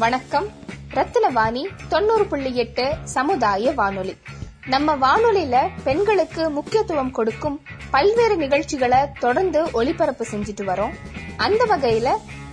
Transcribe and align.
வணக்கம். 0.00 0.46
ரத்தினவாணி 0.94 1.68
தொண்ணூறு 1.88 2.26
புள்ளி 2.26 2.56
எட்டு 2.56 2.94
சமுதாய 3.04 3.72
வானொலி. 3.72 4.16
நம்ம 4.66 4.96
வானொலியில 4.96 5.68
பெண்களுக்கு 5.84 6.50
முக்கியத்துவம் 6.50 7.10
கொடுக்கும் 7.10 7.60
பல்வேறு 7.90 8.36
நிகழ்ச்சிகளை 8.36 8.98
தொடர்ந்து 9.18 9.70
ஒளிபரப்பு 9.72 10.26
செஞ்சுட்டு 10.30 10.60
வரோம். 10.60 10.90
அந்த 11.36 11.64
வகையில 11.64 12.08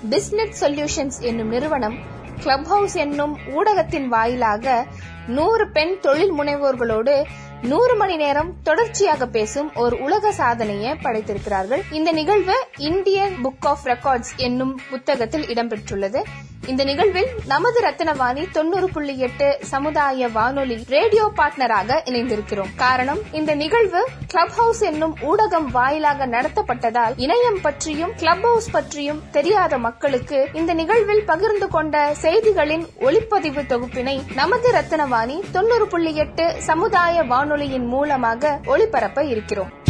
பிஸ்னஸ் 0.09 0.53
சொல்யூஷன்ஸ் 0.59 1.19
என்னும் 1.19 1.47
நிறுவனம் 1.47 1.97
கிளப் 2.39 2.65
ஹவுஸ் 2.65 2.95
என்னும் 2.95 3.37
ஊடகத்தின் 3.55 4.05
வாயிலாக 4.05 4.85
நூறு 5.27 5.71
பெண் 5.71 5.99
தொழில் 5.99 6.33
முனைவோர்களோடு 6.33 7.25
நூறு 7.61 7.95
மணி 7.95 8.15
நேரம் 8.15 8.53
தொடர்ச்சியாக 8.63 9.27
பேசும் 9.27 9.75
ஒரு 9.75 9.99
உலக 9.99 10.31
சாதனையை 10.31 10.91
படைத்திருக்கிறார்கள். 10.91 11.81
இந்த 11.91 12.11
நிகழ்வு 12.11 12.67
இந்தியன் 12.77 13.35
புக் 13.43 13.65
ஆஃப் 13.65 13.85
ரெக்கார்ட்ஸ் 13.85 14.35
என்னும் 14.35 14.79
புத்தகத்தில் 14.89 15.45
இடம்பெற்றுள்ளது. 15.45 16.23
இந்த 16.71 16.83
நிகழ்வில் 16.83 17.29
நமது 17.47 17.79
ரத்தினவாணி 17.81 18.51
தொண்ணூறு 18.51 18.89
புள்ளி 18.89 19.17
எட்டு 19.17 19.57
சமுதாய 19.61 20.27
வானொலி 20.27 20.83
ரேடியோ 20.87 21.31
பார்ட்னராக 21.37 21.99
இணைந்திருக்கிறோம். 22.05 22.71
காரணம் 22.75 23.19
இந்த 23.31 23.55
நிகழ்வு 23.55 24.07
கிளப் 24.27 24.49
ஹவுஸ் 24.49 24.81
என்னும் 24.81 25.15
ஊடகம் 25.21 25.67
வாயிலாக 25.71 26.27
நடத்தப்பட்டதால் 26.27 27.15
இணையம் 27.17 27.61
பற்றியும் 27.61 28.13
கிளப் 28.15 28.41
ஹவுஸ் 28.41 28.71
பற்றியும் 28.71 29.23
தெரியாத 29.31 29.77
மக்களுக்கு 29.77 30.47
இந்த 30.53 30.73
நிகழ்வில் 30.73 31.25
பகிர்ந்து 31.25 31.67
கொண்ட 31.67 32.13
செய்திகளின் 32.21 32.85
ஒளிப்பதிவு 32.99 33.63
தொகுப்பினை 33.73 34.17
நமது 34.35 34.71
ரத்தினவாணி 34.71 35.39
தொண்ணூறு 35.51 35.87
புள்ளி 35.87 36.15
எட்டு 36.15 36.55
சமுதாய 36.59 37.23
வானொலியின் 37.23 37.85
மூலமாக 37.85 38.59
ஒளிபரப்ப 38.65 39.23
இருக்கிறோம். 39.23 39.85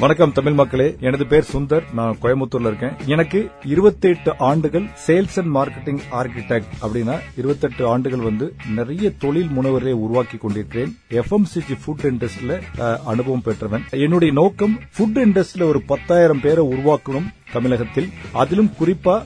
வணக்கம் 0.00 0.32
தமிழ் 0.32 0.52
மக்களே. 0.52 0.96
எனது 1.00 1.26
பேர் 1.26 1.48
சுந்தர். 1.52 1.92
நான் 1.94 2.16
கோயம்புத்தூர்ல 2.22 2.66
இருக்கேன். 2.66 2.92
எனக்கு 3.06 3.50
28 3.64 4.32
ஆண்டுகள் 4.38 4.84
சேல்ஸ் 5.06 5.36
அண்ட் 5.36 5.54
மார்க்கெட்டிங் 5.54 6.00
ஆர்கிடெக்ட் 6.12 6.70
அப்படின்னா 6.82 7.18
28 7.36 7.86
ஆண்டுகள் 7.86 8.18
வந்து 8.18 8.54
நிறைய 8.74 9.10
தொழில் 9.18 9.48
முனைவரை 9.56 9.92
உருவாக்கி 9.92 10.36
கொண்டிருக்கிறேன். 10.36 10.96
எஃப்எம்சிஜி 11.10 11.78
ஃபுட் 11.84 12.02
இண்டஸ்ட்ரியில 12.02 12.60
அனுபவம் 13.04 13.42
பெற்றவன். 13.42 13.84
என்னுடைய 13.90 14.32
நோக்கம் 14.32 14.78
ஃபுட் 14.98 15.16
இண்டஸ்ட்ரியில 15.16 15.62
ஒரு 15.62 15.82
பத்தாயிரம் 15.82 16.40
பேரை 16.40 16.64
உருவாக்கணும். 16.66 17.28
தமிழகத்தில். 17.52 18.08
அதிலும் 18.42 18.70
குறிப்பா 18.80 19.16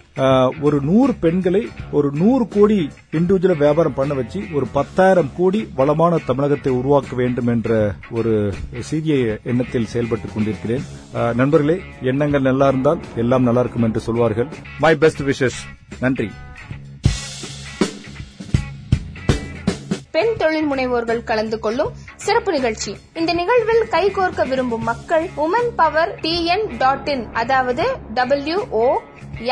ஒரு 0.67 0.79
நூறு 0.91 1.13
பெண்களை 1.25 1.63
ஒரு 1.99 2.09
நூறு 2.23 2.45
கோடி 2.49 2.79
இண்டிவிஜுவல் 3.13 3.63
வியாபாரம் 3.65 3.99
பண்ண 3.99 4.15
வச்சு 4.21 4.41
ஒரு 4.53 4.67
பத்தாயிரம் 4.79 5.31
கோடி 5.37 5.61
வளமான 5.81 6.19
தமிழகத்தை 6.31 6.73
உருவாக்க 6.81 7.17
வேண்டும் 7.23 7.51
என்ற 7.55 7.95
ஒரு 8.11 8.33
சிறிய 8.91 9.39
எண்ணத்தில் 9.53 9.91
செயல்பட்டுக் 9.93 10.35
கொண்டிருக்கிறேன். 10.35 10.85
நண்பர்களே 11.41 11.77
எண்ணங்கள் 12.13 12.49
நல்லா 12.49 12.69
இருந்தால் 12.69 13.03
எல்லாம் 13.25 13.47
நல்லா 13.49 13.65
இருக்கும் 13.67 13.87
என்று 13.91 14.01
சொல்வார்கள். 14.09 14.51
மை 14.79 14.95
பெஸ்ட் 15.05 15.23
விஷஸ் 15.31 15.61
நன்றி. 16.01 16.29
பெண் 20.15 20.37
தொழில் 20.37 20.69
முனைவோர்கள் 20.71 21.23
கலந்து 21.25 21.59
கொள்ளும் 21.59 21.93
சிறப்பு 22.17 22.51
நிகழ்ச்சி. 22.53 22.93
இந்த 23.15 23.33
நிகழ்வில் 23.33 23.83
கைகோர்க்க 23.91 24.43
விரும்பும் 24.49 24.83
மக்கள் 24.83 25.27
women 25.37 25.71
power 25.77 26.13
TN 26.21 26.77
dot 26.79 27.09
in 27.09 27.25
அதாவது 27.33 27.85
W 28.15 28.59
O 28.83 28.85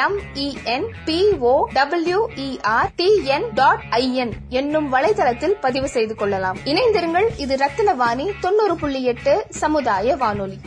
M E N 0.04 0.86
P O 1.06 1.54
W E R 1.74 2.90
TN 2.96 3.48
dot 3.54 3.82
I N 3.90 4.32
என்னும் 4.48 4.92
வலைதளத்தில் 4.92 5.56
பதிவு 5.60 5.88
செய்து 5.88 6.14
கொள்ளலாம். 6.14 6.60
இணைந்திருங்கள் 6.64 7.28
இது 7.36 7.56
ரத்தினவாணி 7.56 8.28
தொண்ணூறு 8.40 8.76
புள்ளி 8.76 9.02
எட்டு 9.04 9.34
சமுதாய 9.62 10.16
வானொலி. 10.16 10.60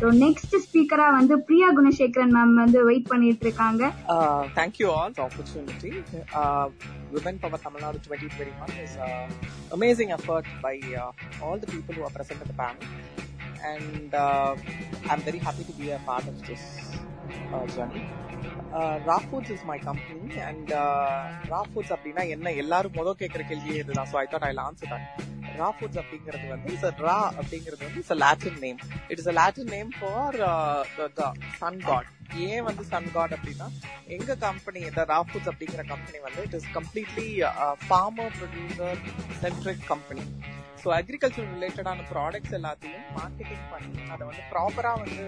ஸோ 0.00 0.06
நெக்ஸ்ட் 0.22 0.54
ஸ்பீக்கரா 0.64 1.06
வந்து 1.18 1.34
பிரியா 1.48 1.68
குணசேகரன் 1.78 2.34
மேம் 2.36 2.54
வந்து 2.64 2.78
வெயிட் 2.90 3.10
பண்ணிட்டு 3.12 3.46
இருக்காங்க 3.46 3.82
Uh, 4.08 4.42
thank 4.56 4.74
you 4.80 4.88
all 4.90 5.10
for 5.10 5.18
the 5.18 5.24
opportunity. 5.28 5.92
Uh, 6.34 6.66
Women 7.10 7.36
Power 7.38 7.58
Tamil 7.58 7.80
Nadu 7.80 7.98
2021 8.00 8.76
is 8.78 8.92
an 9.06 9.30
amazing 9.70 10.10
effort 10.12 10.46
by 10.60 10.74
uh, 10.96 11.10
all 11.42 11.56
the 11.56 11.70
people 11.74 11.94
who 11.94 12.02
are 12.02 12.10
present 12.10 12.40
at 12.40 12.48
the 12.48 12.58
panel. 12.62 12.86
And 13.64 14.10
uh, 14.16 14.50
I'm 15.04 15.22
very 15.22 15.38
happy 15.38 15.64
to 15.64 15.74
be 15.74 15.90
a 15.90 16.00
part 16.02 16.26
of 16.26 16.38
this 16.42 16.64
uh, 17.52 17.64
journey. 17.68 18.04
Ra 19.08 19.16
foods 19.24 19.52
is 19.54 19.66
my 19.70 19.78
company 19.80 20.38
and 20.48 20.70
Ra 21.52 21.60
foods 21.68 21.92
அப்படின்னா 21.96 22.22
என்ன? 22.34 22.52
எல்லாரும் 22.62 22.96
முதல் 23.00 23.20
கேட்குற 23.20 23.42
கேள்வியே 23.50 23.78
இதுதான். 23.82 24.08
So 24.12 24.18
I 24.22 24.26
thought 24.32 24.48
I 24.48 24.52
answer 24.64 24.92
தான் 24.94 25.04
Ra 25.60 25.68
foods 25.76 26.00
அப்படிங்கிறது 26.02 26.46
வந்து 26.52 26.68
இட்ஸ் 26.74 27.02
ரா 27.06 27.18
அப்படிங்கிறது 27.40 27.82
வந்து 27.86 28.00
it's 28.02 28.14
Latin 28.24 28.60
name 28.64 28.78
it 29.10 29.20
is 29.22 29.30
a 29.32 29.36
Latin 29.40 29.72
name 29.74 29.90
for 29.98 30.38
sun 31.60 31.80
god 31.88 32.08
ஏன் 32.46 32.64
வந்து 32.68 32.84
சன் 32.92 33.10
காட் 33.16 33.34
அப்படின்னா 33.36 33.66
எங்க 34.16 34.36
கம்பெனி 34.46 34.80
இந்த 34.88 35.04
ரா 35.12 35.18
ஃபுட்ஸ் 35.28 35.50
அப்படிங்கிற 35.52 35.84
கம்பெனி 35.92 36.18
வந்து 36.26 36.42
it 36.46 36.56
is 36.60 36.70
completely 36.78 37.28
farmer 37.86 38.32
producer 38.38 39.00
centric 39.42 39.86
company 39.92 40.24
so 40.82 40.90
agriculture 40.98 41.50
ரிலேட்டடான 41.54 42.06
ப்ராடக்ட்ஸ் 42.12 42.56
எல்லாத்தையும் 42.58 43.06
மார்க்கெட்டிங் 43.18 43.66
பண்ணி 43.72 44.02
அதை 44.14 44.22
வந்து 44.30 44.44
ப்ராப்பரா 44.54 44.92
வந்து 45.02 45.26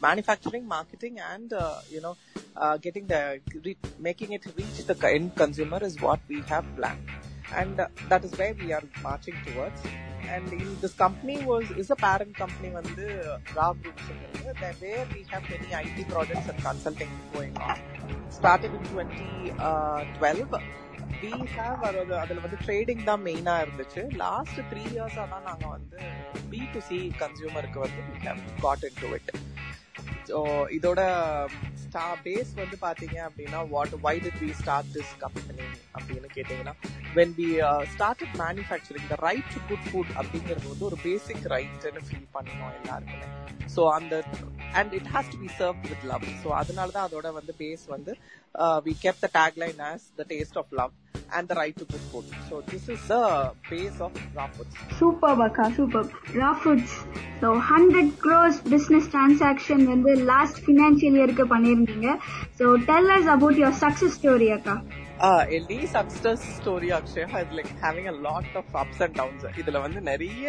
Manufacturing 0.00 0.68
marketing 0.74 1.18
and 1.32 1.52
you know 1.94 2.12
getting 2.86 3.10
the 3.14 3.18
making 4.08 4.34
it 4.38 4.48
reach 4.60 4.80
the 4.92 4.96
end 5.16 5.34
consumer 5.42 5.86
is 5.90 6.00
what 6.06 6.24
we 6.32 6.40
have 6.54 6.68
plan 6.78 7.02
and 7.52 7.78
uh, 7.78 7.88
that 8.08 8.24
is 8.24 8.32
where 8.32 8.54
we 8.54 8.72
are 8.72 8.82
marching 9.02 9.36
towards. 9.46 9.80
And 10.26 10.52
in 10.54 10.68
this 10.80 10.94
company 10.94 11.44
was 11.44 11.70
is 11.72 11.90
a 11.90 11.98
parent 12.04 12.34
company 12.34 12.70
வந்து 12.70 13.06
Ra 13.56 13.66
Group 13.80 13.98
சொல்றது 14.08 14.52
that 14.62 14.76
where 14.84 15.04
we 15.14 15.22
have 15.32 15.44
many 15.54 15.68
IT 15.82 15.98
projects 16.08 16.48
and 16.48 16.60
consulting 16.68 17.12
going 17.34 17.56
on. 17.68 17.76
Started 18.30 18.72
in 18.78 18.84
2012. 18.92 20.62
We 21.22 21.32
have 21.56 21.80
அதாவது 21.88 22.14
அதுல 22.20 22.40
வந்து 22.44 22.58
trading 22.64 23.02
தான் 23.10 23.22
மெயினா 23.28 23.54
இருந்துச்சு 23.64 24.02
last 24.22 24.60
three 24.70 24.82
இயர்ஸா 24.94 25.24
தான் 25.34 25.46
நாங்க 25.50 25.66
வந்து 25.76 25.98
பி 26.52 26.60
டு 26.74 26.80
சி 26.88 26.98
கன்சியூமருக்கு 27.22 27.80
வந்து 27.86 28.02
we 28.10 28.18
have 28.26 28.42
got 28.66 28.82
into 28.90 29.10
it. 29.18 29.28
So 29.55 29.55
இதோட 30.69 31.01
ஸ்டா 31.83 32.05
பேஸ் 32.23 32.51
வந்து 32.55 32.77
பாத்தீங்க 32.81 33.17
அப்படின்னா 33.27 33.69
what 33.69 33.93
why 34.01 34.15
did 34.19 34.39
we 34.39 34.49
start 34.51 34.91
this 34.97 35.13
company 35.17 35.67
அப்படின்னு 35.97 36.29
கேட்டீங்கன்னா 36.35 36.75
when 37.15 37.33
we 37.39 37.49
started 37.93 38.35
manufacturing 38.43 39.07
the 39.07 39.17
right 39.27 39.49
to 39.53 39.61
good 39.69 39.87
food 39.89 40.11
அப்படிங்கிறது 40.19 40.67
வந்து 40.67 40.85
ஒரு 40.85 40.97
பேசிக் 41.03 41.45
ரைட்னு 41.55 42.03
ஃபீல் 42.09 42.29
பண்ணணும் 42.33 42.73
எல்லாருக்குமே. 42.79 43.27
ஸோ 43.75 43.83
அந்த 43.91 44.23
and 44.77 44.93
it 44.99 45.09
has 45.15 45.31
to 45.33 45.39
be 45.43 45.49
serve 45.59 45.81
with 45.91 46.05
love 46.11 46.25
so 46.43 46.49
அதனால 46.61 46.87
தான் 46.97 47.07
அதோட 47.09 47.31
வந்து 47.39 47.55
பேஸ் 47.61 47.85
வந்து 47.95 48.13
we 48.87 48.95
keep 49.05 49.21
the 49.25 49.29
tagline 49.39 49.81
as 49.89 50.05
the 50.19 50.25
taste 50.33 50.59
of 50.61 50.73
love 50.81 50.93
and 51.37 51.47
the 51.51 51.55
right 51.61 51.79
to 51.81 51.87
good 51.93 52.07
food 52.11 52.33
so 52.49 52.57
this 52.71 52.87
is 52.95 53.07
the 53.13 53.17
base 53.69 53.97
of 54.05 54.19
Ra 54.37 54.45
foods 54.53 54.77
super 54.99 55.41
அக்கா 55.47 55.65
super 55.79 56.07
Ra 56.41 56.51
foods 56.61 56.95
so 57.41 57.49
hundred 57.71 58.13
crores 58.25 58.59
business 58.73 59.09
transaction 59.15 59.83
வந்து 59.93 60.13
last 60.31 60.61
financial 60.65 61.17
இயருக்கு 61.19 61.45
பண்ணியிருந்தீங்க. 61.53 62.07
So 62.59 62.67
tell 62.89 63.11
us 63.17 63.29
about 63.35 63.59
your 63.63 63.77
success 63.83 64.15
story 64.19 64.49
அக்கா 64.57 64.77
Ellie 65.49 65.85
success 65.87 66.41
story 66.57 66.89
Akshay 66.91 67.23
is 67.39 67.51
like 67.51 67.69
having 67.79 68.07
a 68.07 68.17
lot 68.25 68.49
of 68.55 68.75
ups 68.81 68.99
and 69.01 69.13
downs. 69.15 69.43
இதுல 69.61 69.79
வந்து 69.85 70.01
நிறைய 70.09 70.45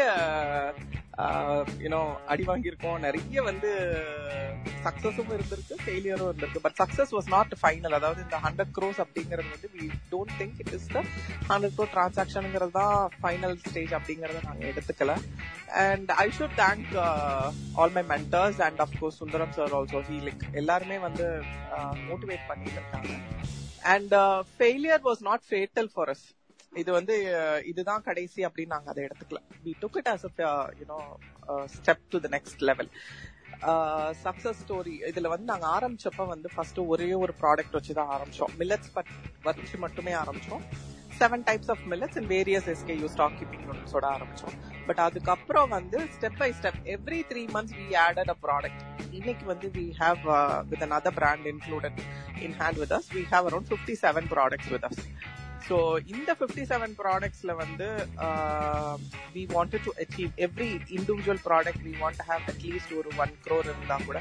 you know 1.85 2.01
அடி 2.33 2.45
வாங்கியிருக்கோம். 2.49 2.99
நிறைய 3.07 3.43
வந்து 3.49 3.71
சக்ஸஸும் 4.85 5.31
இருந்திருக்கு 5.37 5.77
ஃபெயிலியரும் 5.85 6.29
இருந்திருக்கு. 6.29 6.61
But 6.67 6.77
success 6.81 7.13
was 7.17 7.31
not 7.35 7.55
final 7.63 7.97
அதாவது 7.99 8.21
இந்த 8.27 8.39
ஹண்ட்ரட் 8.45 8.73
க்ரோஸ் 8.77 9.01
அப்படிங்கிறது 9.05 9.49
வந்து 9.55 9.71
we 9.77 9.87
don't 10.13 10.35
think 10.41 10.61
it 10.65 10.73
is 10.79 10.87
the 10.95 11.03
hundred 11.51 11.75
crore 11.79 11.87
டிரான்சாக்ஷனுங்கிறது 11.95 12.75
தான் 12.81 12.97
ஃபைனல் 13.23 13.57
ஸ்டேஜ் 13.67 13.95
அப்படிங்கிறத 13.99 14.45
நாங்கள் 14.49 14.71
எடுத்துக்கல. 14.73 15.15
And 15.87 16.11
I 16.25 16.27
should 16.39 16.57
thank 16.63 16.89
all 17.83 17.95
my 17.99 18.05
mentors 18.15 18.61
and 18.69 18.83
of course 18.87 19.21
Sundaram 19.23 19.55
sir 19.59 19.77
also 19.81 20.03
he 20.11 20.19
like 20.29 20.45
எல்லாருமே 20.63 20.99
வந்து 21.09 21.29
மோட்டிவேட் 22.09 22.49
பண்ணிட்டு 22.53 22.79
இருக்காங்க. 22.81 23.13
And 23.95 24.15
failure 24.57 25.05
was 25.11 25.23
not 25.31 25.47
fatal 25.53 25.91
for 25.95 26.13
us 26.15 26.27
இது 26.73 26.91
வந்து 26.93 27.15
இதுதான் 27.71 28.05
கடைசி 28.09 28.41
அப்படின்னு 28.49 28.75
நாங்க 28.77 28.91
அதை 28.93 29.03
எடுத்துக்கல. 29.07 29.41
We 29.65 29.73
took 29.83 29.99
it 30.01 30.11
as 30.13 30.27
you know 30.81 30.99
step 31.77 32.05
to 32.13 32.19
the 32.25 32.31
next 32.37 32.63
level 32.71 32.91
success 34.25 34.61
story 34.65 34.95
இதுல 35.11 35.31
வந்து 35.33 35.47
நாங்க 35.53 35.67
ஆரம்பிச்சப்ப 35.77 36.27
வந்து 36.35 36.49
ஃபர்ஸ்ட் 36.55 36.79
ஒரே 36.93 37.09
ஒரு 37.25 37.33
ப்ராடக்ட் 37.41 37.77
வச்சு 37.79 37.99
தான் 38.01 38.13
ஆரம்பிச்சோம் 38.17 38.53
மில்லட்ஸ் 38.61 38.93
வச்சு 39.49 39.79
மட்டுமே 39.87 40.13
ஆரம்பிச்சோம். 40.23 40.63
Seven 41.21 41.45
types 41.47 41.71
of 41.75 41.85
millets 41.93 42.19
and 42.19 42.31
various 42.35 42.69
SKU 42.73 43.09
stock 43.15 43.37
keeping 43.39 43.65
யூனிட்ஸோட 43.69 44.07
ஆரம்பிச்சோம். 44.17 44.55
பட் 44.89 45.01
அதுக்கப்புறம் 45.07 45.71
வந்து 45.77 45.99
step 46.15 46.39
by 46.43 46.51
step 46.59 46.81
every 46.95 47.21
three 47.31 47.43
months 47.57 47.77
we 47.79 47.89
added 48.05 48.33
a 48.35 48.39
product 48.47 48.83
இன்னைக்கு 49.19 49.45
வந்து 49.53 49.69
we 49.77 49.87
have 50.03 50.23
with 50.71 50.85
another 50.99 51.17
brand 51.19 51.49
included 51.53 51.99
in 52.47 52.57
hand 52.61 52.79
with 52.83 52.95
us 52.99 53.09
we 53.17 53.23
have 53.33 53.47
around 53.51 53.69
fifty 53.73 53.97
seven 54.05 54.29
products 54.35 54.71
with 54.75 54.87
us 54.91 55.01
so 55.67 55.77
இந்த 56.13 56.31
fifty 56.39 56.63
செவன் 56.71 56.95
ப்ராடக்ட்ஸ்ல 57.01 57.53
வந்து 57.61 57.89
we 59.35 59.43
wanted 59.53 59.85
to 59.87 59.93
achieve 60.05 60.31
every 60.47 60.69
individual 60.97 61.43
product 61.47 61.83
we 61.87 61.95
want 62.01 62.23
have 62.29 62.45
at least 62.53 62.95
ஒரு 63.01 63.11
one 63.23 63.35
crore 63.47 63.69
இருந்தா 63.71 63.99
கூட 64.07 64.21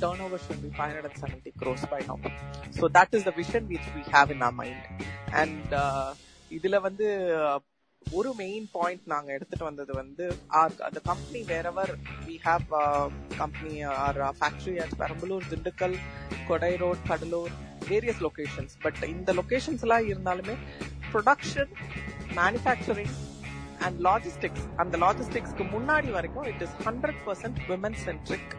turnover 0.26 0.44
should 0.46 0.62
be 0.66 0.72
five 0.76 0.90
hundred 0.90 1.08
and 1.10 1.20
seventy 1.24 1.52
crores 1.62 1.86
by 1.92 2.00
no 2.06 2.16
so 2.78 2.88
that 2.98 3.16
is 3.18 3.26
the 3.28 3.34
vision 3.40 3.66
which 3.72 3.90
we 3.96 4.04
have 4.14 4.32
in 4.36 4.44
our 4.48 4.56
mind 4.60 4.86
and 5.42 5.74
இதுல 6.50 6.78
வந்து 6.80 7.08
ஒரு 8.02 8.30
main 8.34 8.64
point 8.72 9.04
நாங்க 9.06 9.28
எடுத்துட்டு 9.32 9.64
வந்தது 9.64 9.92
வந்து 9.92 10.24
அந்த 10.86 10.98
company 11.04 11.40
wherever 11.50 11.92
we 12.26 12.36
have 12.44 12.64
company 13.36 13.74
or 13.96 14.18
factory 14.38 14.74
at 14.76 14.94
Perambalur 15.00 15.48
Dindigul 15.50 15.96
Kodai 16.48 16.72
road 16.76 17.02
Cuddalore 17.08 17.52
various 17.88 18.22
locations 18.22 18.74
but 18.82 19.00
இந்த 19.08 19.32
locations 19.32 19.84
எல்லாம் 19.86 20.08
இருந்தாலுமே 20.08 20.56
ப்ரொடக்ஷன் 21.06 21.72
மேனுஃபேக்சரிங் 22.34 23.14
அண்ட் 23.80 24.00
லாஜிஸ்டிக்ஸ் 24.08 24.66
அந்த 24.76 24.96
லாஜிஸ்டிக்ஸ்க்கு 24.98 25.66
முன்னாடி 25.72 26.10
வரைக்கும் 26.10 26.48
it 26.52 26.62
is 26.62 26.76
hundred 26.84 27.20
percent 27.26 27.60
women 27.68 27.98
centric 28.04 28.52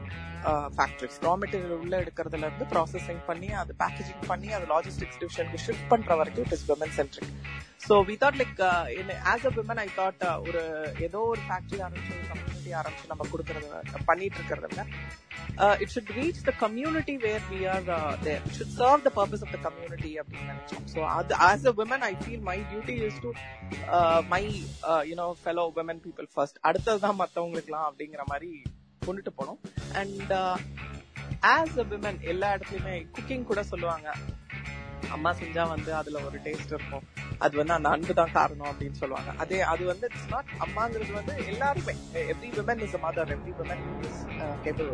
factories 0.76 1.20
raw 1.26 1.34
material 1.42 1.82
உள்ள 1.82 1.96
எடுக்கிறதுல 2.04 2.48
இருந்து 2.48 2.68
ப்ராசஸிங் 2.74 3.24
பண்ணி 3.28 3.50
அது 3.62 3.74
பேக்கேஜிங் 3.82 4.24
பண்ணி 4.30 4.50
அது 4.58 4.68
லாஜிஸ்டிக்ஸ் 4.74 5.20
டிவிஷனுக்கு 5.22 5.64
ஷிஃப்ட் 5.66 5.90
பண்ற 5.92 6.16
வரைக்கும் 6.22 6.46
it 6.48 6.56
is 6.58 6.68
women 6.72 6.96
centric 6.98 7.32
so 7.86 7.96
we 8.10 8.16
thought 8.22 8.40
like 8.42 8.60
as 9.32 9.46
a 9.50 9.54
women 9.56 9.82
I 9.84 9.90
thought 9.96 10.24
ஒரு 10.48 10.62
ஏதோ 11.08 11.22
ஒரு 11.32 11.42
ஃபேக்டரி 11.48 11.80
ஆரம்பிச்சு 11.86 12.14
ஒரு 12.18 12.28
கம்யூனிட்டி 12.32 12.74
ஆரம்பிச்சு 12.82 13.12
நம்ம 13.12 13.28
கொடுக்கறது 13.32 13.70
பண்ணிட்டு 14.10 14.38
இருக்கிறத 14.40 14.68
விட 14.72 14.84
it 15.84 15.94
should 15.94 16.12
reach 16.18 16.42
the 16.48 16.54
community 16.62 17.16
where 17.26 17.46
we 17.50 17.62
are 17.68 17.88
there 18.26 18.44
should 18.58 18.76
serve 18.78 19.06
the 19.08 19.12
purpose 19.18 19.44
of 19.46 19.54
the 19.56 19.60
community 19.66 20.12
அப்படின்னு 20.22 20.52
நினைச்சோம். 20.52 20.86
ஸோ 20.94 21.00
அது 21.16 21.34
as 21.48 21.66
a 21.72 21.76
women 21.80 22.06
I 22.10 22.14
feel 22.22 22.46
my 22.50 22.58
duty 22.70 22.98
is 23.08 23.20
to 23.26 23.32
my 24.30 24.44
you know 25.10 25.28
fellow 25.42 25.66
women 25.80 26.04
people 26.06 26.30
first 26.36 26.60
அடுத்ததுதான் 26.70 27.20
மற்றவங்களுக்குலாம் 27.22 27.88
அப்படிங்கிற 27.90 28.26
மாதிரி 28.32 28.52
கொண்டுட்டு 29.08 29.34
போனோம். 29.40 29.60
And 30.02 30.34
as 31.56 31.80
a 31.84 31.88
women 31.94 32.20
எல்லா 32.34 32.50
இடத்துலயுமே 32.56 32.96
குக்கிங் 33.16 33.50
கூட 33.52 33.64
சொல்லுவாங்க. 33.72 34.08
அம்மா 35.16 35.32
செஞ்சா 35.40 35.64
வந்து 35.72 35.92
அதுல 36.00 36.20
ஒரு 36.28 36.38
டேஸ்ட் 36.44 36.74
இருக்கும். 36.76 37.06
அது 37.46 37.54
வந்து 37.60 37.74
அந்த 37.76 37.90
அன்பு 37.90 38.14
தான் 38.20 38.34
காரணம் 38.38 38.70
அப்படின்னு 38.72 38.98
சொல்லுவாங்க. 39.00 39.32
அதே 39.44 39.60
அது 39.72 39.84
வந்து 39.86 40.06
இட்ஸ் 40.10 40.30
நாட் 40.34 40.52
அம்மாங்கிறது 40.66 41.14
வந்து 41.20 41.34
எல்லாருமே. 41.52 41.94
Every 42.34 42.50
women 42.58 42.82
is 42.86 42.96
a 42.98 43.02
mother 43.06 43.32
every 43.36 43.54
women 43.60 43.84
is 44.08 44.20
capable 44.66 44.90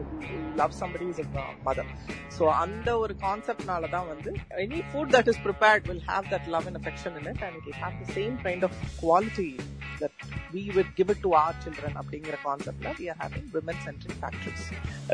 love 0.62 0.78
somebody 0.82 1.08
is 1.14 1.22
a 1.42 1.46
mother 1.68 1.90
so 2.38 2.46
அந்த 2.64 2.90
ஒரு 3.04 3.16
கான்செப்ட்னால 3.26 3.90
தான் 3.96 4.08
வந்து 4.14 4.32
any 4.66 4.82
food 4.92 5.14
that 5.16 5.30
is 5.34 5.42
prepared 5.48 5.88
will 5.92 6.06
have 6.12 6.28
that 6.34 6.48
love 6.56 6.68
and 6.72 6.80
affection 6.82 7.18
in 7.22 7.30
it 7.34 7.44
and 7.48 7.58
it 7.62 7.80
have 7.84 7.98
the 8.04 8.08
same 8.20 8.38
kind 8.48 8.66
of 8.70 8.78
quality 9.04 9.50
that 10.00 10.22
we 10.54 10.64
would 10.76 10.92
give 10.98 11.12
it 11.14 11.22
to 11.24 11.32
our 11.40 11.58
children 11.64 11.98
அப்படிங்கிற 12.02 12.38
கான்செப்ட்ல 12.44 12.92
we 13.00 13.08
are 13.14 13.20
having 13.24 13.50
women 13.56 13.82
centric 13.86 14.20
factories 14.22 14.68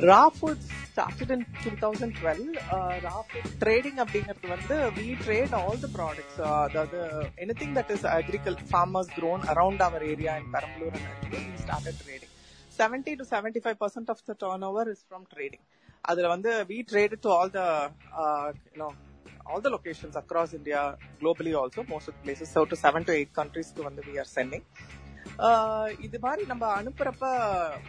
raw 0.08 0.22
food 0.38 0.64
started 0.90 1.34
in 1.36 1.46
two 1.60 1.74
thousand 1.84 2.16
twelve 2.20 2.46
raw 3.06 3.16
food 3.30 3.50
trading 3.64 4.02
அப்படிங்கிறது 4.04 4.50
வந்து 4.56 4.78
we 4.98 5.08
trade 5.24 5.56
all 5.62 5.80
the 5.86 5.90
products 5.98 6.40
அதாவது 6.60 7.00
anything 7.46 7.76
that 7.80 7.94
is 7.98 8.08
agricultural 8.14 8.60
farmers 8.72 9.14
grown 9.18 9.46
around 9.54 9.86
our 9.88 10.06
area 10.14 10.36
in 10.42 10.52
Perambalur 10.58 10.98
and 11.02 11.30
we 11.34 11.44
started 11.64 12.02
trading 12.04 12.32
seventy 12.80 13.14
to 13.18 13.26
seventy 13.32 13.62
five 13.64 13.80
percent 13.82 14.12
of 14.14 14.26
the 14.30 14.36
turnover 14.70 14.92
is 14.94 15.04
from 15.08 15.26
trading 15.34 15.66
அதுல 16.04 16.30
வந்து 16.32 16.52
we 16.70 16.78
traded 16.90 17.24
to 17.26 17.32
all 17.36 17.52
the 17.54 17.62
you know 18.70 18.88
all 19.46 19.62
the 19.62 19.70
locations 19.70 20.16
across 20.16 20.54
India, 20.54 20.98
globally 21.22 21.54
also, 21.62 21.84
most 21.84 22.08
of 22.08 22.14
the 22.16 22.22
places, 22.26 22.50
so 22.50 22.66
to 22.66 22.76
seven 22.76 23.04
to 23.06 23.14
eight 23.20 23.32
countries 23.40 23.70
க்கு 23.72 23.84
வந்து 23.90 24.04
we 24.10 24.16
are 24.22 24.30
sending. 24.38 24.64
Uh, 25.48 25.88
இது 26.06 26.18
மாதிரி 26.26 26.44
நம்ம 26.52 26.64
அனுப்புறப்ப 26.80 27.24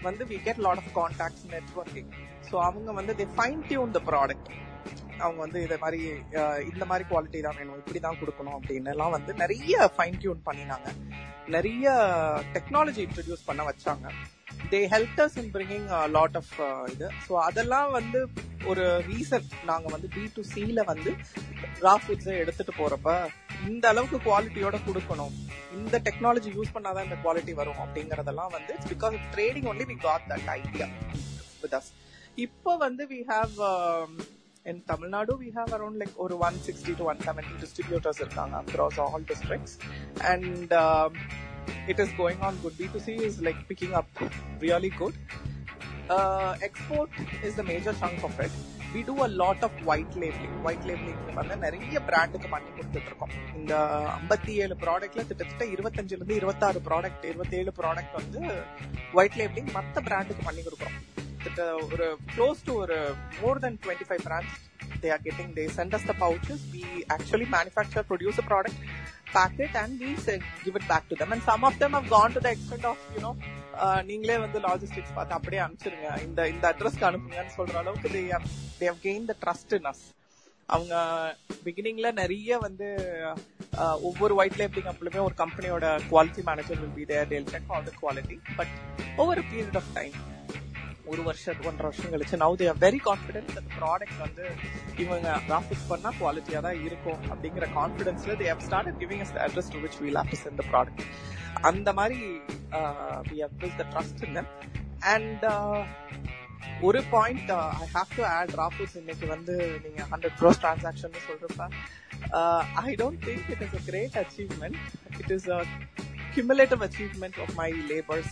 வந்து 0.07 0.23
we 0.31 0.37
get 0.47 0.61
lot 0.67 0.81
of 0.83 0.93
contacts 1.01 1.47
networking 1.55 2.11
so 2.49 2.55
அவங்க 2.69 2.93
வந்து 2.99 3.15
they 3.21 3.27
fine 3.39 3.63
tune 3.71 3.95
the 3.97 4.03
product 4.11 4.51
அவங்க 5.25 5.41
வந்து 5.47 5.59
இதை 5.67 5.77
மாதிரி 5.85 6.01
uh, 6.41 6.57
இந்த 6.71 6.85
மாதிரி 6.91 7.05
குவாலிட்டி 7.13 7.41
தான் 7.47 7.59
வேணும் 7.61 7.81
இப்படி 7.83 8.01
தான் 8.07 8.21
கொடுக்கணும் 8.23 8.57
அப்படின்னு 8.59 8.93
எல்லாம் 8.95 9.15
வந்து 9.17 9.35
நிறைய 9.43 9.91
ஃபைன் 9.97 10.21
டியூன் 10.23 10.47
பண்ணினாங்க. 10.49 10.89
நிறைய 11.57 11.87
டெக்னாலஜி 12.57 13.01
இன்ட்ரடியூஸ் 13.07 13.49
பண்ண 13.49 13.63
வச்சாங்க. 13.71 14.07
They 14.73 14.81
help 14.95 15.21
us 15.25 15.39
in 15.43 15.51
bringing 15.57 15.87
lot 16.17 16.37
of 16.41 16.53
இது. 16.95 17.09
ஸோ 17.27 17.33
அதெல்லாம் 17.49 17.91
வந்து 17.99 18.21
ஒரு 18.73 18.85
ரீசன் 19.09 19.49
நாங்கள் 19.71 19.95
வந்து 19.95 20.09
பி 20.17 20.23
டு 20.37 20.43
சியில் 20.53 20.83
வந்து 20.93 21.11
ரா 21.87 21.95
ஃபுட்ஸை 22.05 22.37
எடுத்துகிட்டு 22.43 22.75
போகிறப்ப 22.81 23.11
இந்த 23.71 23.85
அளவுக்கு 23.93 24.19
குவாலிட்டியோட 24.29 24.77
கொடுக்கணும். 24.87 25.35
இந்த 25.79 25.97
டெக்னாலஜி 26.07 26.51
யூஸ் 26.57 26.75
பண்ணாதான் 26.77 27.07
இந்த 27.09 27.17
குவாலிட்டி 27.25 27.53
வரும் 27.61 27.83
அப்படிங்கறதெல்லாம் 27.85 28.55
வந்து 28.57 28.75
because 28.93 29.17
trading 29.35 29.69
only 29.73 29.87
we 29.91 29.97
got 30.07 30.27
that 30.33 30.49
idea 30.61 30.87
with 31.63 31.77
us 31.81 31.91
இப்போ 32.47 32.73
வந்து 32.85 33.03
we 33.13 33.21
have 33.33 33.55
in 34.71 34.83
Tamil Nadu 34.91 35.33
we 35.43 35.49
have 35.57 35.73
around 35.79 35.99
like 36.03 36.15
ஒரு 36.25 36.35
one 36.47 36.59
sixty 36.67 36.93
to 37.01 37.07
one 37.13 37.21
seventy 37.27 37.55
distributors 37.63 38.21
இருக்காங்க 38.25 38.55
across 38.63 39.01
all 39.07 39.27
districts 39.33 39.77
and 40.33 40.73
it 41.87 41.99
is 41.99 42.11
going 42.13 42.41
on 42.41 42.57
good. 42.59 42.75
B2C 42.75 43.21
is 43.21 43.41
like 43.41 43.67
picking 43.69 43.95
up 43.95 44.09
really 44.61 44.91
good. 44.93 45.15
Uh, 46.09 46.57
export 46.61 47.11
is 47.43 47.55
the 47.55 47.63
major 47.65 47.95
chunk 47.95 48.23
of 48.23 48.39
it. 48.41 48.55
We 48.95 49.01
do 49.07 49.15
a 49.23 49.27
lot 49.41 49.63
of 49.67 49.79
white 49.87 50.17
labelling 50.23 50.59
white 50.67 50.85
labelling 50.89 51.39
வந்து 51.39 51.55
நிறைய 51.63 52.01
பிராண்டுக்கு 52.09 52.49
பண்ணி 52.53 52.69
கொடுத்துட்டு 52.71 53.09
இருக்கோம் 53.11 53.33
இந்த 53.59 53.73
ஐம்பத்தி 54.19 54.53
ஏழு 54.65 54.75
ப்ராடக்ட்ல 54.83 55.23
கிட்டத்தட்ட 55.23 55.67
இருபத்தஞ்சுலேருந்து 55.75 56.37
இருபத்தாறு 56.41 56.81
ப்ராடக்ட் 56.89 57.25
இருபத்தேழு 57.31 57.73
ப்ராடக்ட் 57.81 58.15
வந்து 58.21 58.43
ஒயிட் 59.21 59.39
லேபிளிங் 59.41 59.73
மற்ற 59.79 60.03
பிராண்டுக்கு 60.09 60.47
பண்ணி 60.49 60.63
கொடுக்குறோம் 60.67 60.99
கிட்ட 61.45 61.65
ஒரு 61.87 62.07
க்ளோஸ் 62.35 62.63
டு 62.69 62.75
ஒரு 62.85 62.99
more 63.41 63.63
than 63.65 63.81
twenty 63.85 64.09
five 64.11 64.23
brands 64.29 64.55
they 65.03 65.11
are 65.17 65.25
getting 65.27 65.53
they 65.59 65.65
send 65.79 65.97
the 66.11 66.17
pouches 66.25 66.65
we 66.75 66.85
actually 67.17 67.49
manufacture 67.57 68.07
produce 68.11 68.41
product 68.51 68.81
pack 69.37 69.55
pack 69.55 69.61
it 69.61 69.75
and 69.75 70.01
we 70.01 70.11
send, 70.17 70.43
give 70.65 70.77
it 70.77 70.87
back 70.89 71.05
to 71.09 71.15
them. 71.15 71.33
And 71.33 71.43
some 71.43 71.63
of 71.65 71.79
them 71.79 71.93
have 71.93 72.09
gone 72.09 72.33
to 72.33 72.41
the 72.41 72.51
extent 72.51 72.85
of 72.85 72.99
you 73.15 73.23
know 73.25 73.33
uh, 73.85 74.01
நீங்களே 74.09 74.37
வந்து 74.43 74.59
logistics 74.67 75.15
பார்த்து 75.17 75.37
அப்படியே 75.37 75.63
அனுப்பிச்சிருங்க. 75.65 76.11
இந்த 76.27 76.41
இந்த 76.55 76.65
அட்ரஸ்க்கு 76.73 77.09
அனுப்புங்கன்னு 77.09 77.57
சொல்ற 77.59 77.77
அளவுக்கு 77.83 78.11
they 78.17 78.23
they 78.81 78.87
have 78.91 79.01
gain 79.07 79.25
the 79.31 79.37
trust 79.45 79.75
in 79.79 79.89
us 79.93 80.05
அவங்க 80.69 80.95
பிகினிங்ல 81.65 82.11
நிறைய 82.21 82.59
வந்து 82.67 82.89
uh, 83.83 83.97
ஒவ்வொரு 84.09 84.35
ஒயிட் 84.41 84.61
லேபிளிங் 84.63 84.91
அப்பளுமே 84.93 85.23
ஒரு 85.29 85.37
கம்பெனியோட 85.43 85.87
quality 86.13 86.45
manager 86.51 86.81
will 86.83 86.97
be 87.01 87.07
there 87.13 87.29
tell 87.33 87.51
check 87.55 87.73
all 87.75 87.89
the 87.91 87.95
quality 88.03 88.39
but 88.61 88.73
over 89.25 89.43
period 89.51 89.79
of 89.83 89.93
time 89.99 90.17
ஒரு 91.13 91.23
வருஷம் 91.27 91.67
ஒன்றரை 91.69 91.87
வருஷம் 91.89 92.13
கழிச்சு. 92.13 92.37
நவு 92.43 92.55
தேர் 92.61 92.79
வெரி 92.85 93.01
கான்பிடன்ட் 93.07 93.51
அந்த 93.53 93.71
ப்ராடக்ட் 93.79 94.21
வந்து 94.25 94.45
இவங்க 95.05 95.29
கிராஃபிக்ஸ் 95.49 95.89
பண்ணா 95.91 96.11
குவாலிட்டியா 96.21 96.61
தான் 96.67 96.79
இருக்கும் 96.87 97.21
அப்படிங்கிற 97.33 97.67
கான்பிடன்ஸ்ல 97.77 98.37
they 98.41 98.49
have 98.53 98.65
start 98.67 98.99
giving 99.03 99.23
us 99.25 99.35
address 99.47 99.73
to 99.75 99.81
which 99.85 99.99
we'll 100.03 100.21
have 100.23 100.43
sent 100.45 100.63
product 100.73 101.05
அந்த 101.71 101.93
மாதிரி 101.93 102.21
we 103.29 103.37
have 103.45 103.57
build 103.63 103.77
the 103.81 103.87
trust 103.93 104.23
in 104.29 104.37
them 104.39 104.51
and 105.15 105.45
ஒரு 106.89 107.01
point 107.15 107.51
I 107.83 107.89
have 107.97 108.11
to 108.17 108.25
add 108.33 108.55
Raw Foods 108.63 108.97
இன்னைக்கு 109.03 109.27
வந்து 109.35 109.55
நீங்க 109.85 110.03
ஹண்ட்ரட் 110.13 110.39
க்ரோஸ் 110.41 110.63
டிரான்சாக்ஷன் 110.65 111.21
சொல்றப்ப 111.29 111.69
I 112.85 112.95
don't 113.03 113.23
think 113.29 113.49
it 113.55 113.65
is 113.67 113.77
a 113.81 113.85
great 113.91 114.17
achievement 114.23 114.81
it 115.23 115.33
is 115.37 115.49
a 115.57 115.61
cumulative 116.35 116.83
achievement 116.89 117.37
of 117.45 117.51
my 117.61 117.71
labors 117.91 118.29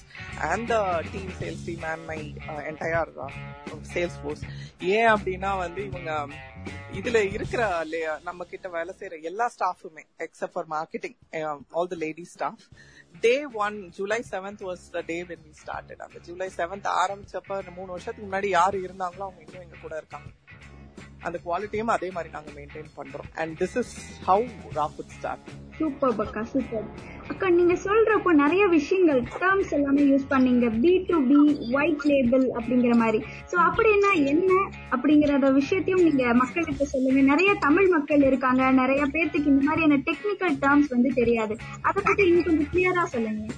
and 0.50 0.62
the 0.73 0.80
team 1.12 1.28
sales 1.40 1.61
team 1.66 1.82
and 1.92 2.02
my 2.11 2.21
uh, 2.52 2.62
entire 2.73 3.09
uh, 3.26 3.32
sales 3.94 4.16
force. 4.23 4.42
ஏன் 4.94 5.11
அப்படின்னா 5.14 5.50
வந்து 5.64 5.80
இவங்க 5.90 6.12
இதுல 6.99 7.18
இருக்கிற 7.35 7.62
நம்ம 8.28 8.44
கிட்ட 8.52 8.68
வேலை 8.78 8.92
செய்யற 9.00 9.21
எல்லா 9.30 9.47
ஸ்டாஃபுமே 9.56 10.02
except 10.26 10.54
for 10.54 10.68
marketing 10.75 11.16
all 11.78 11.90
the 11.92 11.99
lady 12.04 12.25
staff 12.35 12.64
day 13.26 13.35
one 13.64 13.76
July 13.99 14.21
seventh 14.32 14.62
was 14.68 14.85
the 14.97 15.02
day 15.12 15.18
when 15.30 15.44
we 15.49 15.54
started 15.62 16.02
அந்த 16.06 16.21
ஜூலை 16.28 16.49
செவன்த் 16.59 16.88
ஆரம்பிச்சப்ப 17.02 17.61
மூணு 17.78 17.90
வருஷத்துக்கு 17.94 18.28
முன்னாடி 18.28 18.50
யார் 18.59 18.76
இருந்தாங்களோ 18.87 19.26
அவங்க 19.28 19.42
இன்னும் 19.47 19.64
எங்க 19.66 19.78
கூட 19.85 19.94
இருக்காங்க. 20.02 20.28
அந்த 21.23 21.38
குவாலிட்டியும் 21.47 21.95
அதே 21.97 22.11
மாதிரி 22.11 22.33
நாங்க 22.37 22.50
மெயின்டைன் 22.59 22.93
பண்றோம். 22.99 23.29
And 23.35 23.52
this 23.62 23.76
is 23.83 23.95
how 24.29 24.47
Raw Food 24.79 25.12
start 25.19 25.50
super 25.79 26.21
அக்கா 26.25 26.43
சூப்பர் 26.52 26.87
அக்கா 27.33 27.47
நீங்க 27.49 27.75
சொல்றப்போ 27.85 28.31
நிறைய 28.43 28.67
விஷயங்கள் 28.67 29.21
டேர்ம்ஸ் 29.43 29.73
எல்லாமே 29.76 30.02
யூஸ் 30.02 30.26
பண்ணீங்க. 30.31 30.67
B 30.81 30.93
to 31.09 31.17
B 31.31 31.41
white 31.79 32.05
label 32.11 32.45
அப்படிங்கிற 32.59 32.95
மாதிரி. 33.02 33.21
சோ 33.50 33.57
அப்படின்னா 33.69 34.11
என்ன 34.33 34.52
அப்படிங்கறத 34.91 35.52
விஷயத்தையும் 35.52 36.05
நீங்க 36.09 36.35
மக்களுக்கு 36.35 36.87
சொல்லுங்க. 36.87 37.21
நிறைய 37.33 37.52
தமிழ் 37.67 37.88
மக்கள் 37.88 38.25
இருக்காங்க. 38.31 38.71
நிறைய 38.71 39.02
பேர்த்துக்கு 39.14 39.52
இந்த 39.55 39.64
மாதிரியான 39.69 40.00
டெக்னிக்கல் 40.09 40.57
டேர்ம்ஸ் 40.64 40.95
வந்து 40.97 41.12
தெரியாது. 41.21 41.57
அதை 41.83 42.02
பத்தி 42.05 42.25
இன்னும் 42.29 42.45
கொஞ்சம் 42.45 42.73
கிளியரா 42.73 43.05
சொல்லுங்க. 43.14 43.55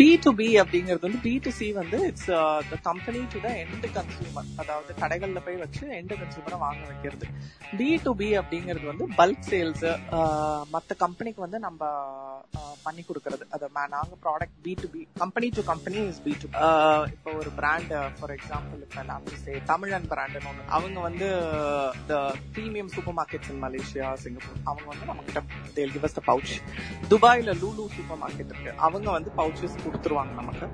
பி 0.00 0.06
டு 0.24 0.30
பி 0.38 0.46
அப்படிங்கிறது 0.60 1.04
வந்து 1.06 1.18
பி 1.24 1.32
டு 1.44 1.50
சி 1.56 1.66
வந்து 1.78 1.98
it's 2.10 2.28
the 2.70 2.76
company 2.86 3.20
to 3.32 3.38
the 3.44 3.48
end 3.62 3.88
consumer 3.96 4.48
அதாவது 4.62 4.92
கடைகளில் 5.02 5.42
போய் 5.46 5.58
வச்சு 5.62 5.82
எண்டு 5.98 6.14
கன்சியூமரை 6.20 6.58
வாங்க 6.64 6.82
வைக்கிறது. 6.90 7.26
பி 7.78 7.88
டு 8.04 8.12
பி 8.20 8.28
அப்படிங்கிறது 8.40 8.86
வந்து 8.92 9.06
பல்க் 9.18 9.44
சேல்ஸ் 9.50 9.84
மற்ற 10.74 10.94
கம்பெனிக்கு 11.04 11.40
வந்து 11.46 11.60
நம்ம 11.66 11.80
uh, 12.60 12.72
பண்ணி 12.86 13.02
கொடுக்கறது. 13.08 13.44
அது 13.54 13.64
நாங்கள் 13.76 13.92
நாங்க 13.96 14.14
product 14.24 14.56
B 14.64 14.72
to 14.82 14.88
B 14.94 15.02
company 15.22 15.48
to 15.56 15.62
company 15.70 15.98
is 16.12 16.22
B 16.24 16.32
to 16.42 16.46
இப்போ 17.14 17.30
ஒரு 17.40 17.50
பிராண்ட் 17.58 17.92
ஃபார் 18.16 18.32
எக்ஸாம்பிள் 18.36 18.80
இப்போ 18.86 19.02
நான் 19.10 19.28
சே 19.44 19.52
தமிழன் 19.72 20.08
பிராண்டுன்னு 20.12 20.50
ஒன்று 20.52 20.64
அவங்க 20.78 20.98
வந்து 21.08 21.28
the 22.10 22.14
premium 22.56 22.90
super 22.96 23.16
markets 23.20 23.52
in 23.52 23.62
Malaysia 23.66 24.08
Singapore 24.24 24.64
அவங்க 24.70 24.88
வந்து 24.92 25.08
நம்ம 25.10 25.24
கிட்ட 25.28 25.42
தேல் 25.78 25.94
கிவ் 25.96 26.08
த 26.18 26.24
பவுச் 26.30 26.54
துபாயில 27.12 27.54
லூலு 27.62 27.86
சூப்பர் 27.96 28.20
மார்க்கெட் 28.24 28.52
இருக்கு. 28.52 28.74
அவங்க 28.88 29.08
வந்து 29.18 29.32
பவுச்சஸ் 29.40 29.78
கொடுத்துருவாங்க 29.86 30.34
நமக்கு. 30.40 30.66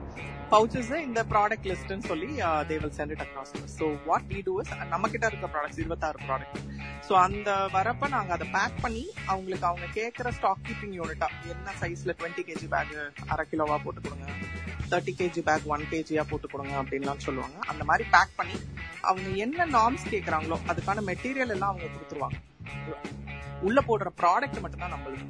பவுச்சஸ் 0.53 0.93
இந்த 1.07 1.21
ப்ராடக்ட் 1.33 1.67
லிஸ்ட்னு 1.71 2.07
சொல்லி 2.11 2.29
they 2.69 2.77
will 2.83 2.95
send 2.99 3.13
it 3.15 3.23
across 3.25 3.53
so 3.79 3.87
what 4.09 4.29
we 4.33 4.39
do 4.47 4.55
is 4.63 4.73
நம்ம 4.93 5.09
கிட்ட 5.15 5.27
இருக்க 5.31 5.49
ப்ராடக்ட்ஸ் 5.55 5.81
இருபத்தாறு 5.83 6.19
ப்ராடக்ட் 6.29 6.61
ஸோ 7.09 7.15
அந்த 7.27 7.51
வரப்ப 7.75 8.09
நாங்கள் 8.15 8.37
அதை 8.37 8.47
பேக் 8.57 8.79
பண்ணி 8.85 9.05
அவங்களுக்கு 9.33 9.67
அவங்க 9.71 9.87
கேட்குற 9.99 10.31
ஸ்டாக் 10.39 10.65
கீப்பிங் 10.69 10.97
யூனிட்டா 11.01 11.29
என்ன 11.55 11.75
சைஸ்ல 11.83 12.15
டுவெண்ட்டி 12.21 12.45
கேஜி 12.49 12.69
பேக் 12.75 12.95
அரை 13.35 13.47
கிலோவா 13.53 13.79
போட்டு 13.85 14.03
கொடுங்க 14.07 14.27
தேர்ட்டி 14.93 15.13
கேஜி 15.21 15.43
பேக் 15.49 15.69
ஒன் 15.75 15.87
கேஜியா 15.93 16.23
போட்டு 16.31 16.49
கொடுங்க 16.53 16.75
அப்படின்லாம் 16.83 17.25
சொல்லுவாங்க. 17.27 17.57
அந்த 17.71 17.83
மாதிரி 17.91 18.05
பேக் 18.15 18.37
பண்ணி 18.41 18.57
அவங்க 19.11 19.29
என்ன 19.45 19.67
நார்ம்ஸ் 19.77 20.07
கேட்குறாங்களோ 20.15 20.59
அதுக்கான 20.73 21.03
மெட்டீரியல் 21.11 21.55
எல்லாம் 21.57 21.73
அவங்க 21.73 21.89
கொடுத்துருவாங்க. 21.95 22.39
உள்ள 23.67 23.79
போடுற 23.89 24.09
ப்ராடக்ட் 24.21 24.63
மட்டும் 24.65 24.83
தான் 24.85 24.95
நம்மளுக்கு. 24.95 25.27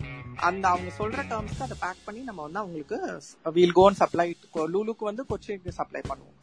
அந்த 0.49 0.65
அவங்க 0.73 0.91
சொல்ற 0.99 1.21
டேர்ம்ஸ்க்கு 1.31 1.65
அதை 1.67 1.77
பேக் 1.85 2.05
பண்ணி 2.07 2.21
நம்ம 2.29 2.43
வந்து 2.47 2.61
அவங்களுக்கு 2.63 2.99
வீல் 3.57 3.77
கோன் 3.79 3.99
சப்ளை 4.03 4.29
லூலுக்கு 4.75 5.05
வந்து 5.11 5.25
கொச்சிக்கு 5.33 5.79
சப்ளை 5.81 6.03
பண்ணுவோம். 6.11 6.37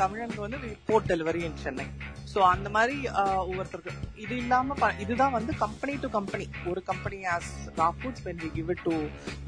தமிழனுக்கு 0.00 0.44
வந்து 0.44 0.58
port 0.86 1.10
delivery 1.10 1.40
in 1.48 1.60
Chennai 1.64 1.86
so 2.32 2.38
அந்த 2.52 2.68
மாதிரி 2.76 2.96
ஒவ்வொருத்தருக்கு. 3.48 3.92
இது 4.24 4.34
இல்லாம 4.42 4.76
இதுதான் 5.04 5.34
வந்து 5.36 5.52
கம்பெனி 5.62 5.94
டு 6.02 6.08
கம்பெனி 6.16 6.46
ஒரு 6.70 6.80
company 6.90 7.18
as 7.34 7.50
Raw 7.80 7.88
Foods 7.98 8.24
when 8.26 8.40
we 8.44 8.50
give 8.56 8.70
it 8.74 8.84
to 8.88 8.94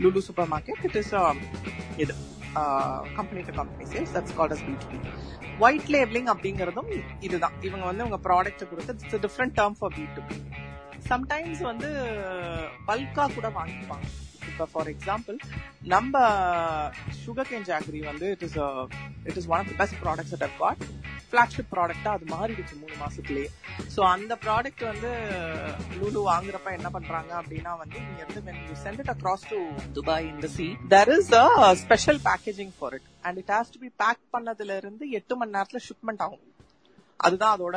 Lulu 0.05 0.23
super 0.29 0.51
market 0.55 0.83
it 0.89 0.99
is 1.03 1.13
இது 2.05 2.15
company 3.19 3.43
to 3.49 3.55
company 3.61 3.87
sales 3.93 4.15
that's 4.17 4.37
called 4.41 4.55
as 4.57 4.65
B 4.69 4.75
white 5.67 5.91
labelling 5.95 6.29
அப்படிங்கிறதும் 6.35 6.91
இதுதான். 7.27 7.57
இவங்க 7.69 7.85
வந்து 7.91 8.07
உங்க 8.09 8.21
ப்ராடக்ட் 8.29 8.65
கொடுத்து 8.73 8.95
it's 8.99 9.25
different 9.27 9.57
term 9.61 9.79
for 9.81 9.95
B 9.99 10.07
to 10.19 10.23
B 10.31 10.39
sometimes 11.11 11.63
வந்து 11.71 11.89
பல்கா 12.89 13.25
கூட 13.37 13.49
வாங்கிப்பாங்க. 13.61 14.07
இப்போ 14.51 14.65
ஃபார் 14.73 14.89
எக்ஸாம்பிள் 14.93 15.37
நம்ம 15.93 16.15
சுகர் 17.23 17.51
கேன் 17.51 17.67
ஜாகரி 17.69 18.01
வந்து 18.09 18.27
it 18.35 18.45
is 18.47 18.57
it 19.29 19.39
is 19.41 19.49
one 19.53 19.61
of 19.61 19.71
the 19.73 19.77
best 19.81 19.99
products 20.05 20.35
at 20.37 20.57
got 20.63 20.83
flagship 21.29 21.71
ப்ராடக்டாக 21.75 22.17
அது 22.17 22.27
மாறிடுச்சு 22.33 22.75
மூணு 22.81 22.97
மாதத்துலேயே 23.03 23.49
ஸோ 23.95 24.01
அந்த 24.15 24.33
ப்ராடக்ட் 24.45 24.83
வந்து 24.91 25.11
லூலு 26.01 26.23
வாங்குறப்ப 26.31 26.73
என்ன 26.79 26.89
பண்ணுறாங்க 26.97 27.33
அப்படின்னா 27.41 27.73
வந்து 27.83 27.99
நீங்கள் 28.09 28.27
வந்து 28.29 28.43
when 28.49 28.61
you 28.69 28.77
sent 28.85 29.01
it 29.05 29.13
across 29.15 29.47
to 29.53 29.61
Dubai 29.99 30.29
இந்த 30.33 30.51
sea 30.57 30.67
there 30.95 31.13
is 31.19 31.33
a 31.43 31.47
special 31.85 32.21
packaging 32.29 32.75
for 32.79 32.97
it 32.99 33.09
and 33.29 33.41
it 33.43 33.53
has 33.57 33.73
to 33.77 33.81
be 33.87 33.91
pack 34.05 34.23
பண்ணதுலேருந்து 34.37 35.07
எட்டு 35.21 35.37
மணி 35.43 35.57
நேரத்தில் 35.59 35.85
ஷிப்மெண்ட் 35.89 36.25
ஆகும். 36.27 36.45
அதுதான் 37.21 37.55
அதோட 37.57 37.77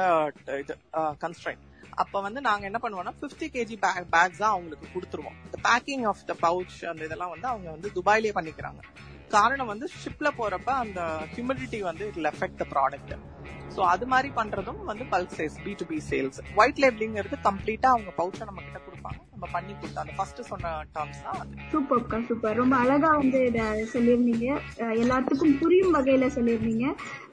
இது 0.64 0.74
uh, 1.00 1.14
கன்ஸ்ட்ரைன் 1.24 1.64
அப்ப 2.04 2.22
வந்து 2.26 2.40
நாங்க 2.48 2.64
என்ன 2.70 2.80
பண்ணுவோம்னா 2.84 3.14
50 3.22 3.48
கேஜி 3.56 3.76
பேக்ஸ் 4.14 4.42
தான் 4.44 4.54
அவங்களுக்கு 4.56 4.88
கொடுத்துருவோம். 4.96 5.38
இந்த 5.48 5.58
பேக்கிங் 5.68 6.06
ஆஃப் 6.12 6.24
த 6.32 6.36
பவுச் 6.46 6.78
அந்த 6.92 7.02
இதெல்லாம் 7.08 7.34
வந்து 7.34 7.48
அவங்க 7.54 7.68
வந்து 7.76 7.90
துபாயிலே 7.98 8.34
பண்ணிக்கிறாங்க. 8.38 8.82
காரணம் 9.36 9.72
வந்து 9.74 9.86
ஷிப்ல 10.02 10.28
போறப்ப 10.40 10.70
அந்த 10.84 11.00
ஹியூமிடிட்டி 11.36 11.80
வந்து 11.90 12.04
it 12.12 12.20
effect 12.34 12.60
the 12.62 12.68
product 12.74 13.14
so 13.76 13.82
அது 13.94 14.06
மாதிரி 14.12 14.30
பண்றதும் 14.40 14.82
வந்து 14.90 15.06
bulk 15.14 15.34
sales 15.38 15.58
B 15.64 15.72
to 15.80 15.86
B 15.92 15.98
sales 16.10 16.38
white 16.60 16.82
லேபிளிங்கிறது 16.84 17.38
கம்ப்ளீட்டா 17.48 17.88
அவங்க 17.96 18.12
பவுச்சை 18.20 18.46
நம்ம 18.50 18.62
கிட்ட 18.68 18.80
கொடுப்பாங்க 19.06 19.32
நம்ம 19.34 19.46
பண்ணி 19.56 19.74
கொடுத்தோம் 19.74 20.04
அந்த 20.04 20.16
ஃபர்ஸ்ட் 20.18 20.42
சொன்ன 20.52 20.72
டேர்ம்ஸ் 20.96 21.22
தான் 21.26 21.40
அது. 21.42 21.56
சூப்பர்க்கா 21.72 22.18
சூப்பர் 22.30 22.60
ரொம்ப 22.62 22.76
அழகா 22.84 23.10
வந்து 23.22 23.42
சொல்லியிருந்தீங்க. 23.94 24.48
எல்லாத்துக்கும் 25.04 25.58
புரியும் 25.62 25.96
வகையில 25.98 26.28
சொல்லியிருந்தீங்க. 26.38 26.88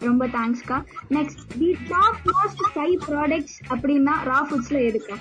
ரொம்ப 0.08 0.26
தேங்க்ஸ்க்கா 0.38 0.78
next 1.18 1.44
the 1.60 1.70
top 1.94 2.20
most 2.32 2.64
five 2.74 2.96
products 3.10 3.58
அப்படின்னா 3.74 4.16
ரா 4.32 4.40
ஃபுட்ஸ்ல 4.50 4.80
எதுக்கா? 4.90 5.18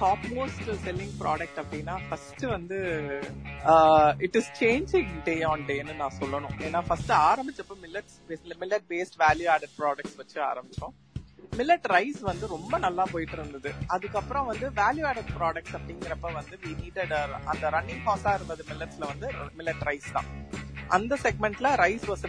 டாப் 0.00 0.24
மோஸ்ட் 0.36 0.68
செல்லிங் 0.86 1.14
ப்ராடக்ட் 1.20 1.58
அப்படின்னா 1.62 1.94
ஃபர்ஸ்ட் 2.06 2.42
வந்து 2.54 2.78
it 4.26 4.36
is 4.40 4.50
changing 4.62 5.12
day 5.28 5.36
on 5.50 5.64
டேன்னு 5.70 5.94
நான் 6.02 6.18
சொல்லணும். 6.20 6.56
ஏன்னா 6.66 6.80
first 6.88 7.12
ஆரம்பிச்சப்போ 7.28 7.76
millets 7.84 8.18
millet 8.62 8.86
based 8.92 9.16
value 9.24 9.48
added 9.54 9.76
products 9.80 10.18
வச்சு 10.20 10.38
ஆரம்பிச்சோம். 10.50 10.94
மில்லட் 11.58 11.88
ரைஸ் 11.94 12.20
வந்து 12.30 12.46
ரொம்ப 12.54 12.78
நல்லா 12.84 13.04
போயிட்டு 13.12 13.36
இருந்தது. 13.38 13.70
அதுக்கப்புறம் 13.94 14.46
வந்து 14.50 14.66
வேல்யூ 14.80 15.04
ஆடட் 15.10 15.32
ப்ராடக்ட்ஸ் 15.38 15.76
அப்படிங்கிறப்ப 15.78 16.32
வந்து 16.38 16.56
வி 16.64 16.72
நீடட் 16.82 17.14
அந்த 17.52 17.64
ரன்னிங் 17.76 18.04
காஸ்டா 18.06 18.34
இருந்தது 18.38 18.64
மில்லட்ஸ்ல 18.70 19.06
வந்து 19.12 19.28
மில்லட் 19.58 19.84
ரைஸ் 19.90 20.10
தான். 20.16 20.30
அந்த 20.96 21.14
செக்மெண்ட்ல 21.24 21.68
rice 21.82 22.06
was 22.10 22.24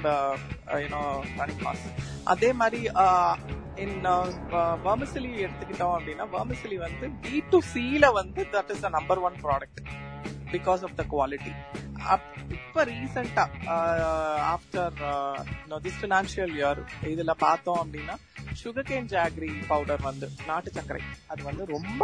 you know 0.84 1.02
running 1.40 1.64
cause 1.66 1.86
அதே 2.34 2.50
மாதிரி 2.60 2.82
uh, 3.04 3.34
இன் 3.84 3.98
uh, 4.12 4.28
வர்மசிலி 4.86 5.32
எடுத்துக்கிட்டோம் 5.46 5.96
அப்படின்னா 5.98 6.26
வர்மசிலி 6.36 6.78
வந்து 6.86 7.08
பி 7.24 7.36
டு 7.52 7.58
சில 7.74 8.12
வந்து 8.20 8.42
that 8.54 8.72
is 8.76 8.84
the 8.86 8.90
number 8.98 9.22
one 9.28 9.36
product 9.46 9.82
because 10.54 10.84
of 10.88 10.96
the 11.00 11.06
quality 11.14 11.54
இப்ப 12.56 12.84
ரீசெண்டா 12.90 13.44
ஆஃப்டர் 14.54 14.96
திஸ் 15.86 16.02
பினான்சியல் 16.04 16.54
இயர் 16.60 16.82
இதுல 17.12 17.34
பார்த்தோம் 17.46 17.80
அப்படின்னா 17.84 18.16
சுகர் 18.62 18.90
கேன் 18.90 19.10
ஜாக்ரி 19.14 19.52
பவுடர் 19.72 20.06
வந்து 20.08 20.28
நாட்டு 20.48 20.70
சர்க்கரை. 20.76 21.02
அது 21.32 21.42
வந்து 21.44 21.64
ரொம்ப 21.76 22.04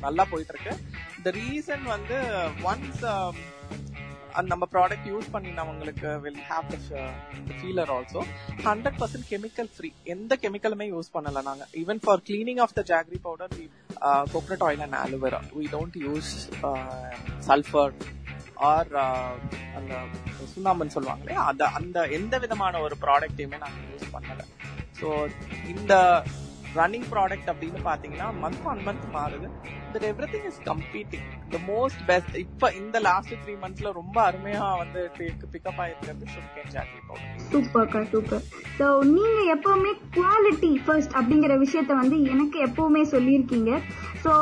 நல்லா 0.00 0.24
போயிட்டு 0.30 0.54
இருக்கு 0.54 0.74
த 1.24 1.34
ரீசன் 1.40 1.84
வந்து 1.94 2.18
ஒன்ஸ் 2.70 3.04
um, 3.12 3.36
நம்ம 4.50 4.64
product 4.74 5.08
use 5.10 5.26
பண்ணினவங்களுக்கு 5.32 6.10
will 6.22 6.38
have 6.50 6.68
the 6.70 6.76
feeler 7.58 7.90
also 7.96 8.20
hundred 8.68 8.96
percent 9.00 9.26
chemical 9.32 9.68
free 9.74 9.88
எந்த 10.14 10.38
கெமிக்கலுமே 10.44 10.86
யூஸ் 10.92 11.12
பண்ணல 11.16 11.42
நாங்க. 11.48 11.64
Even 11.80 12.00
for 12.04 12.22
cleaning 12.28 12.60
of 12.64 12.74
the 12.78 12.82
jaggery 12.92 13.18
powder 13.26 13.52
coconut 14.32 14.64
oil 14.68 14.84
and 14.86 14.98
aloe vera 15.02 15.40
we 15.58 15.66
don't 15.74 15.98
use 16.06 16.32
sulphur 17.48 17.92
or 18.70 18.90
அந்த 19.78 19.92
சுண்ணாம்புன்னு 20.52 20.94
சொல்லுவாங்களே 20.96 21.36
அந்த 21.48 21.62
அந்த 21.78 21.98
எந்த 22.18 22.38
விதமான 22.44 22.80
ஒரு 22.80 22.96
ப்ராடக்டையுமே 23.04 23.58
நாங்கள் 23.64 23.88
யூஸ் 23.92 24.12
பண்ணலை. 24.14 24.44
ஸோ 25.00 25.08
இந்த 25.74 25.92
ரன்னிங் 26.78 27.08
ப்ராடக்ட் 27.12 27.50
அப்படின்னு 27.52 27.80
பாத்தீங்கன்னா 27.88 28.28
மந்த் 28.42 28.66
ஆன் 28.70 28.82
மந்த் 28.86 29.06
மாறுது. 29.16 29.48
That 29.94 30.06
everything 30.34 30.46
is 30.50 30.60
competing 30.70 31.26
the 31.54 31.58
most 31.72 32.02
best 32.10 32.36
இப்ப 32.44 32.70
இந்த 32.80 32.96
லாஸ்ட் 33.08 33.34
த்ரீ 33.42 33.54
மந்த்ஸ்ல 33.64 33.90
ரொம்ப 34.00 34.16
அருமையா 34.28 34.68
வந்து 34.82 35.00
பிக்கப் 35.52 35.80
ஆயிருக்கிறது 35.84 36.30
சுகர் 36.34 36.70
ஜாக்கி 36.76 37.00
பவுடர் 37.08 37.50
சூப்பர்க்கா 37.52 38.02
சூப்பர் 38.14 38.44
ஸோ 38.78 38.86
நீங்க 39.16 39.40
எப்பவுமே 39.56 39.92
குவாலிட்டி 40.18 40.72
ஃபர்ஸ்ட் 40.86 41.16
அப்படிங்கிற 41.20 41.56
விஷயத்த 41.64 41.92
வந்து 42.02 42.18
எனக்கு 42.34 42.58
எப்பவுமே 42.68 43.02
சொல்லியிருக்கீங்க. 43.14 43.72
ஸோ 44.24 44.32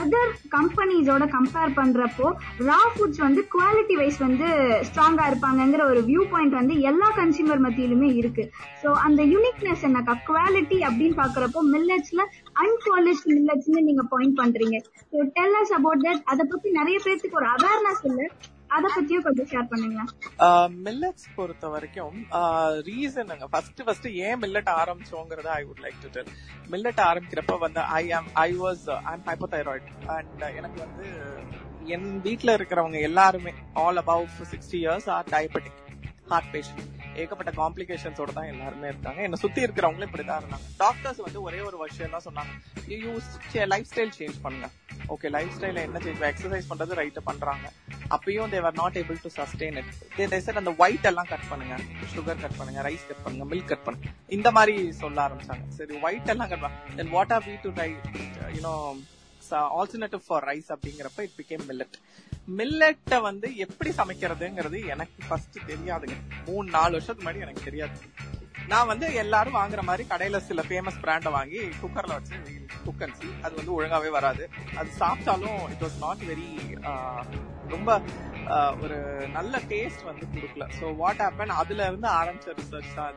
அதர் 0.00 0.32
கம்பெனிஸோட 0.54 1.24
கம்பேர் 1.34 1.76
பண்றப்போ 1.78 2.26
ரா 2.68 2.80
ஃபுட்ஸ் 2.94 3.22
வந்து 3.26 3.42
குவாலிட்டி 3.54 3.94
வைஸ் 4.00 4.18
வந்து 4.24 4.48
ஸ்ட்ராங்கா 4.88 5.24
இருப்பாங்கங்கிற 5.30 5.82
ஒரு 5.92 6.00
வியூ 6.10 6.22
பாயிண்ட் 6.32 6.56
வந்து 6.60 6.74
எல்லா 6.90 7.08
கன்சியூமர் 7.20 7.62
மத்தியிலுமே 7.66 8.08
இருக்கு. 8.20 8.44
ஸோ 8.82 8.88
அந்த 9.06 9.22
யூனிக்னஸ் 9.34 9.84
என்னக்கா? 9.88 10.14
குவாலிட்டி 10.30 10.78
அப்படின்னு 10.88 11.16
பாக்குறப்ப 11.22 11.55
மில்லட்ஸ்ல 11.72 12.22
அன்பாலிஷ்ட் 12.62 13.30
மில்லட்ஸ்னு 13.30 13.86
நீங்க 13.88 14.04
பாயிண்ட் 14.12 14.38
பண்றீங்க. 14.42 14.76
So 15.12 15.24
tell 15.38 15.56
us 15.62 15.74
about 15.78 16.04
that 16.06 16.22
அதை 16.32 16.44
பத்தி 16.52 16.70
நிறைய 16.80 16.98
பேருக்கு 17.04 17.40
ஒரு 17.40 17.48
அவேர்னஸ் 17.56 18.04
இல்ல. 18.10 18.22
அதை 18.76 18.88
பத்தியும் 18.94 19.24
கொஞ்சம் 19.24 19.48
ஷேர் 19.50 19.68
பண்ணுங்க 19.72 20.00
மில்லட்ஸ் 20.86 21.26
பொறுத்த 21.36 21.66
வரைக்கும் 21.74 22.16
ரீசன் 22.88 23.30
ஃபர்ஸ்ட் 23.52 23.82
ஃபர்ஸ்ட் 23.86 24.08
ஏன் 24.26 24.40
millet 24.42 24.70
ஆரம்பிச்சோங்கிறத 24.80 25.50
I 25.56 25.62
would 25.68 25.82
like 25.84 26.00
to 26.04 26.10
tell 26.16 26.30
millet 26.72 27.02
ஆரம்பிக்கிறப்ப 27.10 27.58
வந்து 27.64 27.82
I 28.00 28.02
am 28.18 28.28
I 28.42 28.50
was 28.64 28.84
I 28.96 29.12
am 29.12 29.24
hypothyroid 29.28 29.86
and 30.16 30.42
எனக்கு 30.58 30.80
வந்து 30.84 31.06
என் 31.96 32.10
வீட்ல 32.26 32.56
இருக்கிறவங்க 32.58 33.00
எல்லாருமே 33.10 33.52
all 33.84 34.00
above 34.04 34.26
sixty 34.52 34.78
years 34.84 35.08
are 35.16 35.30
diabetic 35.30 35.80
heart 36.32 36.50
patient 36.54 36.84
ஏகப்பட்ட 37.22 37.52
காம்ப்ளிகேஷன்ஸோட 37.62 38.32
தான் 38.38 38.50
எல்லாருமே 38.52 38.88
இருக்காங்க. 38.92 39.20
என்ன 39.26 39.40
சுத்தி 39.44 39.60
இருக்கிறவங்களும் 39.66 40.08
இப்படிதான் 40.10 40.40
இருந்தாங்க. 40.42 40.66
டாக்டர்ஸ் 40.84 41.22
வந்து 41.26 41.40
ஒரே 41.48 41.60
ஒரு 41.68 41.78
விஷயம் 41.84 42.14
தான் 42.16 42.26
சொன்னாங்க. 42.28 42.52
யூஸ் 43.06 43.30
லைஃப் 43.74 43.88
ஸ்டைல் 43.92 44.12
சேஞ்ச் 44.18 44.38
பண்ணுங்க. 44.44 44.68
ஓகே 45.14 45.30
லைஃப் 45.36 45.54
ஸ்டைல 45.56 45.82
என்ன 45.88 45.98
சேஞ்ச் 46.06 46.22
எக்ஸசைஸ் 46.30 46.70
பண்றது 46.70 46.98
ரைட் 47.00 47.18
பண்றாங்க. 47.30 47.66
அப்பயும் 48.14 48.52
they're 48.54 48.78
not 48.82 48.98
able 49.02 49.18
to 49.24 49.30
sustain 49.38 49.78
it 49.82 50.30
they 50.32 50.40
sir 50.46 50.60
அந்த 50.62 50.72
ஒயிட் 50.84 51.08
எல்லாம் 51.10 51.28
கட் 51.32 51.48
பண்ணுங்க. 51.50 51.76
சுகர் 52.14 52.42
கட் 52.44 52.56
பண்ணுங்க 52.60 52.82
ரைஸ் 52.88 53.08
கட் 53.10 53.24
பண்ணுங்க 53.26 53.46
மில்க் 53.52 53.70
கட் 53.72 53.84
பண்ணுங்க. 53.88 54.14
இந்த 54.38 54.50
மாதிரி 54.58 54.76
சொல்ல 55.02 55.20
ஆரம்பிச்சாங்க. 55.26 55.66
சரி 55.80 56.00
ஒயிட் 56.06 56.32
எல்லாம் 56.34 56.50
கட் 56.54 56.64
பண்ணுங்க 56.64 56.96
then 57.00 57.12
what 57.16 57.34
are 57.36 57.46
we 57.50 57.56
to 57.66 57.72
right 57.82 58.08
you know 58.56 58.74
alternative 59.78 60.22
for 60.26 60.46
rice 60.50 60.70
அப்படிங்கிறப்ப 60.74 61.26
இட் 61.26 61.36
பிகேம் 61.40 61.64
மில்லட் 61.70 61.98
மில்லட்டை 62.58 63.18
வந்து 63.28 63.48
எப்படி 63.64 63.90
சமைக்கிறதுங்கிறது 64.00 64.78
எனக்கு 64.94 65.20
ஃபர்ஸ்ட் 65.28 65.58
தெரியாதுங்க. 65.72 66.16
மூணு 66.48 66.66
நாலு 66.76 66.92
வருஷத்துக்கு 66.96 67.26
முன்னாடி 67.26 67.44
எனக்கு 67.46 67.68
தெரியாது. 67.68 67.96
நான் 68.72 68.90
வந்து 68.90 69.06
எல்லாரும் 69.22 69.56
வாங்குற 69.58 69.80
மாதிரி 69.88 70.04
கடையில 70.12 70.38
சில 70.46 70.60
ஃபேமஸ் 70.68 71.02
பிராண்டை 71.02 71.30
வாங்கி 71.36 71.60
குக்கர்ல 71.82 72.16
வச்சு 72.18 72.36
குக் 72.84 73.04
அது 73.44 73.54
வந்து 73.58 73.74
ஒழுங்காவே 73.76 74.10
வராது. 74.16 74.44
அது 74.80 74.88
சாப்பிட்டாலும் 75.02 75.60
இட் 75.72 75.84
வாஸ் 75.86 75.98
நாட் 76.04 76.24
வெரி 76.30 76.50
ரொம்ப 77.74 78.00
ஒரு 78.82 78.98
நல்ல 79.36 79.60
டேஸ்ட் 79.72 80.04
வந்து 80.10 80.26
கொடுக்கல. 80.34 80.66
ஸோ 80.78 80.96
வாட் 81.02 81.22
ஹேப்பன் 81.24 81.58
அதுல 81.62 81.86
இருந்து 81.90 82.08
ஆரம்பிச்ச 82.20 82.54
ரிசர்ச் 82.62 82.96
தான் 83.00 83.16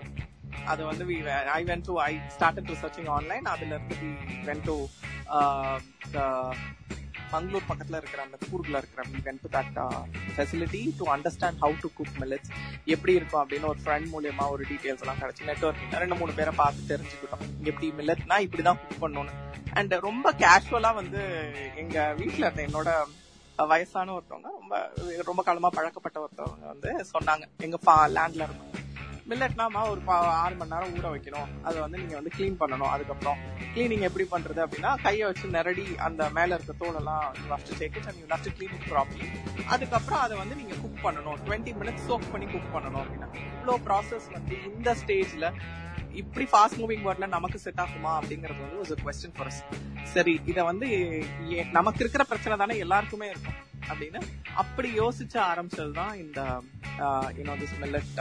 அது 0.66 0.82
வந்து 0.86 1.06
we 1.06 1.18
I 1.60 1.62
went 1.64 1.88
to 1.92 1.96
I 2.10 2.12
started 2.36 2.70
researching 2.74 3.10
online 3.18 3.46
அதுல 3.46 3.74
இருந்து 3.76 3.96
வி 4.04 4.12
வென்ட் 4.50 4.68
டு 4.70 4.78
மங்களூர் 7.34 7.66
பக்கத்துல 7.70 7.98
இருக்கிற 8.02 8.22
அந்த 8.24 8.38
கூர்ல 8.52 8.78
இருக்கிற 8.82 9.02
we 9.10 9.20
went 9.26 9.42
to 9.46 9.50
that 9.58 9.76
facility 10.36 10.82
to 11.00 11.06
understand 11.16 11.60
how 11.64 11.76
to 11.82 11.90
cook 11.98 12.16
millets 12.22 12.52
எப்படி 12.86 13.14
இருக்கும் 13.20 13.42
அப்படின்னு 13.44 13.70
ஒரு 13.72 13.80
ஃப்ரெண்ட் 13.84 14.08
மூலியமா 14.14 14.46
ஒரு 14.50 14.64
டீட்டெயில்ஸ் 14.70 15.04
எல்லாம் 15.06 15.20
கிடைச்சி 15.22 15.44
நெட்ஒர்க்கிங் 15.50 15.94
ரெண்டு 16.04 16.16
மூணு 16.16 16.34
பேரை 16.40 16.54
பார்த்து 16.56 16.90
தெரிஞ்சுக்கிட்டோம். 16.92 17.44
எப்படி 17.70 17.90
மில்லட்னா 18.00 18.38
இப்படிதான் 18.46 18.82
குக் 18.84 19.04
பண்ணணும் 19.04 19.32
அண்ட் 19.80 19.94
ரொம்ப 20.08 20.34
கேஷுவலா 20.44 20.94
வந்து 20.94 21.22
எங்க 21.76 22.14
வீட்டில் 22.14 22.46
இருந்த 22.46 22.64
என்னோட 22.68 22.90
வயசான 23.72 24.14
ஒருத்தவங்க 24.18 24.50
ரொம்ப 24.60 24.76
ரொம்ப 25.30 25.44
காலமா 25.44 25.70
பழக்கப்பட்ட 25.78 26.20
ஒருத்தவங்க 26.26 26.68
வந்து 26.74 26.92
சொன்னாங்க. 27.14 27.46
எங்க 27.68 27.78
லேண்ட்ல 28.18 28.46
மில்லட்னாமா 29.30 29.90
ஒரு 29.90 30.02
பா- 30.02 30.10
ஆறு 30.10 30.56
மணி 30.56 30.72
நேரம் 30.72 30.96
ஊற 30.96 31.18
வைக்கணும். 31.18 31.62
அதை 31.62 31.80
வந்து 31.80 31.98
நீங்க 31.98 32.14
வந்து 32.14 32.30
கிளீன் 32.38 32.56
பண்ணணும். 32.60 32.90
அதுக்கப்புறம் 32.90 33.38
கிளீனிங் 33.76 34.12
எப்படி 34.12 34.28
பண்றது 34.32 34.58
அப்படின்னா 34.58 35.02
கையை 35.02 35.26
வச்சு 35.26 35.50
நிரடி 35.50 35.98
அந்த 35.98 36.30
மேல 36.30 36.56
இருக்க 36.56 36.86
தோலெல்லாம் 36.86 37.48
you 37.48 37.56
have 37.56 38.08
and 38.08 38.60
you 38.60 38.68
properly 38.90 39.64
அதுக்கப்புறம் 39.68 40.20
அதை 40.20 40.38
வந்து 40.38 40.56
நீங்க 40.56 40.76
குக் 40.76 41.06
பண்ணணும். 41.06 41.50
டுவெண்ட்டி 41.50 41.74
மினிட்ஸ் 41.74 42.00
சோக் 42.08 42.32
பண்ணி 42.32 42.52
குக் 42.52 42.76
பண்ணணும் 42.76 43.04
அப்படின்னா. 43.04 43.28
இவ்வளோ 43.32 43.76
ப்ராசஸ் 43.86 44.32
வந்து 44.32 44.64
இந்த 44.64 44.96
ஸ்டேஜ்ல 45.06 45.54
இப்படி 46.12 46.46
ஃபாஸ்ட் 46.46 46.80
மூவிங் 46.80 47.08
வேர்ட்ல 47.08 47.28
நமக்கு 47.28 47.60
செட் 47.60 47.74
ஆகுமா 47.74 48.08
அப்படிங்கிறது 48.08 48.60
வந்து 48.60 48.78
ஒரு 48.78 48.96
கொஸ்டின் 49.06 49.34
ஃபார் 49.38 49.54
சரி 50.04 50.42
இதை 50.46 50.64
வந்து 50.64 50.88
நமக்கு 51.72 52.00
இருக்கிற 52.00 52.24
பிரச்சனை 52.24 52.58
தானே 52.58 52.78
எல்லாருக்குமே 52.78 53.30
இருக்கும். 53.30 53.68
அப்படின்னு 53.90 54.20
அப்படி 54.56 54.90
யோசிச்ச 55.00 55.36
ஆரம்பிச்சது 55.52 55.94
தான் 55.94 56.14
இந்த 56.24 56.40
you know 57.38 57.56
this 57.62 57.76
millet 57.82 58.14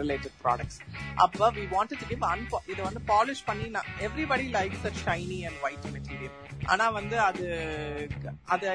related 0.00 0.36
products 0.42 0.78
அப்ப 1.16 1.50
வி 1.58 1.64
வாண்ட் 1.74 1.94
டு 1.94 2.08
கிவ் 2.12 2.24
அன்பா 2.30 2.60
இதை 2.72 2.80
வந்து 2.88 3.02
பாலிஷ் 3.08 3.44
பண்ணி 3.46 3.66
everybody 4.08 4.46
likes 4.58 4.86
a 4.86 4.94
shiny 5.04 5.40
and 5.48 5.60
white 5.66 5.88
material 5.96 6.38
ஆனா 6.72 6.84
வந்து 6.90 7.16
அது 7.20 7.46
அதை 8.54 8.72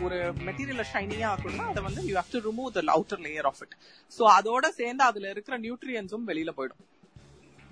ஒரு 0.00 0.16
மெட்டீரியலை 0.48 0.86
ஷைனியா 0.92 1.28
ஆக்கணும்னா 1.32 1.66
அதை 1.72 1.82
வந்து 1.82 2.02
you 2.08 2.14
have 2.16 2.32
to 2.32 2.40
remove 2.48 2.70
the 2.76 2.82
outer 2.96 3.24
layer 3.26 3.48
of 3.52 3.62
it 3.66 3.76
so 4.12 4.24
அதோட 4.38 4.68
சேர்ந்து 4.80 5.04
அதுல 5.04 5.30
இருக்கிற 5.30 5.56
நியூட்ரியன்ஸும் 5.58 6.28
வெளியில 6.30 6.52
போயிடும். 6.58 6.82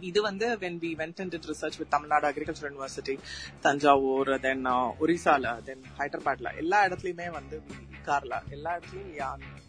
இது 0.00 0.22
வந்து 0.22 0.58
when 0.58 0.78
we 0.80 0.90
went 0.98 1.20
in 1.20 1.30
research 1.30 1.78
with 1.78 1.90
Tamil Nadu 1.90 2.26
agriculture 2.30 2.68
university 2.70 3.14
Thanjavur 3.60 4.40
then 4.40 4.64
ஒரிசால 5.00 5.62
then 5.64 5.84
ஹைதராபாத்ல 5.98 6.56
எல்லா 6.56 6.86
இடத்துலயுமே 6.86 7.30
வந்து 7.30 7.62
கார்ல 8.06 8.42
எல்லா 8.50 8.76
இடத்துலயும் 8.76 9.64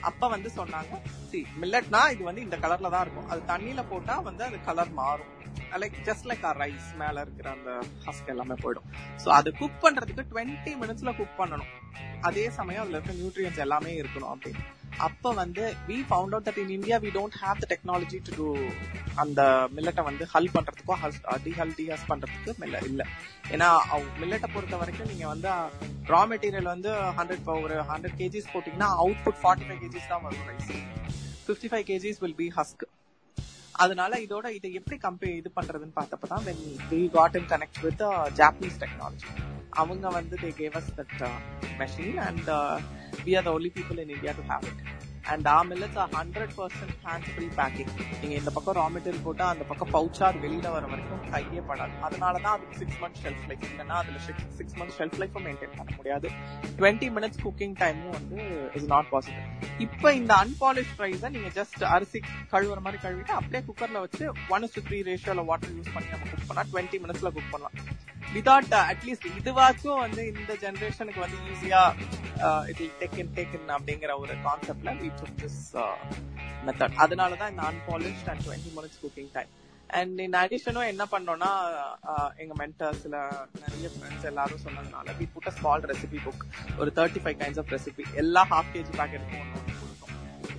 அப்ப 0.00 0.28
வந்து 0.28 0.50
சொன்னாங்க 0.56 0.94
சி 1.30 1.46
மில்லட்னா 1.62 2.10
இது 2.12 2.22
வந்து 2.24 2.40
இந்த 2.40 2.56
கலர்ல 2.56 2.90
தான் 2.90 3.02
இருக்கும். 3.02 3.28
அது 3.28 3.40
தண்ணியில 3.46 3.88
போட்டா 3.88 4.18
வந்து 4.18 4.44
அது 4.44 4.58
கலர் 4.64 4.90
மாறும். 4.90 5.32
Like 5.82 5.96
just 6.08 6.26
like 6.30 6.44
our 6.50 6.58
rice 6.64 6.88
மேல 7.02 7.20
இருக்கிற 7.26 7.48
அந்த 7.56 7.70
ஹஸ்க் 8.06 8.32
எல்லாமே 8.34 8.56
போயிடும். 8.64 8.88
சோ 9.22 9.28
அது 9.38 9.48
குக் 9.60 9.78
பண்றதுக்கு 9.84 10.24
டுவெண்ட்டி 10.32 10.74
மினிட்ஸ்ல 10.82 11.12
குக் 11.20 11.38
பண்ணணும். 11.42 11.72
அதே 12.28 12.44
சமயம் 12.58 12.82
அதுல 12.84 12.98
இருக்க 12.98 13.14
நியூட்ரியன்ஸ் 13.20 13.62
எல்லாமே 13.66 13.92
இருக்கணும் 14.02 14.32
அப்படின்னு. 14.34 14.64
அப்ப 15.06 15.32
வந்து 15.40 15.64
we 15.88 15.96
found 16.08 16.34
out 16.34 16.46
that 16.46 16.60
in 16.62 16.72
India 16.76 16.96
we 17.04 17.10
don't 17.16 17.36
have 17.42 17.58
the 17.62 17.66
technology 17.72 18.18
to 18.28 18.32
do 18.38 18.46
அந்த 19.22 19.40
மில்லட்டை 19.74 20.02
வந்து 20.08 20.24
ஹல் 20.32 20.50
பண்றதுக்கோ 20.54 20.94
டிஹல் 21.44 21.74
டிஹஸ் 21.78 22.06
பண்றதுக்கு 22.10 22.50
மில்ல 22.62 22.80
இல்ல. 22.90 23.02
ஏன்னா 23.54 23.68
மில்லட்டை 24.22 24.48
பொறுத்த 24.54 24.76
வரைக்கும் 24.82 25.10
நீங்க 25.12 25.26
வந்து 25.34 25.48
ரா 26.12 26.22
மெட்டீரியல் 26.32 26.70
வந்து 26.74 26.90
ஹண்ட்ரட் 27.18 27.50
ஒரு 27.64 27.76
ஹண்ட்ரட் 27.90 28.16
கேஜிஸ் 28.20 28.52
போட்டீங்கன்னா 28.54 28.90
அவுட்புட் 29.04 29.40
ஃபார்ட்டி 29.42 29.66
ஃபைவ் 29.68 29.80
கேஜிஸ் 29.84 30.10
தான் 30.12 30.24
வரும் 30.26 30.46
rice 30.50 30.72
fifty 31.46 31.70
five 31.72 31.84
kgs 31.90 32.20
will 32.24 32.38
be 32.42 32.48
husk 32.58 32.84
அதனால 33.78 34.12
இதோட 34.20 34.46
இதை 34.56 34.70
எப்படி 34.72 34.96
கம்பே 34.98 35.30
இது 35.36 35.50
பண்றதுன்னு 35.56 35.96
பார்த்தப்பதான் 35.96 36.44
when 36.46 36.62
we 36.90 37.00
got 37.08 37.36
in 37.36 37.50
connect 37.52 37.80
with 37.84 38.04
Japanese 38.40 38.80
technology 38.82 39.30
அவங்க 39.72 40.08
வந்து 40.10 40.36
they 40.36 40.50
gave 40.60 40.76
us 40.76 40.90
that 40.98 41.16
machine 41.80 42.18
and 42.26 42.48
we 43.26 43.34
are 43.40 43.46
the 43.48 43.52
only 43.56 43.72
people 43.76 44.00
in 44.04 44.14
India 44.16 44.34
to 44.38 44.44
have 44.50 44.66
it 44.70 44.82
and 45.32 45.46
ah 45.46 45.56
and 45.60 45.72
hundred 46.18 46.52
percent 46.58 46.92
are 47.04 47.18
100% 47.18 47.48
hands 47.58 47.84
நீங்க 48.20 48.34
இந்த 48.40 48.50
பக்கம் 48.50 48.76
raw 48.76 48.84
material 48.94 49.22
போட்டா 49.22 49.46
அந்த 49.48 49.64
பக்கம் 49.70 49.92
பவுச்சார் 49.92 50.36
வெளியில 50.44 50.70
வர 50.74 50.86
வரைக்கும் 50.92 51.22
கையே 51.34 51.60
படாது. 51.70 51.94
அதனாலதான் 52.06 52.54
அதுக்கு 52.56 52.76
சிக்ஸ் 52.76 52.98
மந்த் 53.02 53.18
ஷெல்ஃப் 53.24 53.46
லைஃப் 53.50 53.64
இல்லைன்னா 53.70 53.96
அதுல 54.02 54.18
six 54.58 54.76
month 54.80 54.94
shelf 54.98 55.18
life 55.22 55.36
maintain 55.38 55.76
பண்ண 55.76 55.90
முடியாது. 55.96 56.30
டுவெண்ட்டி 56.78 57.10
மினிட்ஸ் 57.16 57.40
குக்கிங் 57.46 57.76
டைமும் 57.82 58.14
வந்து 58.18 58.38
இஸ் 58.74 58.88
நாட் 58.94 59.10
பாசிபிள் 59.12 59.46
இப்ப 59.78 60.14
இந்த 60.20 60.34
அன்பாலிஷ் 60.34 60.94
ரைஸை 60.98 61.30
நீங்க 61.36 61.50
ஜஸ்ட் 61.60 61.84
அரிசி 61.94 62.20
கழுவுற 62.52 62.80
மாதிரி 62.86 63.02
கழுவிட்டு 63.02 63.38
அப்படியே 63.40 63.62
குக்கர்ல 63.70 64.00
வச்சு 64.06 64.26
ஒன் 64.48 64.68
டு 64.74 64.82
த்ரீ 64.88 65.00
ரேஷியோல 65.10 65.44
வாட்டர் 65.44 65.74
யூஸ் 65.78 65.94
பண்ணி 65.94 66.10
நம்ம 66.10 66.26
குக் 66.32 66.48
பண்ணா 66.50 66.64
டுவெண்ட்டி 66.72 67.00
மினிட்ஸ்ல 67.04 67.30
குக் 67.36 67.50
பண்ணலாம். 67.50 67.76
விதவுட் 68.34 68.74
அட்லீஸ்ட் 68.82 69.26
uh, 69.26 69.36
இதுவாச்சும் 69.38 70.00
வந்து 70.02 70.22
இந்த 70.32 70.52
ஜெனரேஷனுக்கு 70.62 71.20
வந்து 71.24 71.38
ஈஸியா 71.50 71.82
uh, 72.40 72.62
இது 72.70 72.84
டெக்கன் 73.00 73.32
டேக்கன் 73.36 73.70
அப்படிங்கிற 73.76 74.12
ஒரு 74.22 74.34
கான்செப்ட்ல 74.44 74.92
வி 75.00 75.08
டுக் 75.20 75.38
திஸ் 75.42 75.62
மெத்தட் 76.66 76.98
அதனால 77.04 77.38
தான் 77.40 77.52
இந்த 77.52 77.64
unpolished 77.70 78.28
and 78.32 78.44
twenty 78.46 78.72
minutes 78.76 79.00
cooking 79.02 79.32
time 79.36 79.50
and 79.90 80.20
in 80.20 80.38
அடிஷனும் 80.42 80.90
என்ன 80.92 81.04
பண்ணோம்னா 81.12 81.50
uh, 82.10 82.28
எங்க 82.42 82.54
மென்டர்ஸ்ல 82.62 83.16
நிறைய 83.64 83.88
ஃப்ரெண்ட்ஸ் 83.94 84.28
எல்லாரும் 84.32 84.64
சொன்னதுனால 84.66 85.16
we 85.20 85.28
put 85.34 85.50
a 85.52 85.56
small 85.58 85.88
recipe 85.92 86.20
book 86.26 86.44
ஒரு 86.78 86.92
thirty 86.98 87.22
five 87.24 87.38
kinds 87.42 87.62
of 87.64 87.74
recipe 87.76 88.06
எல்லா 88.24 88.44
ஹாஃப் 88.52 88.72
கேஜி 88.76 88.94
பேக்கெட் 89.00 89.28
போடணும் 89.32 89.77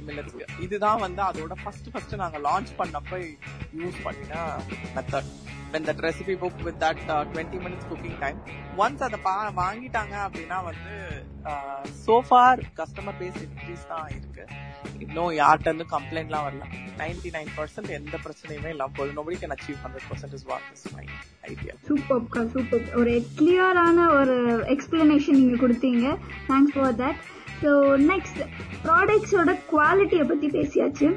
மில்லட்ஸ்க்கு 0.10 0.48
இதுதான் 0.68 1.04
வந்து 1.06 1.24
அதோட 1.30 1.56
ஃபர்ஸ்ட் 1.64 1.92
ஃபர்ஸ்ட் 1.94 2.20
நாங்க 2.24 2.40
லான்ச் 2.50 2.74
பண்ணப்ப 2.82 3.22
யூஸ் 3.84 4.04
பண்ணின 4.08 4.44
method 4.98 5.32
when 5.74 5.84
that 5.88 6.00
recipe 6.06 6.36
book 6.42 6.56
with 6.68 6.78
that 6.84 7.00
uh, 7.16 7.24
20 7.32 7.58
minutes 7.64 7.84
cooking 7.90 8.14
time. 8.22 8.38
Once 8.78 9.02
அதை 9.08 9.18
பா 9.26 9.34
வாங்கிட்டாங்க 9.60 10.14
அப்படின்னா 10.28 10.58
வந்து 10.70 10.94
சோஃபார் 12.06 12.62
கஸ்டமர் 12.80 13.18
பேஸ் 13.20 13.38
base 13.66 13.84
தான் 13.92 14.08
இருக்கு. 14.16 14.44
இன்னும் 15.06 15.34
யார்கிட்ட 15.42 15.70
இருந்து 15.72 15.88
கம்ப்ளைண்ட்லாம் 15.96 16.46
வரல. 16.48 16.64
99% 16.72 17.36
நைன் 17.38 17.52
பர்சன்ட் 17.58 17.92
எந்த 18.00 18.16
பிரச்சனையுமே 18.26 18.72
இல்லாம 18.76 18.94
போகுது. 18.98 19.16
Nobody 19.20 19.38
can 19.44 19.56
achieve 19.58 19.80
hundred 19.86 20.08
percent 20.12 20.36
is 20.38 20.48
what 20.52 20.68
is 20.76 20.88
my 20.96 21.06
idea 21.52 21.76
super 21.90 22.50
super 22.56 22.88
ஒரு 23.02 23.14
கிளியரான 23.40 24.08
ஒரு 24.20 24.38
எக்ஸ்பிளனேஷன் 24.76 25.40
நீங்க 25.42 25.60
கொடுத்தீங்க. 25.66 26.06
Thanks 26.50 26.76
for 26.78 26.98
that 27.04 27.22
so 27.62 27.72
next 28.12 28.42
ப்ராடக்ட்ஸோட 28.84 29.52
குவாலிட்டியை 29.72 30.26
பத்தி 30.28 30.48
பேசியாச்சு. 30.50 31.08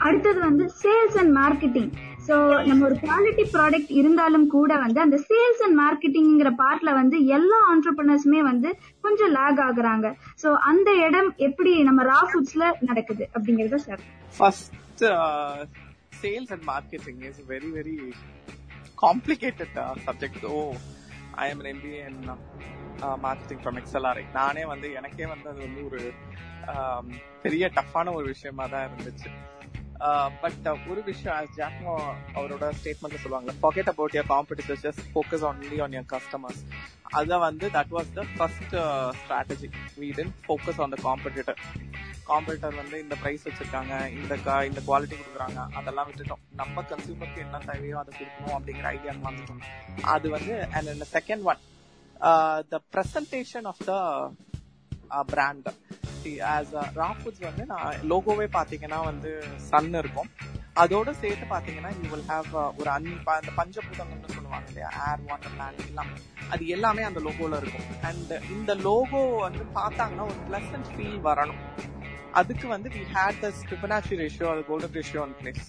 அடுத்தது 0.00 0.40
வந்து 0.40 0.64
சேல்ஸ் 0.82 1.18
அண்ட் 1.18 1.32
மார்க்கெட்டிங் 1.36 1.90
ஸோ 2.28 2.34
நம்ம 2.66 2.84
ஒரு 2.84 2.96
குவாலிட்டி 2.96 3.44
ப்ராடக்ட் 3.52 3.90
இருந்தாலும் 3.90 4.46
கூட 4.48 4.76
வந்து 4.76 5.00
அந்த 5.00 5.16
சேல்ஸ் 5.16 5.62
அண்ட் 5.62 5.76
மார்க்கெட்டிங்கிற 5.80 6.50
பார்ட்ல 6.54 6.94
வந்து 6.94 7.26
எல்லா 7.26 7.58
ஆண்டர்பிரினர்ஸுமே 7.72 8.42
வந்து 8.42 8.68
கொஞ்சம் 9.00 9.30
லேக் 9.30 9.60
ஆகுறாங்க. 9.60 10.06
ஸோ 10.38 10.54
அந்த 10.62 10.90
இடம் 11.06 11.34
எப்படி 11.38 11.82
நம்ம 11.82 12.02
ரா 12.02 12.20
ஃபுட்ஸ்ல 12.30 12.72
நடக்குது 12.80 13.24
அப்படிங்கறத 13.34 13.78
sir 13.78 14.02
first 14.36 15.04
sales 16.22 16.52
and 16.52 16.66
marketing 16.66 17.22
is 17.22 17.40
very 17.48 17.70
very 17.70 17.96
complicated 18.98 19.76
subject 20.04 20.44
oh 20.44 20.58
I 21.36 21.50
am 21.50 21.64
MBA 21.66 22.02
marketing 23.24 23.62
from 23.62 23.78
XLRI 23.80 24.24
நானே 24.40 24.64
வந்து 24.72 24.88
எனக்கே 25.00 25.26
வந்து 25.32 25.48
அது 25.52 25.60
வந்து 25.66 25.82
ஒரு 25.88 26.00
பெரிய 27.44 27.70
டஃப்பான 27.78 28.12
ஒரு 28.18 28.26
விஷயமா 28.34 28.66
தான் 28.74 28.86
இருந்துச்சு. 28.88 29.30
பட் 30.42 30.66
ஒரு 30.92 31.00
விஷயம் 31.08 31.50
ஜாக்மோ 31.56 31.92
அவரோட 32.36 32.68
ஸ்டேட்மெண்ட்ல 32.78 33.18
சொல்லுவாங்க 33.24 33.52
forget 33.64 33.90
about 33.92 34.16
your 34.16 34.28
competitors 34.34 34.84
just 34.86 35.04
focus 35.12 35.44
only 35.48 35.78
on 35.84 35.94
your 35.96 36.08
customers 36.14 36.62
அதை 37.18 37.36
வந்து 37.46 37.66
that 37.76 37.92
was 37.96 38.10
the 38.18 38.22
first 38.36 38.74
strategy 39.20 39.68
we 40.02 40.08
tend 40.18 40.36
focus 40.46 40.80
on 40.84 40.94
the 40.94 40.98
competitor 41.08 41.60
competitor 42.30 42.78
வந்து 42.80 42.96
இந்த 43.04 43.14
ப்ரைஸ் 43.22 43.46
வச்சிருக்காங்க 43.46 43.94
இந்த 44.18 44.34
கா 44.46 44.56
இந்த 44.70 44.80
குவாலிட்டி 44.88 45.16
கொடுக்குறாங்க 45.20 45.60
அதெல்லாம் 45.78 46.08
விட்டுட்டோம். 46.08 46.42
நம்ம 46.60 46.84
கன்சியூமருக்கு 46.90 47.44
என்ன 47.46 47.60
தேவையோ 47.70 47.96
அதை 48.02 48.12
கொடுக்கணும் 48.18 48.56
அப்படிங்கிற 48.58 48.86
ஐடியா 48.96 49.14
வந்துட்டோம். 49.28 49.62
அது 50.14 50.26
வந்து 50.36 50.54
and 50.76 51.06
second 51.16 51.46
one 51.52 51.62
the 52.72 52.80
presentation 52.94 53.68
of 53.72 53.82
the 53.90 53.94
brand 55.32 55.68
as 56.54 56.72
raw 57.00 57.08
foods 57.18 57.44
வந்து 57.48 57.64
நான் 57.72 57.94
லோகோவே 58.12 58.46
பார்த்தீங்கன்னா 58.56 59.00
வந்து 59.10 59.30
சன் 59.70 59.94
இருக்கும். 60.02 60.30
அதோட 60.82 61.10
சேர்த்து 61.22 61.46
பார்த்தீங்கன்னா 61.54 61.90
யூ 62.00 62.06
வில் 62.12 62.28
ஹாவ் 62.28 62.52
ஒரு 62.80 62.90
அன் 62.96 63.08
அந்த 63.38 63.52
பஞ்சபூதங்கள்னு 63.58 64.34
சொல்லுவாங்க 64.36 64.68
இல்லையா? 64.70 64.90
ஏர் 65.08 65.24
வாட்டர் 65.30 65.56
லேண்ட் 65.60 65.82
எல்லாம். 65.88 66.12
அது 66.54 66.66
எல்லாமே 66.76 67.02
அந்த 67.08 67.20
லோகோவில் 67.26 67.58
இருக்கும். 67.62 67.88
அண்ட் 68.10 68.32
இந்த 68.56 68.74
லோகோ 68.86 69.20
வந்து 69.46 69.64
பார்த்தாங்கன்னா 69.80 70.26
ஒரு 70.32 70.40
பிளசன்ட் 70.48 70.88
ஃபீல் 70.94 71.20
வரணும். 71.28 71.60
அதுக்கு 72.40 72.66
வந்து 72.68 72.88
we 72.96 73.02
had 73.14 73.40
the 73.44 73.48
Fibonacci 73.68 74.14
ratio 74.22 74.46
அது 74.52 74.62
கோல்டன் 74.68 74.94
ரேஷியோ 74.98 75.22
அண்ட் 75.26 75.38
பிளேஸ் 75.40 75.64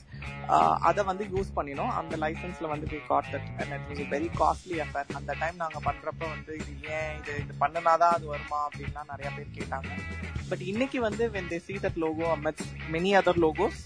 அதை 0.89 1.01
வந்து 1.09 1.23
யூஸ் 1.33 1.49
பண்ணினோம். 1.57 1.91
அந்த 1.99 2.13
லைசன்ஸ்ல 2.23 2.67
வந்து 2.73 2.87
we 2.93 2.99
got 3.07 3.29
that 3.33 3.49
and 3.61 3.73
it 3.73 3.85
was 3.89 4.11
very 4.15 4.29
costly 4.41 4.77
affair 4.85 5.11
அந்த 5.19 5.31
டைம் 5.41 5.57
நாங்க 5.63 5.79
பண்றப்ப 5.87 6.23
வந்து 6.35 6.53
இது 6.61 6.73
ஏன் 6.97 7.11
இது 7.19 7.33
இது 7.43 7.53
பண்ணனாதான் 7.59 8.15
அது 8.17 8.25
வருமா 8.33 8.59
அப்படின்லாம் 8.67 9.11
நிறைய 9.13 9.29
பேர் 9.37 9.55
கேட்டாங்க. 9.59 9.91
பட் 10.49 10.63
இன்னைக்கு 10.71 11.01
வந்து 11.07 11.25
when 11.35 11.51
they 11.53 11.59
see 11.67 11.75
that 11.85 11.99
logo 12.05 12.25
amidst 12.37 12.69
many 12.95 13.13
other 13.21 13.41
logos 13.45 13.81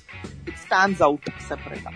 it 0.50 0.62
stands 0.66 1.04
out 1.08 1.30
செப்பரேட்டா 1.50 1.94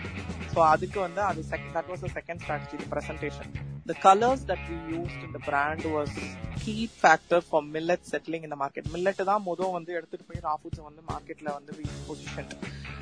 so 0.54 0.60
அதுக்கு 0.72 0.98
வந்து 1.00 1.22
அது 1.22 1.42
that 1.76 1.90
was 1.92 2.04
a 2.04 2.12
second 2.18 2.42
strategy 2.44 2.78
the 2.82 2.88
presentation 2.94 3.52
the 3.86 3.94
colors 3.96 4.44
that 4.44 4.60
we 4.68 4.76
used 4.96 5.20
in 5.26 5.30
the 5.32 5.40
brand 5.40 5.84
was 5.84 6.10
key 6.56 6.86
factor 7.02 7.40
for 7.40 7.60
millet 7.64 8.06
settling 8.06 8.44
in 8.44 8.50
the 8.50 8.56
market. 8.56 8.84
தான் 9.30 9.42
முதல் 9.42 9.72
வந்து 9.72 9.92
எடுத்துட்டு 9.92 10.26
போய் 10.28 10.44
ரா 10.44 10.54
foods 10.60 10.84
வந்து 10.88 11.02
மார்க்கெட்ல 11.02 11.48
வந்து 11.54 11.72
பொசிஷன் 12.08 12.50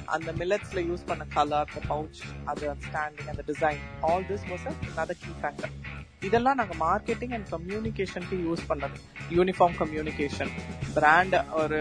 அந்த 0.06 0.32
மில்லட்ஸ்ல 0.32 0.82
யூஸ் 0.86 1.04
பண்ண 1.04 1.24
கலர் 1.36 1.72
த 1.74 1.82
பவுச் 1.88 2.20
அது 2.44 2.72
ஸ்டாண்டிங் 2.86 3.30
அந்த 3.34 3.44
design 3.52 3.82
all 4.02 4.26
this 4.30 4.46
was 4.52 4.66
another 4.92 5.14
key 5.14 5.34
factor. 5.42 5.70
இதெல்லாம் 6.22 6.58
நாங்க 6.58 6.74
மார்க்கெட்டிங் 6.82 7.34
அண்ட் 7.36 7.46
கம்யூனிகேஷனுக்கு 7.52 8.36
யூஸ் 8.46 8.62
பண்ணது. 8.70 8.96
யூனிஃபார்ம் 9.36 9.76
கம்யூனிகேஷன் 9.78 10.50
பிராண்ட் 10.96 11.36
ஒரு 11.60 11.78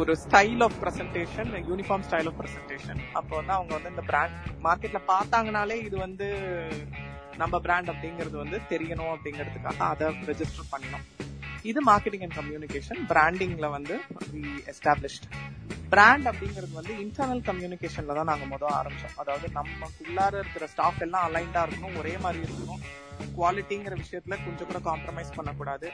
ஒரு 0.00 0.12
style 0.22 0.62
of 0.66 0.76
presentation 0.82 1.50
uniform 1.70 2.04
style 2.08 2.28
of 2.30 2.38
presentation 2.40 3.00
அப்போ 3.20 3.32
வந்து 3.38 3.52
அவங்க 3.52 3.72
வந்து 3.74 3.92
இந்த 3.94 4.04
பிராண்ட் 4.10 4.36
மார்க்கெட்ல 4.66 5.00
பார்த்தாங்கனாலே 5.12 5.78
இது 5.88 5.98
வந்து 5.98 6.28
நம்ம 7.36 7.60
பிராண்ட் 7.66 7.90
அப்படிங்கிறது 7.92 8.36
வந்து 8.44 8.60
தெரியணும் 8.72 9.12
அப்படிங்கிறதுக்காக 9.14 9.82
அதை 9.88 10.08
ரெஜிஸ்டர் 10.30 10.70
பண்ணணும் 10.72 11.04
இது 11.70 11.80
மார்க்கெட்டிங் 11.90 12.24
அண்ட் 12.26 12.38
கம்யூனிகேஷன் 12.40 13.02
பிராண்டிங்ல 13.10 13.66
வந்து 13.70 13.96
எஸ்டாப்ளிஷ்ட் 14.72 15.26
பிராண்ட் 15.92 16.26
அப்படிங்கிறது 16.30 16.74
வந்து 16.78 16.92
இன்டர்னல் 17.04 17.42
கம்யூனிகேஷன்ல 17.48 18.14
தான் 18.18 18.30
நாங்க 18.30 18.46
முதல் 18.52 18.76
ஆரம்பிச்சோம். 18.80 19.16
அதாவது 19.22 19.46
நமக்குள்ளார 19.58 20.32
இருக்கிற 20.42 20.66
ஸ்டாஃப் 20.74 21.02
எல்லாம் 21.06 21.24
அலைண்டா 21.28 21.62
இருக்கணும் 21.66 21.98
ஒரே 22.02 22.14
மாதிரி 22.24 22.40
இருக்கணும். 22.46 22.82
குவாலிட்டிங்கிற 23.38 23.96
விஷயத்துல 24.02 24.36
கொஞ்சம் 24.44 24.68
கூட 24.70 24.80
காம்ப்ரமைஸ் 24.90 25.36
பண்ணக்கூடாது. 25.38 25.88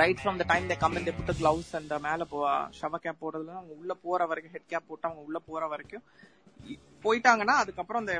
Right 0.00 0.20
from 0.20 0.38
the 0.40 0.44
time 0.50 0.68
they 0.70 0.76
come 0.82 0.98
இந்த 1.00 1.12
புட்டு 1.18 1.32
கிளவுஸ் 1.40 1.70
அந்த 1.80 1.94
மேல 2.06 2.24
போ 2.32 2.38
ஷவ 2.78 2.98
கேப் 3.04 3.20
போடுறதுல 3.22 3.54
அவங்க 3.58 3.72
உள்ள 3.80 3.92
போற 4.04 4.20
வரைக்கும் 4.30 4.54
ஹெட் 4.56 4.70
கேப் 4.72 4.88
போட்டு 4.90 5.06
அவங்க 5.08 5.22
உள்ள 5.28 5.38
போற 5.48 5.64
வரைக்கும் 5.72 6.04
போயிட்டாங்கன்னா 7.04 7.54
அதுக்கப்புறம் 7.62 8.02
இந்த 8.04 8.14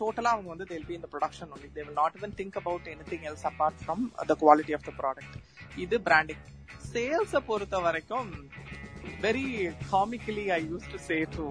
டோட்டலா 0.00 0.30
அவங்க 0.34 0.48
வந்து 0.54 0.66
தேல் 0.72 0.86
பி 0.88 0.96
இந்த 0.98 1.08
production 1.12 1.52
only 1.56 1.68
they 1.76 1.82
will 1.86 1.98
not 2.02 2.16
even 2.18 2.34
think 2.40 2.58
about 2.62 2.88
anything 3.12 3.26
else 3.30 3.46
apart 3.50 3.78
from 3.82 4.02
the 4.30 4.36
quality 4.44 4.74
of 4.78 4.86
the 4.88 4.94
product 5.00 5.36
இது 5.84 5.98
பிராண்டிங் 6.08 6.42
சேல்ஸை 6.92 7.42
பொறுத்த 7.50 7.78
வரைக்கும் 7.86 8.30
very 9.22 9.74
comically 9.90 10.52
I 10.52 10.56
used 10.56 10.90
to 10.90 10.98
say 10.98 11.24
to 11.36 11.44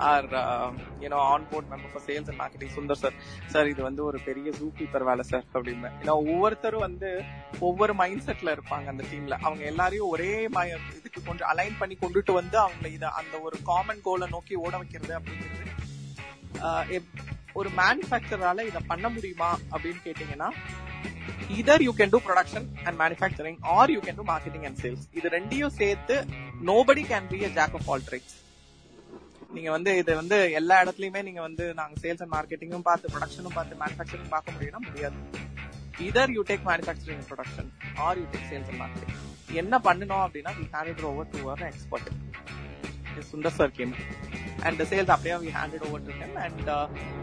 our 0.00 0.24
uh, 0.34 0.72
you 1.00 1.08
know 1.08 1.20
on 1.34 1.42
board 1.50 1.66
member 1.68 1.88
for 1.88 2.02
sales 2.06 2.28
and 2.28 2.38
marketing 2.38 2.70
Sundar 2.76 3.00
sir 3.02 3.16
sir 3.46 3.68
இது 3.68 3.82
வந்து 3.82 4.04
ஒரு 4.04 4.20
பெரிய 4.20 4.50
zoo 4.50 4.68
keeper 4.78 5.06
வேலை 5.10 5.22
sir 5.22 5.44
அப்படின்னு. 5.54 5.90
ஏன்னா 6.02 6.14
ஒவ்வொருத்தரும் 6.22 6.80
வந்து 6.80 7.10
ஒவ்வொரு 7.60 7.94
மைண்ட் 7.94 8.24
செட்ல 8.26 8.54
இருப்பாங்க 8.56 8.86
அந்த 8.94 9.04
டீம்ல 9.12 9.38
அவங்க 9.40 9.64
எல்லாரையும் 9.64 10.08
ஒரே 10.08 10.30
இதுக்கு 10.98 11.22
கொஞ்சம் 11.24 11.48
அலைன் 11.48 11.78
பண்ணி 11.78 11.98
கொண்டுட்டு 12.00 12.32
வந்து 12.32 12.58
அவங்க 12.58 12.88
இதை 12.88 13.08
அந்த 13.20 13.40
ஒரு 13.40 13.58
காமன் 13.64 14.02
கோலை 14.02 14.28
நோக்கி 14.28 14.54
ஓட 14.54 14.76
வைக்கிறது 14.76 15.14
அப்படிங்கிறது 15.18 15.62
ஒரு 17.52 17.70
மேனுஃபேக்சரால 17.76 18.64
இதை 18.70 18.80
பண்ண 18.86 19.08
முடியுமா 19.08 19.50
அப்படின்னு 19.72 20.00
கேட்டீங்கன்னா 20.04 20.48
either 21.56 21.82
you 21.82 21.92
can 21.98 22.12
do 22.12 22.20
production 22.26 22.66
and 22.84 22.96
manufacturing 23.00 23.58
or 23.74 23.92
you 23.94 24.00
can 24.00 24.18
do 24.20 24.26
marketing 24.30 24.64
and 24.68 24.78
sales 24.82 25.04
இது 25.18 25.28
ரெண்டையும் 25.36 25.74
சேர்த்து 25.80 26.16
nobody 26.70 27.04
can 27.10 27.28
be 27.32 27.40
a 27.44 27.52
jack 27.58 27.76
of 27.78 27.88
all 27.88 28.06
tricks 28.08 28.36
நீங்க 29.54 29.70
வந்து 29.70 29.90
இது 29.98 30.12
வந்து 30.16 30.38
எல்லா 30.60 30.76
இடத்துலயுமே 30.82 31.20
நீங்க 31.22 31.40
வந்து 31.40 31.64
நாங்க 31.74 31.96
சேல்ஸ் 32.02 32.22
அண்ட் 32.24 32.34
மார்க்கெட்டிங்கும் 32.34 32.86
பார்த்து 32.88 33.12
ப்ரொடக்ஷனும் 33.12 33.56
பார்த்து 33.58 33.80
மேனுஃபேக்சரிங் 33.82 34.32
பார்க்க 34.32 34.54
முடியும்னா 34.56 34.82
முடியாது 34.86 35.18
either 36.04 36.32
you 36.36 36.42
take 36.48 36.64
manufacturing 36.70 37.24
production 37.28 37.68
or 38.06 38.18
you 38.20 38.26
take 38.32 38.48
sales 38.50 38.70
and 38.70 38.80
marketing 38.82 39.20
என்ன 39.62 39.78
பண்ணணும் 39.84 40.24
அப்படின்னா 40.24 40.54
வி 40.58 40.66
ஹேண்ட் 40.74 41.04
ஓவர் 41.10 41.30
டு 41.32 41.42
ஒரு 41.50 41.66
expert 41.68 42.10
Sundar 43.22 43.56
sir 43.56 43.72
came 43.72 43.92
and 44.62 44.82
sales 44.84 45.12
அப்படியே 45.14 45.36
we 45.36 45.50
handed 45.50 45.84
over 45.88 46.04
to 46.06 46.14
and 46.40 46.70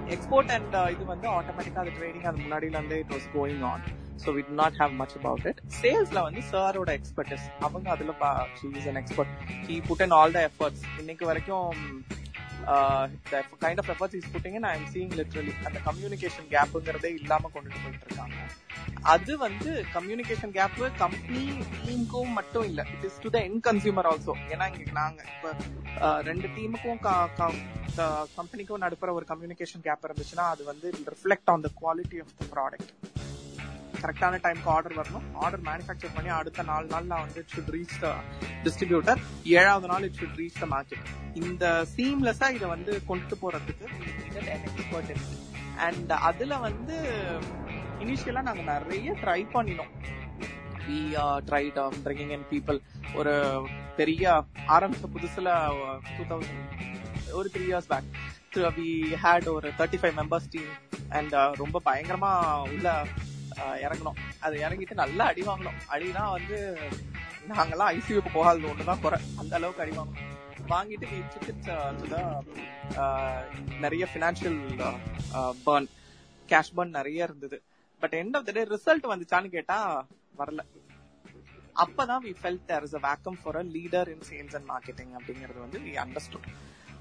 export 0.10 0.51
and 0.51 0.75
இது 0.91 1.06
வந்து 1.06 1.27
ஆட்டோமேட்டிக்கா 1.30 1.82
அது 1.82 1.93
ட்ரெயினிங் 1.97 2.27
அது 2.32 2.38
முன்னாடில 2.38 2.77
இருந்தே 2.77 2.99
it 2.99 3.13
was 3.13 3.27
going 3.34 3.63
on 3.63 3.84
so 4.23 4.32
we 4.36 4.43
not 4.54 4.77
have 4.82 4.93
much 4.93 5.15
about 5.19 5.45
it 5.45 5.62
சேல்ஸ்ல 5.82 6.21
வந்து 6.21 6.43
சாரோட 6.51 6.91
எக்ஸ்பர்டஸ் 6.91 7.47
அவங்க 7.62 7.89
அதுல 7.89 8.15
is 8.75 8.88
an 8.88 9.01
expert 9.04 9.34
he 9.69 9.77
put 9.88 10.01
in 10.01 10.15
all 10.19 10.32
the 10.32 10.41
efforts 10.41 10.84
இன்னைக்கு 10.99 11.25
வரைக்கும் 11.25 11.69
kind 13.62 13.82
of 13.84 13.89
efforts 13.89 14.17
is 14.19 14.30
putting 14.32 14.58
I 14.63 14.74
am 14.80 14.89
seeing 14.93 15.13
literally 15.19 15.54
அந்த 15.65 15.80
கம்யூனிகேஷன் 15.86 16.50
கேப்புங்கிறதே 16.50 17.12
இல்லாம 17.19 17.50
கொண்டுட்டு 17.54 17.82
போயிட்டு 17.84 18.08
இருக்காங்க 18.08 18.38
அது 19.04 19.38
வந்து 19.38 19.71
கம்யூனிகேஷன் 19.93 20.52
கேப் 20.52 20.80
கம்பெனி 20.97 21.43
டீமுக்கும் 21.78 22.34
மட்டும் 22.34 22.63
இல்ல 22.63 22.82
it 22.93 23.06
is 23.06 23.19
to 23.19 23.30
the 23.30 23.39
end 23.39 23.62
consumer 23.62 24.10
also 24.12 24.36
ஏன்னா 24.50 24.67
இங்க 24.71 24.91
நாங்க 24.91 25.21
இப்ப 25.32 25.54
uh, 26.08 26.19
ரெண்டு 26.21 26.47
டீமுக்கும் 26.47 27.02
கம்பெனிக்கும் 28.36 28.84
நடுப்புற 28.84 29.12
ஒரு 29.13 29.26
கம்யூனிகேஷன் 29.26 29.82
கேப் 29.82 30.06
இருந்துச்சுன்னா 30.08 30.45
அது 30.50 30.63
வந்து 30.63 30.89
reflect 31.13 31.52
on 31.54 31.62
the 31.62 31.71
quality 31.82 32.19
of 32.19 32.38
the 32.38 32.47
product 32.56 33.21
கரெக்டான 34.02 34.40
டைம்க்கு 34.44 34.70
ஆர்டர் 34.76 34.98
வரணும். 34.98 35.26
ஆர்டர் 35.34 35.62
மேனுஃபேக்சர் 35.62 36.16
பண்ணி 36.16 36.30
அடுத்த 36.30 36.64
நாலு 36.64 36.88
நாள்ல 36.88 37.20
வந்து 37.24 37.40
it 37.44 37.54
should 37.56 37.72
reach 37.76 37.96
the 38.00 38.10
distributor 38.64 39.20
ஏழாவது 39.44 39.88
நாள் 39.88 40.04
it 40.04 40.18
should 40.22 40.38
reach 40.38 40.60
the 40.60 40.68
market 40.76 41.06
இந்த 41.34 41.66
சீம்லெஸ்ஸா 41.96 42.50
இதை 42.50 42.68
வந்து 42.68 43.06
கொண்டு 43.06 43.38
போறதுக்கு 43.42 43.88
அண்ட் 45.78 46.12
அதுல 46.12 46.58
வந்து 46.58 46.96
இனிஷியலா 48.00 48.42
நாங்க 48.42 48.62
நிறைய 48.62 49.12
ட்ரை 49.24 49.42
பண்ணினோம். 49.54 49.92
We 50.86 51.00
tried 51.46 51.80
bringing 52.06 52.32
and 52.32 52.48
people 52.52 52.78
ஒரு 53.16 53.34
பெரிய 53.96 54.44
ஆரம்பிச்ச 54.68 55.08
புதுசுல 55.16 55.50
டூ 56.18 56.24
தௌசண்ட் 56.30 56.72
ஒரு 57.32 57.50
three 57.54 57.66
years 57.72 57.88
back 57.88 58.10
we 58.78 58.88
had 59.24 59.48
ஒரு 59.48 59.68
thirty 59.78 60.00
five 60.02 60.16
members 60.18 60.50
team 60.50 60.72
and 61.10 61.36
ரொம்ப 61.54 61.82
பயங்கரமா 61.86 62.32
உள்ள 62.70 62.88
இறங்கணும். 63.86 64.20
அது 64.46 64.56
இறங்கிட்டு 64.66 64.96
நல்லா 65.04 65.26
அடி 65.32 65.42
வாங்கணும். 65.42 65.80
அடினா 65.94 66.24
வந்து 66.38 66.58
நாங்கெல்லாம் 67.50 67.92
ஐசியூக்கு 67.98 68.32
போகாதது 68.34 68.68
ஒண்ணுதான் 68.72 69.04
குறை. 69.06 69.20
அந்த 69.42 69.56
அளவுக்கு 69.60 69.84
அடி 69.86 69.96
வாங்கணும். 69.98 70.30
வாங்கிட்டு 70.74 71.08
நிறைய 73.86 74.04
ஃபினான்ஷியல் 74.12 74.60
பர்ன் 75.66 75.90
கேஷ் 76.52 76.76
பர்ன் 76.78 76.98
நிறைய 77.00 77.28
இருந்தது. 77.28 77.58
But 78.02 78.16
end 78.22 78.38
of 78.38 78.46
the 78.46 78.52
day 78.58 78.64
result 78.76 79.12
வந்துச்சான்னு 79.14 79.50
கேட்டா 79.58 79.78
வரல. 80.40 80.62
அப்பதான் 81.84 82.24
we 82.28 82.32
felt 82.42 82.66
there 82.70 82.86
is 82.88 82.96
a 83.00 83.02
vacuum 83.08 83.38
for 83.42 83.58
a 83.62 83.64
leader 83.76 84.10
in 84.14 84.26
sales 84.30 84.56
and 84.58 84.70
marketing 84.72 85.14
அப்படிங்கிறது 85.20 85.60
வந்து 85.66 85.80
வி 85.80 85.94
அண்டர்ஸ்டுட் 86.04 86.48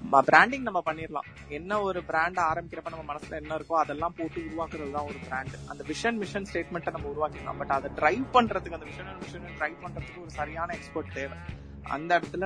பிராண்டிங் 0.09 0.63
நம்ம 0.63 0.83
பண்ணிடலாம் 0.85 1.27
என்ன 1.49 1.81
ஒரு 1.81 2.03
பிராண்ட் 2.03 2.37
ஆரம்பிக்கிறப்ப 2.37 2.89
நம்ம 2.89 3.13
மனசுல 3.13 3.29
என்ன 3.29 3.57
இருக்கோ 3.57 3.75
அதெல்லாம் 3.75 4.13
போட்டு 4.17 4.41
உருவாக்குறது 4.41 4.91
தான் 4.91 5.05
ஒரு 5.05 5.19
பிராண்ட் 5.27 5.55
அந்த 5.67 5.83
விஷன் 5.87 6.17
மிஷன் 6.17 6.45
ஸ்டேட்மெண்ட்டை 6.45 6.91
நம்ம 6.91 7.09
உருவாக்கிடலாம் 7.11 7.57
பட் 7.57 7.69
அதை 7.69 7.91
ட்ரைவ் 7.95 8.25
பண்றதுக்கு 8.33 8.71
அந்த 8.71 8.85
விஷன் 8.85 9.19
மிஷன் 9.19 9.57
ட்ரைவ் 9.59 9.77
பண்றதுக்கு 9.83 10.21
ஒரு 10.21 10.29
சரியான 10.29 10.73
எக்ஸ்பர்ட் 10.73 11.13
தேவை. 11.13 11.37
அந்த 11.83 12.19
இடத்துல 12.19 12.45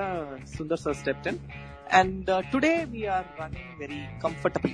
Sundar 0.58 0.74
sir 0.74 0.96
stepped in 0.96 1.39
and 2.00 2.30
today 2.54 2.74
we 2.93 3.02
are 3.15 3.28
running 3.39 3.74
very 3.82 4.00
comfortable 4.24 4.74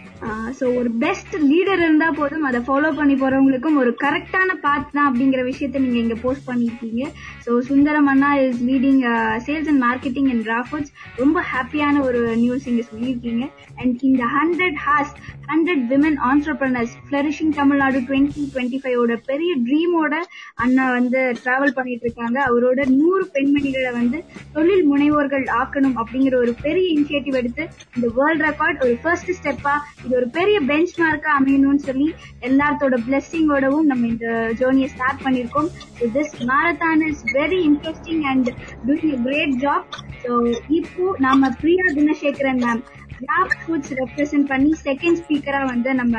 so 0.60 0.66
ஒரு 0.80 0.90
பெஸ்ட் 1.04 1.36
லீடர் 1.52 1.82
இருந்தா 1.86 2.08
போதும். 2.20 2.46
அதை 2.50 2.60
ஃபாலோ 2.68 2.90
பண்ணி 3.00 3.16
போறவங்களுக்கும் 3.22 3.80
ஒரு 3.84 3.92
கரெக்டான 4.04 4.56
பாத் 4.66 4.92
தான் 4.96 5.08
அப்படிங்கிற 5.10 5.44
விஷயத்த 5.50 5.84
நீங்க 5.86 6.00
இங்க 6.04 6.16
போஸ்ட் 6.16 6.48
பண்ணிருக்கீங்க 6.50 7.04
so 7.46 7.60
Sundaram 7.70 8.10
Anna 8.14 8.32
is 8.46 8.62
leading 8.70 9.02
sales 9.48 9.70
and 9.74 9.84
marketing 9.88 10.30
and 10.34 10.48
Roberts 10.54 10.94
ரொம்ப 11.16 11.44
ஹாப்பியான 11.54 12.02
ஒரு 12.02 12.22
நியூஸ் 12.36 12.68
இங்க 12.74 12.84
சொல்லியிருக்கீங்க. 12.92 13.46
அண்ட் 13.82 14.04
இந்த 14.10 14.24
hundred 14.38 14.80
has 14.88 15.14
hundred 15.52 15.84
women 15.94 16.18
entrepreneurs 16.30 16.94
flourishing 17.10 17.54
Tamil Nadu 17.60 18.00
twenty 18.00 18.42
twenty 18.54 18.80
ஃபைவோட 18.84 19.16
பெரிய 19.32 19.52
ட்ரீமோட 19.68 20.14
அண்ணா 20.56 20.92
வந்து 20.92 21.20
டிராவல் 21.44 21.76
பண்ணிட்டு 21.78 22.06
இருக்காங்க. 22.08 22.38
அவரோட 22.50 22.80
நூறு 23.00 23.24
பெண்மணிகளை 23.34 23.92
வந்து 24.00 24.24
தொழில் 24.54 24.86
முனைவோர்கள் 24.92 25.46
ஆக்கணும் 25.62 25.98
அப்படிங்கிற 26.04 26.36
ஒரு 26.36 26.54
பெரிய 26.62 26.88
இனிஷியேட்டிவ் 27.02 27.40
எடுத்து 27.42 27.64
இந்த 27.96 28.08
வேர்ல்ட் 28.18 28.44
ரெக்கார்ட் 28.48 28.84
ஒரு 28.86 28.96
ஃபர்ஸ்ட் 29.04 29.32
ஸ்டெப்பா 29.40 29.76
இது 30.04 30.14
ஒரு 30.20 30.28
பெரிய 30.38 30.58
பெஞ்ச் 30.72 30.94
மார்க்கா 31.02 31.32
அமையணும்னு 31.40 31.84
சொல்லி 31.90 32.08
எல்லாத்தோட 32.50 32.98
பிளெஸிங்கோடவும் 33.08 33.90
நம்ம 33.92 34.08
இந்த 34.08 34.28
ஜேர்னியை 34.60 34.90
ஸ்டார்ட் 34.96 35.24
பண்ணிருக்கோம் 35.26 35.70
this 36.16 36.36
marathon 36.52 37.04
is 37.10 37.24
very 37.34 37.60
interesting 37.70 38.24
and 38.32 38.50
doing 38.88 39.14
a 39.16 39.20
great 39.28 39.56
job 39.66 39.88
so 40.24 40.34
இப்போ 40.80 41.06
நாம 41.28 41.52
Priya 41.62 41.86
Gunasekaran 41.98 42.62
ma'am 42.66 42.84
grab 43.20 43.56
foods 43.64 43.94
represent 44.00 44.48
பண்ணி 44.52 44.72
செகண்ட் 44.86 45.20
ஸ்பீக்கரா 45.22 45.62
வந்து 45.66 45.90
நம்ம 45.94 46.16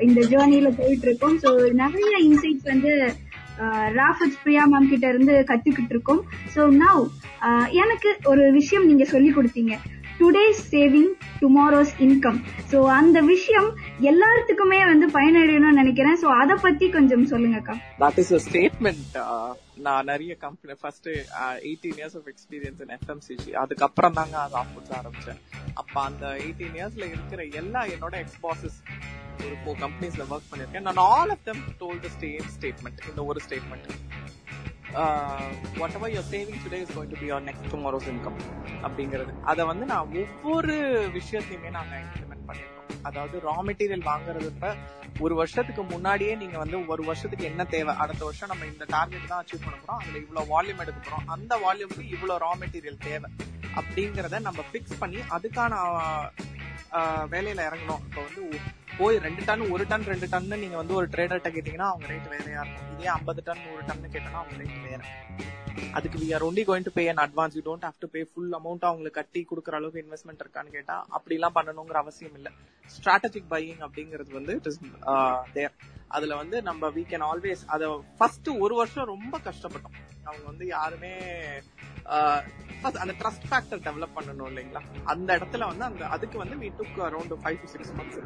இந்த 0.00 0.20
ஜேர்னியில 0.32 0.68
போயிட்டு 0.80 1.06
இருக்கோம் 1.08 1.38
ஸோ 1.44 1.52
நிறைய 1.82 2.12
இன்சைட்ஸ் 2.28 2.68
வந்து 2.72 2.92
ரா 3.96 4.06
பிரியா 4.42 4.62
மேம் 4.70 4.88
கிட்ட 4.90 5.06
இருந்து 5.08 5.34
கத்துக்கிட்டு 5.50 5.94
இருக்கோம் 5.94 6.22
ஸோ 6.54 6.62
நவ் 6.82 7.04
எனக்கு 7.82 8.10
ஒரு 8.24 8.42
விஷயம் 8.52 8.86
நீங்க 8.86 9.04
சொல்லி 9.04 9.30
கொடுத்தீங்க. 9.32 9.74
Today's 10.20 10.60
saving 10.74 11.10
tomorrow's 11.42 11.94
income 12.06 12.38
so 12.72 12.78
அந்த 12.98 13.18
விஷயம் 13.32 13.68
எல்லாத்துக்குமே 14.10 14.80
வந்து 14.90 15.06
பயனடையணும்னு 15.16 15.80
நினைக்கிறேன். 15.82 16.18
ஸோ 16.22 16.28
அதை 16.42 16.54
பத்தி 16.64 16.86
கொஞ்சம் 16.96 17.26
சொல்லுங்கக்கா. 17.32 17.74
தட் 18.02 18.18
இஸ் 18.22 18.32
அ 18.38 18.40
ஸ்டேட்மெண்ட் 18.46 19.16
நான் 19.86 20.08
நிறைய 20.10 20.32
company 20.44 20.74
first 20.82 21.08
eighteen 21.64 21.98
years 22.00 22.16
of 22.20 22.28
experience 22.32 22.80
in 22.84 22.94
FMCG 22.98 23.52
அதுக்கப்புறம் 23.62 24.16
தாங்க 24.20 24.36
அது 24.44 24.56
ஆஃபர்ஸ் 24.62 24.92
ஆரம்பிச்சேன். 25.00 25.40
அப்ப 25.82 25.94
அந்த 26.08 26.26
எயிட்டீன் 26.44 26.76
இயர்ஸ்ல 26.80 27.04
இருக்கிற 27.14 27.42
எல்லா 27.62 27.82
என்னோட 27.94 28.14
எக்ஸ்பாசஸ் 28.24 28.78
ஒரு 29.46 29.56
ஃபோர் 29.62 29.80
கம்பெனிஸ்ல 29.82 30.24
ஒர்க் 30.32 30.50
பண்ணிருக்கேன் 30.52 30.86
நான் 30.88 31.02
all 31.10 31.32
of 31.34 31.44
them 31.48 31.62
told 31.82 32.00
the 32.06 32.10
same 32.22 32.46
statement 32.56 33.02
இந்த 33.10 33.22
ஒரு 33.30 33.40
statement 33.46 33.88
whatever 35.98 36.12
your 36.14 36.28
saving 36.34 36.60
today 36.64 36.78
is 36.84 36.92
going 36.96 37.10
to 37.12 37.18
be 37.22 37.26
your 37.30 37.44
next 37.48 37.66
tomorrow's 37.72 38.08
income 38.12 38.38
அப்படிங்கிறது. 38.86 39.32
அதை 39.50 39.64
வந்து 39.70 39.84
நான் 39.92 40.12
ஒவ்வொரு 40.22 40.76
விஷயத்தையுமே 41.18 41.70
நாங்கள் 41.78 42.00
இம்ப்ளிமெண்ட் 42.04 42.46
பண்ணிருக்கோம். 42.48 43.02
அதாவது 43.08 43.36
ரா 43.48 43.56
மெட்டீரியல் 43.68 44.06
வாங்குறதுப்ப 44.10 44.70
ஒரு 45.24 45.34
வருஷத்துக்கு 45.34 45.82
முன்னாடியே 45.82 46.34
நீங்க 46.34 46.56
வந்து 46.58 46.86
ஒரு 46.86 47.02
வருஷத்துக்கு 47.04 47.44
என்ன 47.50 47.64
தேவை? 47.74 47.92
அடுத்த 48.04 48.24
வருஷம் 48.24 48.50
நம்ம 48.52 48.66
இந்த 48.72 48.84
டார்கெட் 48.94 49.30
தான் 49.32 49.42
அச்சீவ் 49.42 49.64
பண்ண 49.64 49.76
போறோம். 49.82 50.00
அதுல 50.02 50.18
இவ்வளவு 50.24 50.50
வால்யூம் 50.54 50.82
எடுக்க 50.84 50.98
போறோம். 51.06 51.28
அந்த 51.36 51.52
வால்யூமுக்கு 51.64 52.06
இவ்வளவு 52.14 52.42
ரா 52.46 52.50
மெட்டீரியல் 52.62 52.98
தேவை 53.08 53.30
அப்படிங்கிறத 53.80 54.40
நம்ம 54.40 54.60
பிக்ஸ் 54.72 54.98
பண்ணி 54.98 55.20
அதுக்கான 55.36 55.72
uh, 55.92 56.26
uh, 56.98 57.22
வேலையில 57.34 57.66
இறங்கணும். 57.68 58.02
இப்போ 58.08 58.22
வந்து 58.26 58.42
போய் 58.98 59.16
ரெண்டு 59.24 59.42
டன் 59.48 59.62
ஒரு 59.74 59.84
டன் 59.90 60.06
ரெண்டு 60.12 60.26
டன் 60.32 60.46
நீங்க 60.62 60.76
வந்து 60.80 60.94
ஒரு 60.98 61.06
ட்ரேடர்கிட்ட 61.14 61.50
கேட்டீங்கன்னா 61.56 61.88
அவங்க 61.92 62.06
ரேட் 62.12 62.28
வேறையா 62.34 62.60
இருக்கும். 62.64 62.92
இதே 62.94 63.08
ஐம்பது 63.16 63.42
டன் 63.48 63.64
ஒரு 63.74 63.82
டன் 63.88 64.04
கேட்டோம்னா 64.14 64.40
அவங்க 64.42 64.56
ரேட் 64.62 64.78
வேற. 64.90 65.02
அதுக்கு 65.96 66.18
we 66.22 66.28
are 66.36 66.44
only 66.46 66.62
going 66.68 66.86
to 66.86 66.92
pay 66.98 67.04
an 67.12 67.20
advance 67.24 67.54
you 67.56 67.62
don't 67.66 67.86
have 67.88 67.98
to 68.04 68.08
pay 68.14 68.20
full 68.30 68.54
amount 68.58 68.86
அவங்களுக்கு 68.88 69.18
கட்டி 69.20 69.40
கொடுக்குற 69.50 69.74
அளவுக்கு 69.78 70.02
இன்வெஸ்ட்மெண்ட் 70.04 70.42
இருக்கான்னு 70.44 70.74
கேட்டா 70.76 70.96
அப்படிலாம் 71.18 71.56
பண்ணணுங்கிற 71.58 71.98
அவசியம் 72.04 72.36
இல்ல. 72.38 72.48
ஸ்ட்ராட்டஜிக் 72.94 73.50
பையிங் 73.54 73.82
அப்படிங்கிறது 73.86 74.32
வந்து 74.38 74.54
இட் 74.58 74.68
இஸ் 74.72 74.80
தேர் 75.52 75.74
அதுல 76.08 76.36
வந்து 76.40 76.56
நம்ம 76.68 76.88
வீ 76.96 77.02
கேன் 77.12 77.24
ஆல்வேஸ் 77.30 77.62
அத 77.74 77.84
ஃபர்ஸ்ட் 78.18 78.48
ஒரு 78.64 78.74
வருஷம் 78.80 79.10
ரொம்ப 79.14 79.34
கஷ்டப்பட்டோம். 79.46 79.96
அவங்க 80.28 80.44
வந்து 80.50 80.64
யாருமே 80.76 81.12
அந்த 83.00 83.12
ட்ரஸ்ட் 83.20 83.46
ஃபேக்டர் 83.50 83.80
டெவலப் 83.86 84.16
பண்ணணும் 84.16 84.48
இல்லைங்களா? 84.50 84.80
அந்த 85.12 85.28
இடத்துல 85.38 85.66
வந்து 85.70 85.84
அந்த 85.88 86.02
அதுக்கு 86.14 86.36
வந்து 86.42 86.56
we 86.62 86.68
took 86.80 86.98
around 87.06 87.34
five 87.42 87.58
to 87.62 87.68
six 87.72 87.92
months 87.98 88.20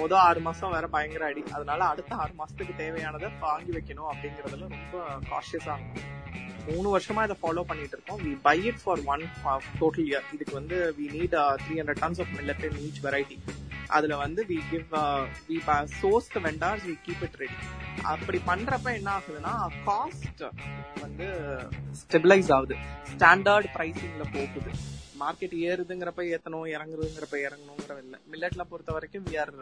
மொதல் 0.00 0.22
ஆறு 0.28 0.40
மாசம் 0.46 0.74
வேற 0.76 0.86
பயங்கர 0.96 1.24
அடி. 1.30 1.42
அதனால 1.56 1.80
அடுத்த 1.92 2.12
ஆறு 2.22 2.34
மாசத்துக்கு 2.40 2.74
தேவையானதை 2.82 3.30
வாங்கி 3.46 3.72
வைக்கணும் 3.78 4.10
அப்படிங்கறதுல 4.12 4.68
ரொம்ப 4.76 4.98
காஷியஸா 5.30 5.76
இருக்கும் 5.76 6.08
மூணு 6.66 6.88
வருஷமா 6.94 7.22
இதை 7.26 7.36
ஃபாலோ 7.42 7.62
பண்ணிட்டு 7.70 7.96
இருக்கோம். 7.96 8.20
We 8.24 8.32
buy 8.48 8.56
it 8.70 8.82
for 8.82 9.00
one 9.14 9.24
total 9.80 10.06
year 10.10 10.26
இதுக்கு 10.34 10.54
வந்து 10.60 10.76
we 10.98 11.06
need 11.16 11.36
three 11.64 11.76
hundred 11.80 12.02
tons 12.04 12.20
of 12.24 12.32
millet 12.38 12.64
in 12.68 12.78
each 12.86 13.00
variety 13.06 13.38
அதுல 13.96 14.16
வந்து 14.22 14.40
we 14.50 14.58
give 14.70 14.94
we 15.48 15.58
source 16.00 16.28
the 16.34 16.40
vendors 16.48 16.86
we 16.90 16.94
keep 17.06 17.24
it 17.26 17.38
ready 17.42 17.58
அப்படி 18.12 18.38
பண்றப்ப 18.50 18.88
என்ன 18.98 19.10
ஆகுதுன்னா 19.18 19.54
காஸ்ட் 19.88 20.42
வந்து 21.04 21.26
ஸ்டெபிலைஸ் 22.00 22.50
ஆகுது. 22.56 22.76
ஸ்டாண்டர்ட் 23.12 23.70
பிரைசிங்ல 23.76 24.26
போகுது. 24.36 24.72
மார்க்கெட் 25.22 25.56
ஏறுதுங்கிறப்ப 25.68 26.22
ஏத்தணும் 26.34 26.70
இறங்குறதுங்கிறப்ப 26.76 27.36
இறங்கணுங்கிற 27.46 27.98
இல்லை 28.04 28.18
மில்லட்ல 28.32 28.64
பொறுத்த 28.72 28.92
வரைக்கும் 28.98 29.26
we 29.28 29.36
R 29.44 29.52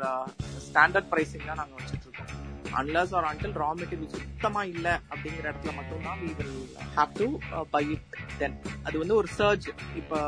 standard 0.69 1.09
uh, 1.09 1.13
pricing 1.15 1.49
தான் 1.51 1.61
நாங்க 1.63 1.75
வச்சுட்டு 1.79 2.07
இருக்கோம். 2.09 2.50
Unless 2.79 3.13
or 3.15 3.27
until 3.31 3.57
raw 3.61 3.69
material 3.79 4.15
சுத்தமா 4.17 4.63
இல்ல 4.73 4.89
அப்படிங்கிற 5.11 5.45
இடத்துல 5.45 5.73
மட்டும்தான் 5.77 6.21
we 6.23 6.31
will 6.39 6.57
have 6.97 7.13
to 7.19 7.27
buy 7.71 7.83
it 7.95 8.17
then 8.39 8.57
அது 8.83 8.97
வந்து 8.99 9.17
ஒரு 9.17 9.31
சர்ஜ் 9.39 9.69
இப்போ 9.97 10.19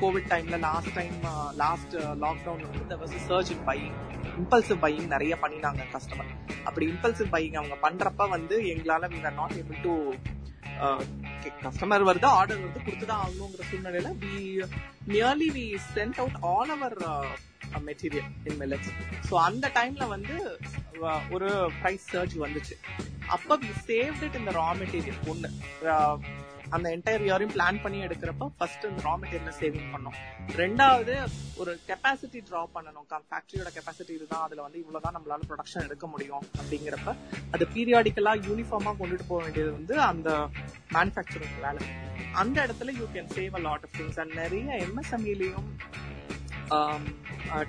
கோவிட் 0.00 0.28
டைம்ல 0.32 0.56
லாஸ்ட் 0.66 0.92
டைம் 0.94 1.18
லாஸ்ட் 1.56 1.94
லாக்டவுன் 2.24 2.64
வந்து 2.70 2.98
was 3.02 3.16
surge 3.28 3.52
in 3.56 3.64
buying 3.68 3.98
impulsive 4.36 4.80
buying 4.84 5.08
நிறைய 5.08 5.34
பண்ணினாங்க 5.42 5.82
கஸ்டமர் 5.92 6.32
அப்படி 6.64 6.86
இம்பல்சிவ் 6.86 7.30
பையிங் 7.30 7.58
அவங்க 7.60 7.78
பண்றப்ப 7.82 8.28
வந்து 8.28 8.56
எங்களால 8.74 9.10
we 9.14 9.20
are 9.22 9.38
not 9.42 9.56
able 9.62 9.80
to 9.82 9.94
customer 11.64 12.06
வருது 12.08 12.28
ஆர்டர் 12.38 12.62
வந்து 12.64 12.84
கொடுத்துதான் 12.84 13.22
ஆகணுங்கிற 13.24 13.64
சூழ்நிலையில 13.70 14.10
we 14.22 14.32
nearly 15.08 15.48
we 15.56 15.66
sent 15.94 16.18
out 16.22 16.38
all 16.52 16.72
our 16.76 16.96
material 17.88 18.30
in 18.50 18.58
millets 18.62 18.92
so 19.30 19.34
அந்த 19.48 19.70
டைம்ல 19.78 20.06
வந்து 20.14 20.36
ஒரு 21.36 21.48
ப்ரைஸ் 21.80 22.06
சர்ஜ் 22.14 22.36
வந்துச்சு. 22.44 22.74
அப்ப 23.36 23.56
வி 23.62 23.70
சேவ்ட் 23.90 24.24
இட் 24.26 24.38
இந்த 24.40 24.52
ரா 24.60 24.68
மெட்டீரியல் 24.80 25.22
ஒன்று 25.32 25.50
அந்த 26.74 26.86
என்டையர் 26.96 27.24
இயரையும் 27.26 27.52
பிளான் 27.54 27.80
பண்ணி 27.82 27.98
எடுக்கிறப்ப 28.06 28.46
ஃபர்ஸ்ட் 28.58 28.84
இந்த 28.90 29.00
ரா 29.06 29.12
மெட்டீரியல் 29.22 29.56
சேவிங் 29.60 29.90
பண்ணோம். 29.94 30.16
ரெண்டாவது 30.60 31.14
ஒரு 31.62 31.72
கெப்பாசிட்டி 31.88 32.38
ட்ரா 32.48 32.62
பண்ணணும். 32.76 33.06
ஃபேக்டரியோட 33.30 33.70
கெப்பாசிட்டி 33.76 34.12
இதுதான். 34.18 34.44
அதுல 34.46 34.62
வந்து 34.66 34.78
இவ்வளவுதான் 34.82 35.16
நம்மளால 35.16 35.46
ப்ரொடக்ஷன் 35.50 35.86
எடுக்க 35.88 36.06
முடியும் 36.14 36.44
அப்படிங்கிறப்ப 36.60 37.12
அது 37.56 37.66
பீரியாடிக்கலா 37.74 38.32
யூனிஃபார்மா 38.48 38.94
கொண்டுட்டு 39.00 39.26
போக 39.32 39.40
வேண்டியது 39.44 39.72
வந்து 39.78 39.96
அந்த 40.10 40.30
மேனுஃபேக்சரிங் 40.96 41.58
வேலை. 41.66 41.82
அந்த 42.42 42.56
இடத்துல 42.66 42.92
you 43.00 43.06
can 43.14 43.30
save 43.36 43.56
a 43.60 43.62
lot 43.68 43.86
of 43.88 43.96
things 44.00 44.20
and 44.24 44.34
நிறைய 44.42 44.80
எம்எஸ்எம்இலையும் 44.86 45.68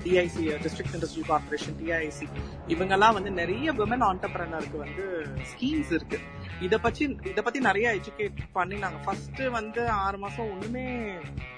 DIC 0.04 0.44
district 0.64 0.96
industry 0.98 1.24
corporation 1.28 1.78
DIC 1.82 2.28
இவங்கெல்லாம் 2.68 3.14
வந்து 3.14 3.32
நிறைய 3.32 3.74
விமன் 3.74 4.06
ஆண்டர்பிரனருக்கு 4.12 4.78
வந்து 4.78 5.26
ஸ்கீம்ஸ் 5.52 5.94
இருக்கு. 5.94 6.20
இத 6.62 6.78
பத்தி 6.78 7.04
இத 7.24 7.42
பத்தி 7.42 7.60
நிறைய 7.60 7.96
எஜுகேட் 7.96 8.40
பண்ணி 8.54 8.76
நாங்க 8.76 8.98
ஃபர்ஸ்ட் 9.06 9.42
வந்து 9.50 9.90
ஆறு 9.90 10.18
மாசம் 10.18 10.52
ஒண்ணுமே 10.52 10.86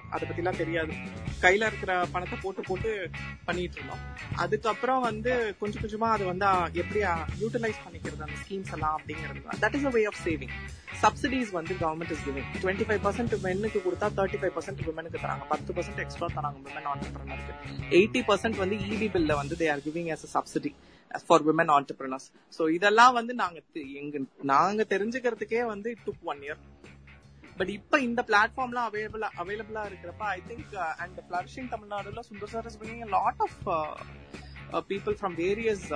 அத 0.09 0.25
பத்தி 0.25 0.41
எல்லாம் 0.41 0.57
தெரியாது. 0.57 0.93
கையில 1.41 1.65
இருக்கிற 1.65 2.05
பணத்தை 2.11 2.39
போட்டு 2.43 2.61
போட்டு 2.61 3.11
பண்ணிட்டு 3.45 3.75
இருந்தோம் 3.75 4.03
அதுக்கப்புறம் 4.35 5.01
வந்து 5.01 5.55
கொஞ்சம் 5.59 5.83
கொஞ்சமா 5.83 6.07
அது 6.07 6.25
வந்து 6.25 6.47
எப்படி 6.73 6.99
யூட்டிலைஸ் 7.39 7.83
பண்ணிக்கிறது 7.85 8.21
அந்த 8.21 8.37
ஸ்கீம்ஸ் 8.43 8.73
எல்லாம் 8.73 8.95
அப்படிங்கிறது 8.97 9.59
that 9.61 9.75
is 9.75 9.85
a 9.85 9.89
way 9.89 10.05
of 10.05 10.21
saving 10.27 10.53
subsidies 11.01 11.51
வந்து 11.51 11.73
government 11.73 12.11
is 12.11 12.23
giving 12.27 12.47
twenty 12.63 12.87
five 12.89 13.01
percent 13.07 13.35
மென்னுக்கு 13.45 13.81
கொடுத்தா 13.87 14.09
தேர்ட்டி 14.19 14.37
ஃபைவ் 14.37 14.53
பர்சன்ட் 14.57 14.81
விமனுக்கு 14.87 15.19
தராங்க. 15.19 15.45
பத்து 15.47 15.73
பர்சன்ட் 15.73 15.99
எக்ஸ்ட்ரா 15.99 16.27
தராங்க 16.27 16.59
விமன் 16.67 16.89
ஆண்டர்பிரினருக்கு 16.93 17.53
எயிட்டி 17.89 18.23
பர்சன்ட் 18.31 18.55
வந்து 18.55 18.75
இபி 18.75 19.09
பில்ல 19.17 19.35
வந்து 19.35 19.55
they 19.55 19.71
are 19.71 19.79
giving 19.79 20.11
as 20.15 20.25
a 20.29 20.31
subsidy 20.37 20.73
for 21.27 21.43
women 21.43 21.71
entrepreneurs 21.75 22.27
so 22.59 22.65
இதெல்லாம் 22.69 23.13
வந்து 23.13 23.33
நாங்க 23.33 23.59
எங்க 24.01 24.17
நாங்க 24.51 24.83
தெரிஞ்சுக்கிறதுக்கே 24.89 25.61
வந்து 25.65 25.91
it 25.91 26.05
took 26.07 26.25
one 26.25 26.41
year 26.47 26.61
but 27.57 27.71
இப்ப 27.75 27.99
இந்த 27.99 28.21
பிளாட்ஃபார்ம்லாம் 28.27 28.87
அவைலபிள் 28.89 29.23
அவைலபிளா 29.43 29.83
இருக்கிறப்ப 29.89 30.25
ஐ 30.29 30.39
திங்க் 30.47 30.73
அண்ட் 31.03 31.19
பிளரிஷிங் 31.29 31.71
தமிழ்நாடுல 31.71 32.23
Sundar 32.27 32.53
sir 32.53 32.67
is 32.67 32.79
bringing 32.83 33.13
lot 33.15 33.41
of 33.47 33.57
people 34.87 35.17
from 35.19 35.35
various 35.37 35.87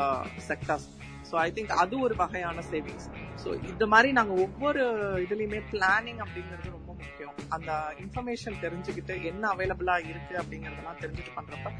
sectors 0.47 0.87
so 1.29 1.35
I 1.41 1.49
think 1.51 1.73
அது 1.81 1.95
ஒரு 1.99 2.15
வகையான 2.15 2.63
சேவிங்ஸ் 2.71 3.07
ஸோ 3.43 3.49
இந்த 3.71 3.85
மாதிரி 3.87 4.09
நாங்கள் 4.11 4.41
ஒவ்வொரு 4.45 4.83
இதுலையுமே 5.25 5.61
பிளானிங் 5.71 6.21
அப்படிங்கிறது 6.25 6.75
ரொம்ப 6.77 6.90
முக்கியம். 7.03 7.35
அந்த 7.49 7.71
இன்ஃபர்மேஷன் 8.03 8.61
தெரிஞ்சுக்கிட்டு 8.65 9.23
என்ன 9.23 9.53
அவைலபிளா 9.53 9.97
இருக்கு 10.11 10.35
அப்படிங்கறதெல்லாம் 10.41 11.01
தெரிஞ்சுட்டு 11.03 11.37
பண்றப்ப 11.37 11.71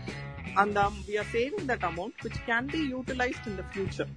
அந்த 0.53 0.79
we 1.07 1.17
are 1.17 1.31
saving 1.33 1.67
that 1.71 1.85
amount 1.91 2.23
which 2.25 2.41
can 2.49 2.71
be 2.73 2.81
utilised 2.95 3.47
in 3.51 3.59
the 3.61 3.65
future 3.71 4.11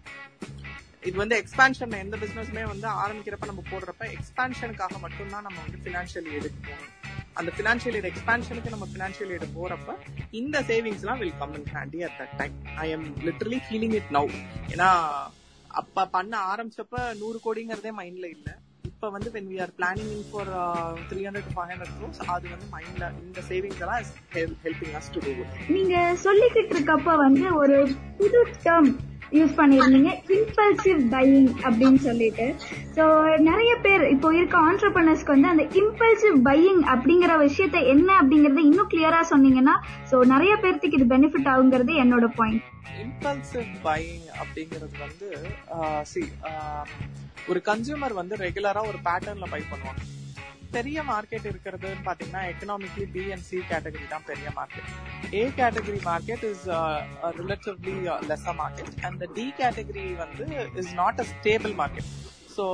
இது 1.08 1.16
வந்து 1.16 1.36
எக்ஸ்பான்ஷன் 1.42 1.94
எந்த 2.02 2.16
பிசினஸ்மே 2.16 2.62
வந்து 2.62 2.86
ஆரம்பிக்கிறப்ப 3.02 3.46
நம்ம 3.46 3.62
போடுறப்ப 3.70 4.04
எக்ஸ்பான்ஷனுக்காக 4.16 4.98
மட்டும்தான் 5.00 5.42
நம்ம 5.42 5.58
வந்து 5.64 5.78
பினான்சியல் 5.86 6.28
எய்டுக்கு 6.34 6.60
போகணும். 6.68 6.92
அந்த 7.34 7.50
பினான்சியல் 7.58 7.96
எய்ட் 7.98 8.08
எக்ஸ்பான்ஷனுக்கு 8.10 8.70
நம்ம 8.70 8.86
பினான்சியல் 8.92 9.32
எய்டு 9.34 9.48
போறப்ப 9.56 9.96
இந்த 10.30 10.62
சேவிங்ஸ் 10.62 11.00
எல்லாம் 11.00 11.18
will 11.18 11.38
come 11.38 11.54
in 11.54 11.70
handy 11.74 12.00
at 12.02 12.16
that 12.20 12.36
time 12.36 12.54
I 12.76 12.90
am 12.90 13.06
literally 13.26 13.60
feeling 13.68 13.96
it 14.00 14.10
now 14.10 14.30
ஏன்னா 14.68 14.88
அப்ப 15.70 16.06
பண்ண 16.06 16.34
ஆரம்பிச்சப்ப 16.52 17.14
நூறு 17.22 17.40
கோடிங்கிறதே 17.44 17.92
மைண்ட்ல 18.00 18.28
இல்ல. 18.36 18.48
இப்ப 18.84 19.08
வந்து 19.10 19.30
when 19.34 19.48
we 19.50 19.56
are 19.60 19.72
planning 19.78 20.12
for 20.28 20.50
three 21.08 21.20
hundred 21.26 21.50
five 21.52 21.70
hundred 21.72 21.94
crores 21.96 22.20
அது 22.34 22.52
வந்து 22.54 22.68
மைண்ட்ல 22.72 23.08
இந்த 23.22 23.42
சேவிங்ஸ் 23.48 23.82
எல்லாம் 23.84 24.12
ஹெல்பிங் 24.64 24.94
அஸ் 24.96 25.10
டு 25.14 25.22
டூ 25.26 25.32
நீங்க 25.74 25.96
சொல்லிக்கிட்டு 26.24 26.74
இருக்கப்ப 26.76 27.16
வந்து 27.16 27.46
ஒரு 27.62 27.78
புது 28.18 28.40
டேர்ம் 28.58 28.90
யூஸ் 29.38 29.54
பண்ணிருந்தீங்க 29.58 30.10
இம்பல்சிவ் 30.36 31.00
பையிங் 31.14 31.48
அப்படின்னு 31.66 32.00
சொல்லிட்டு. 32.08 32.46
ஸோ 32.96 33.04
நிறைய 33.48 33.72
பேர் 33.84 34.04
இப்போ 34.14 34.28
இருக்க 34.38 34.56
ஆண்டர்பனர்ஸ்க்கு 34.70 35.34
வந்து 35.36 35.52
அந்த 35.52 35.64
இம்பல்சிவ் 35.82 36.38
பையிங் 36.48 36.82
அப்படிங்கிற 36.94 37.32
விஷயத்த 37.46 37.80
என்ன 37.94 38.08
அப்படிங்கறத 38.20 38.62
இன்னும் 38.70 38.90
கிளியரா 38.94 39.20
சொன்னீங்கன்னா 39.32 39.76
ஸோ 40.12 40.18
நிறைய 40.34 40.54
பேர்த்துக்கு 40.64 40.98
இது 41.00 41.08
பெனிஃபிட் 41.14 41.50
ஆகுங்கிறது 41.54 41.94
என்னோட 42.04 42.28
பாயிண்ட் 42.40 42.64
இம்பல்சிவ் 43.04 43.70
பையிங் 43.86 44.26
அப்படிங்கிறது 44.42 44.96
வந்து 45.06 45.28
சி 46.12 46.22
ஒரு 47.52 47.60
கன்சியூமர் 47.70 48.14
வந்து 48.20 48.34
ரெகுலரா 48.44 48.82
ஒரு 48.90 48.98
பேட்டர்ன்ல 49.06 49.46
பை 49.54 49.62
பண்ணுவாங்க. 49.72 50.02
பெரிய 50.74 50.98
மார்க்கெட் 51.04 51.46
இருக்கிறதுன்னு 51.50 52.04
பாத்தீங்கன்னா 52.06 52.42
economically 52.52 53.06
B 53.14 53.24
and 53.34 53.46
C 53.48 53.58
category 53.70 54.06
தான் 54.08 54.26
பெரிய 54.26 54.48
market 54.56 54.90
A 55.34 55.44
category 55.58 56.00
market 56.04 56.44
is 56.50 56.66
relatively 57.40 57.96
லெஸ்ஸா 58.30 58.54
market 58.62 58.92
and 59.06 59.24
D 59.36 59.46
category 59.60 60.06
வந்து 60.22 60.46
is 60.82 60.92
not 60.94 61.20
a 61.20 61.26
stable 61.32 61.74
market 61.82 62.10
so 62.56 62.64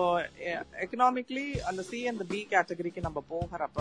economically 0.85 1.45
eh, 1.53 1.67
அந்த 1.69 1.83
சி 1.91 1.99
அண்ட் 2.11 2.23
பி 2.33 2.41
கேட்டகரிக்கு 2.53 3.01
நம்ம 3.07 3.19
போகிறப்ப 3.33 3.79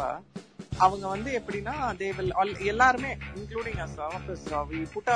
அவங்க 0.86 1.06
வந்து 1.14 1.30
எப்படின்னா 1.40 1.74
தே 2.02 2.10
வில் 2.18 2.34
எல்லாருமே 2.74 3.12
including 3.40 3.80
us 3.86 3.98
office 4.08 4.46
we 4.72 4.82
put 4.94 5.12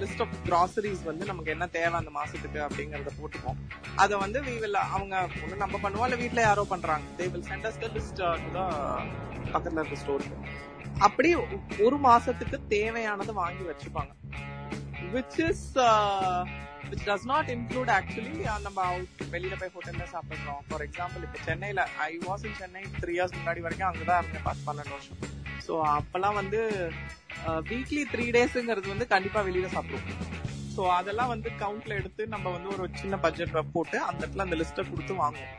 list 0.00 0.22
of 0.24 0.34
groceries 0.48 1.02
வந்து 1.10 1.24
நமக்கு 1.30 1.52
என்ன 1.54 1.66
தேவை 1.76 1.94
அந்த 2.00 2.10
மாசத்துக்கு 2.18 2.58
அப்படிங்கறத 2.66 3.12
போட்டுப்போம். 3.20 3.60
அதை 4.02 4.14
வந்து 4.24 4.38
வி 4.48 4.56
வில் 4.64 4.80
அவங்க 4.96 5.14
ஒண்ணு 5.44 5.62
நம்ம 5.64 5.78
பண்ணுவோம் 5.84 6.06
இல்ல 6.08 6.18
வீட்டில் 6.22 6.46
யாரோ 6.48 6.64
பண்றாங்க. 6.74 7.06
They 7.20 7.26
will 7.34 7.48
send 7.50 7.68
us 7.70 7.80
the 7.84 7.90
list 7.96 8.20
to 8.56 8.64
பக்கத்துல 9.52 9.80
இருக்க 9.80 10.02
ஸ்டோருக்கு 10.04 10.38
அப்படி 11.06 11.30
ஒரு 11.86 11.96
மாசத்துக்கு 12.08 12.58
தேவையானதை 12.76 13.34
வாங்கி 13.42 13.64
வச்சுப்பாங்க. 13.70 14.12
Which 15.14 15.38
is 15.46 15.64
which 16.90 17.04
does 17.08 17.26
not 17.30 17.48
include 17.54 17.90
actually 17.96 18.34
நம்ம 18.66 18.78
அவுட் 18.90 19.22
வெளியில 19.34 19.54
போய் 19.60 19.72
ஹோட்டல்ல 19.74 20.04
சாப்பிடுறோம். 20.14 20.60
ஃபார் 20.68 20.84
எக்ஸாம்பிள் 20.86 21.24
இப்போ 21.26 21.38
சென்னையில 21.48 21.80
I 22.08 22.12
was 22.26 22.44
in 22.48 22.56
Chennai 22.60 22.82
three 23.00 23.14
years 23.18 23.36
முன்னாடி 23.38 23.60
வரைக்கும் 23.66 23.88
அங்கதான் 23.90 24.20
இருந்தேன் 24.22 24.46
பத்து 24.48 24.62
பன்னெண்டு 24.68 24.94
வருஷம். 24.96 25.18
ஸோ 25.66 25.72
அப்பெல்லாம் 25.96 26.38
வந்து 26.40 26.60
வீக்லி 27.70 28.02
த்ரீ 28.14 28.26
டேஸ்ங்கிறது 28.36 28.94
வந்து 28.94 29.06
கண்டிப்பா 29.14 29.42
வெளியில 29.48 29.68
சாப்பிடுவோம். 29.76 30.18
ஸோ 30.74 30.82
அதெல்லாம் 30.98 31.32
வந்து 31.32 31.48
கவுண்ட்ல 31.62 31.92
எடுத்து 32.00 32.22
நம்ம 32.34 32.50
வந்து 32.54 32.68
ஒரு 32.74 32.84
சின்ன 33.00 33.16
பட்ஜெட் 33.24 33.56
போட்டு 33.74 33.96
அந்த 34.08 34.20
இடத்துல 34.22 34.46
அந்த 34.46 34.56
லிஸ்ட்டை 34.60 34.84
கொடுத்து 34.90 35.14
வாங்குவோம். 35.22 35.52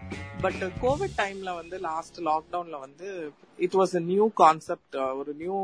பட் 0.43 0.61
கோவிட் 0.83 1.17
டைம்ல 1.19 1.49
வந்து 1.59 1.75
லாஸ்ட் 1.87 2.17
லாக்டவுன்ல 2.27 2.77
வந்து 2.85 3.07
it 3.59 3.77
was 3.79 3.93
a 3.99 4.03
new 4.09 4.25
concept 4.41 4.95
ஒரு 5.19 5.31
new 5.41 5.57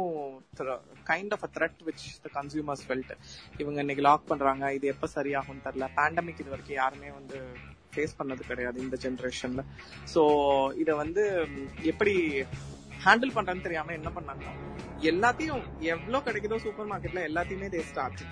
kind 1.10 1.34
of 1.36 1.46
a 1.48 1.52
threat 1.56 1.82
which 1.88 2.06
the 2.24 2.30
consumers 2.38 2.86
felt 2.88 3.12
இவங்க 3.62 3.80
இன்னைக்கு 3.84 4.06
லாக் 4.08 4.30
பண்றாங்க 4.32 4.74
இது 4.78 4.88
எப்ப 4.94 5.10
சரியாகும் 5.16 5.64
தெரியல. 5.66 5.88
பேண்டமிக் 5.98 6.42
இது 6.44 6.54
வரைக்கும் 6.54 6.80
யாருமே 6.80 7.12
வந்து 7.12 7.40
ஃபேஸ் 7.94 8.18
பண்ணது 8.20 8.44
கிடையாது 8.44 8.80
இந்த 8.86 8.98
ஜென்ரேஷன்ல 9.06 9.62
ஸோ 10.14 10.24
இத 10.84 10.96
வந்து 10.96 11.24
எப்படி 11.92 12.14
ஹேண்டில் 13.06 13.36
பண்றேன்னு 13.36 13.66
தெரியாம 13.68 13.94
என்ன 14.00 14.10
பண்ணாங்கன்னா 14.16 14.54
எல்லாத்தையும் 15.12 15.64
எவ்வளவு 15.94 16.26
கிடைக்குதோ 16.26 16.60
சூப்பர் 16.66 16.92
மார்க்கெட்ல 16.92 17.22
எல்லாத்தையுமே 17.30 17.70
they 17.76 17.84
start 17.90 18.24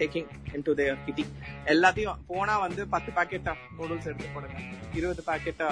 taking 0.00 0.28
into 0.68 0.72
their 0.80 1.02
kitty 1.06 1.24
எல்லாத்தையும் 1.72 2.20
போனா 2.30 2.54
வந்து 2.66 2.82
பத்து 2.94 3.10
பாக்கெட் 3.18 3.50
நூடுல்ஸ் 3.78 4.08
எடுத்து 4.10 4.28
போடுங்க. 4.36 4.58
இருபது 4.98 5.22
பாக்கெட் 5.28 5.62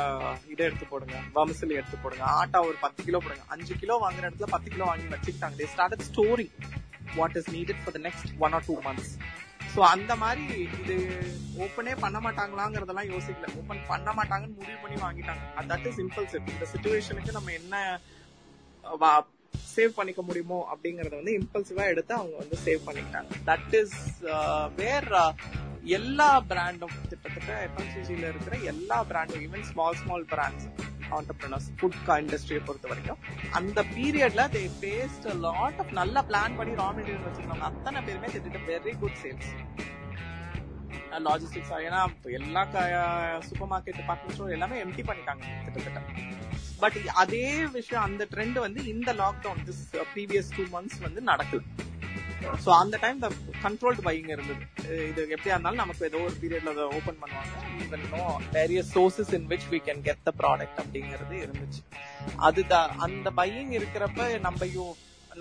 இதை 0.52 0.62
எடுத்து 0.68 0.86
போடுங்க. 0.92 1.16
வம்சில் 1.36 1.76
எடுத்து 1.78 1.98
போடுங்க. 2.02 2.24
ஆட்டா 2.40 2.60
ஒரு 2.68 2.76
பத்து 2.84 3.00
கிலோ 3.08 3.20
போடுங்க. 3.24 3.44
அஞ்சு 3.54 3.76
கிலோ 3.82 3.96
வாங்குற 4.04 4.24
இடத்துல 4.28 4.48
பத்து 4.54 4.68
கிலோ 4.74 4.86
வாங்கி 4.90 5.08
வச்சுக்கிட்டாங்க. 5.14 5.56
They 5.62 5.68
start 5.74 6.06
storing 6.10 6.54
what 7.18 7.36
is 7.40 7.50
needed 7.56 7.80
for 7.82 7.96
the 7.96 8.02
next 8.08 8.32
one 8.44 8.56
or 8.58 8.66
two 8.70 8.76
months 8.86 9.12
so 9.72 9.80
அந்த 9.94 10.12
மாதிரி 10.20 10.44
இது 10.82 10.94
ஓப்பனே 11.64 11.94
பண்ண 12.04 12.18
மாட்டாங்களாங்கிறதெல்லாம் 12.26 13.10
யோசிக்கல. 13.14 13.48
ஓப்பன் 13.60 13.82
பண்ண 13.90 14.12
மாட்டாங்கன்னு 14.18 14.58
முடிவு 14.60 14.78
பண்ணி 14.84 14.96
வாங்கிட்டாங்க. 15.06 15.42
தட் 15.72 15.88
இஸ் 15.90 16.00
இம்பல்சிவ் 16.04 16.48
இந்த 16.54 16.66
சுச்சுவேஷனுக்கு 16.74 17.36
நம்ம 17.38 17.52
என்ன 17.60 17.82
சேவ் 19.74 19.96
பண்ணிக்க 19.98 20.22
முடியுமோ 20.28 20.58
அப்படிங்கறத 20.72 21.14
வந்து 21.20 21.34
இம்பல்சிவா 21.40 21.84
எடுத்து 21.92 22.12
அவங்க 22.20 22.36
வந்து 22.42 22.56
சேவ் 22.66 22.86
பண்ணிக்கிட்டாங்க. 22.86 23.30
தட் 23.48 23.74
இஸ் 23.80 23.96
வேர் 24.80 25.08
எல்லா 25.98 26.30
பிராண்டும் 26.50 26.94
கிட்டத்தட்ட 27.10 27.52
எஃப்எம்சிஜில 27.66 28.28
இருக்கிற 28.32 28.56
எல்லா 28.72 28.98
பிராண்டும் 29.10 29.44
even 29.46 29.66
small 29.70 29.98
small 30.02 30.26
brands 30.32 30.66
entrepreneurs 31.18 31.68
food 31.78 32.00
இண்டஸ்ட்ரியை 32.22 32.60
பொறுத்த 32.68 32.88
வரைக்கும் 32.90 33.20
அந்த 33.58 33.84
பீரியட்ல 33.94 34.42
தே 34.56 34.62
பேஸ்ட் 34.82 35.28
லாட் 35.46 35.78
ஆஃப் 35.84 35.94
நல்லா 36.00 36.22
பிளான் 36.30 36.58
பண்ணி 36.58 36.74
ரா 36.82 36.88
மெட்டீரியல் 36.96 37.26
வச்சிருக்காங்க 37.28 37.66
அத்தனை 37.70 38.02
பேருமே 38.08 38.30
திட்ட 38.34 38.60
வெரி 38.70 38.94
குட் 39.04 39.20
சேல்ஸ் 39.22 39.52
லாஜிஸ்டிக்ஸ் 41.28 41.72
ஏன்னா 41.86 42.00
எல்லா 42.38 42.64
சூப்பர் 43.46 43.70
மார்க்கெட் 43.72 43.98
டிபார்ட்மெண்ட் 44.00 44.34
ஸ்டோர் 44.36 44.54
எல்லாமே 44.56 44.82
எம்டி 44.84 45.04
பண்ணிட்டாங்க 45.10 45.44
கிட்டத்தட்ட. 45.64 46.00
பட் 46.80 46.98
அதே 47.22 47.46
விஷயம் 47.78 48.06
அந்த 48.08 48.26
ட்ரெண்ட் 48.32 48.58
வந்து 48.66 48.80
இந்த 48.94 49.12
lockdown 49.22 49.62
this 49.68 49.84
previous 50.14 50.50
two 50.56 50.64
months 50.76 51.00
வந்து 51.06 51.20
நடக்குது. 51.30 51.64
ஸோ 52.64 52.70
அந்த 52.82 52.96
டைம் 53.04 53.18
த 53.24 53.28
கண்ட்ரோல்டு 53.62 54.02
பையிங் 54.06 54.30
இருந்தது. 54.34 54.62
Uh, 54.90 55.00
இது 55.10 55.20
எப்படியா 55.34 55.54
இருந்தாலும் 55.54 55.82
நமக்கு 55.82 56.04
ஏதோ 56.04 56.18
ஒரு 56.26 56.36
பீரியட்ல 56.42 56.72
அதை 56.74 56.84
ஓப்பன் 56.98 57.18
பண்ணுவாங்க. 57.22 57.54
Even 57.84 58.04
no 58.14 58.22
various 58.56 58.92
sources 58.96 59.32
in 59.38 59.48
which 59.52 59.66
we 59.72 59.80
can 59.88 60.02
get 60.08 60.22
the 60.28 60.32
product 60.42 60.78
அப்படிங்கிறது 60.82 61.36
இருந்துச்சு. 61.46 61.80
அதுதான் 62.48 62.90
அந்த 63.06 63.30
பையிங் 63.40 63.72
இருக்கிறப்ப 63.80 64.28
நம்ம 64.46 64.66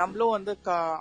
நம்மளும் 0.01 0.33
வந்து 0.35 0.53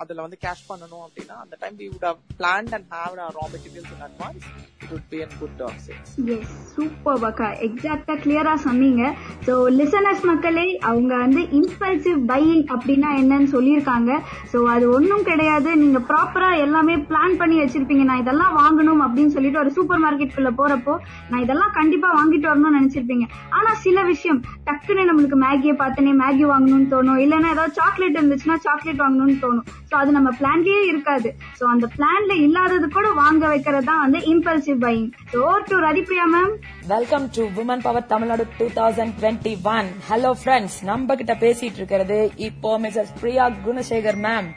அதுல 0.03 0.23
வந்து 0.27 0.39
கேஷ் 0.45 0.67
பண்ணணும் 0.71 1.05
அப்படின்னா 1.07 1.37
அந்த 1.45 1.55
time 1.63 1.77
we 1.83 1.89
would 1.93 2.07
have 2.09 2.21
planned 2.41 2.73
and 2.77 2.89
have 2.97 3.15
raw 3.21 3.47
materials 3.55 3.93
in 3.97 4.05
advance 4.09 4.45
it 4.83 4.93
would 4.93 5.09
be 5.13 5.19
an 5.25 5.35
good 5.41 5.63
sales 5.87 6.29
yes 6.37 6.55
super 6.75 7.25
அக்கா. 7.31 7.49
எக்ஸாக்டா 7.67 8.15
கிளியரா 8.25 8.55
சொன்னீங்க. 8.67 9.03
ஸோ 9.47 9.53
லிசனர்ஸ் 9.81 10.25
மக்களே 10.31 10.67
அவங்க 10.91 11.13
வந்து 11.25 11.43
இம்பல்சிவ் 11.61 12.21
பையிங் 12.33 12.65
அப்படின்னா 12.75 13.11
என்னன்னு 13.23 13.49
சொல்லியிருக்காங்க. 13.57 14.11
ஸோ 14.53 14.59
அது 14.75 14.85
ஒன்றும் 14.97 15.27
கிடையாது. 15.31 15.71
நீங்க 15.83 16.01
ப்ராப்பரா 16.11 16.51
எல்லாமே 16.65 16.97
பிளான் 17.11 17.37
பண்ணி 17.43 17.59
வச்சிருப்பீங்க. 17.63 18.07
நான் 18.11 18.23
இதெல்லாம் 18.25 18.57
வாங்கணும் 18.63 19.03
அப்படின்னு 19.07 19.35
சொல்லிட்டு 19.37 19.63
ஒரு 19.65 19.73
சூப்பர் 19.79 20.03
மார்க்கெட்டுக்குள்ள 20.05 20.53
போறப்போ 20.61 20.97
நான் 21.31 21.45
இதெல்லாம் 21.47 21.75
கண்டிப்பா 21.81 22.11
வாங்கிட்டு 22.19 22.51
வரணும்னு 22.51 22.79
நினைச்சிருப்பீங்க. 22.81 23.27
ஆனா 23.59 23.71
சில 23.85 24.03
விஷயம் 24.13 24.41
டக்குன்னு 24.69 25.09
நம்மளுக்கு 25.11 25.39
மேகியை 25.47 25.77
பார்த்தனே 25.83 26.15
மேகி 26.25 26.45
வாங்கணும்னு 26.55 26.91
தோணும். 26.95 27.21
இல்லைன்னா 27.25 27.51
ஏதாவது 27.55 27.77
சாக்லேட் 27.81 28.19
இருந்துச்சுன்னா 28.21 28.57
சாக்லேட் 28.67 28.85
வாங்கணும்னு 29.03 29.37
தோணும். 29.45 29.67
ஸோ 29.91 29.95
அது 30.01 30.11
நம்ம 30.17 30.31
பிளான்லயே 30.41 30.81
இருக்காது. 30.93 31.31
ஸோ 31.59 31.65
அந்த 31.75 31.87
பிளான்ல 31.97 32.33
இல்லாதது 32.47 32.89
கூட 32.97 33.11
வாங்க 33.23 33.45
வைக்கிறது 33.53 33.87
தான் 33.91 34.03
வந்து 34.05 34.21
impulsive 34.33 34.81
buying 34.87 35.09
so 35.35 35.43
to 35.71 35.79
Rathipriya 35.89 36.27
ma'am 36.35 36.53
welcome 36.95 37.29
to 37.37 37.45
women 37.63 37.85
power 37.87 38.11
Tamil Nadu 38.15 38.47
two 38.59 38.69
thousand 38.81 39.15
twenty 39.21 39.55
one 39.77 39.89
hello 40.11 40.33
friends 40.43 40.81
நம்ம 40.91 41.17
கிட்ட 41.23 41.37
பேசிட்டு 41.47 41.81
இருக்கிறது 41.83 42.19
இப்போ 42.49 42.73
Mrs 42.85 43.15
Priya 43.23 43.47
Gunasekar 43.69 44.21
ma'am 44.29 44.51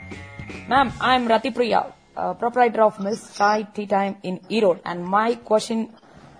ma'am 0.74 0.92
I 1.10 1.14
am 1.20 1.30
Rathipriya 1.36 1.82
uh, 2.16 2.34
proprietor 2.34 2.82
of 2.82 3.00
Miss 3.00 3.36
Chai 3.36 3.62
Tea 3.74 3.86
Time 3.86 4.16
in 4.22 4.40
Erode. 4.50 4.80
And 4.84 5.04
my 5.06 5.34
question 5.36 5.88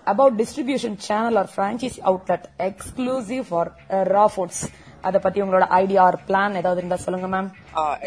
about 0.05 0.37
distribution 0.37 0.97
channel 0.97 1.37
or 1.37 1.47
franchise 1.47 1.99
outlet 2.03 2.51
exclusive 2.59 3.47
for 3.47 3.65
uh, 3.89 4.05
raw 4.05 4.27
foods. 4.27 4.69
அத 5.03 5.19
பத்தி 5.19 5.39
உங்களோட 5.43 5.65
idea 5.77 6.01
R 6.03 6.17
plan 6.27 6.57
ஏதாவது 6.59 6.81
இருந்தா 6.81 6.97
சொல்லுங்க 7.03 7.27
ma'am 7.33 7.49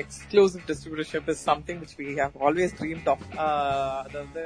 exclusive 0.03 0.65
distributorship 0.69 1.29
is 1.33 1.45
something 1.51 1.81
which 1.83 1.95
we 2.01 2.09
have 2.19 2.35
always 2.47 2.75
dream 2.81 3.03
of 3.13 3.25
அது 4.01 4.17
வந்து 4.17 4.45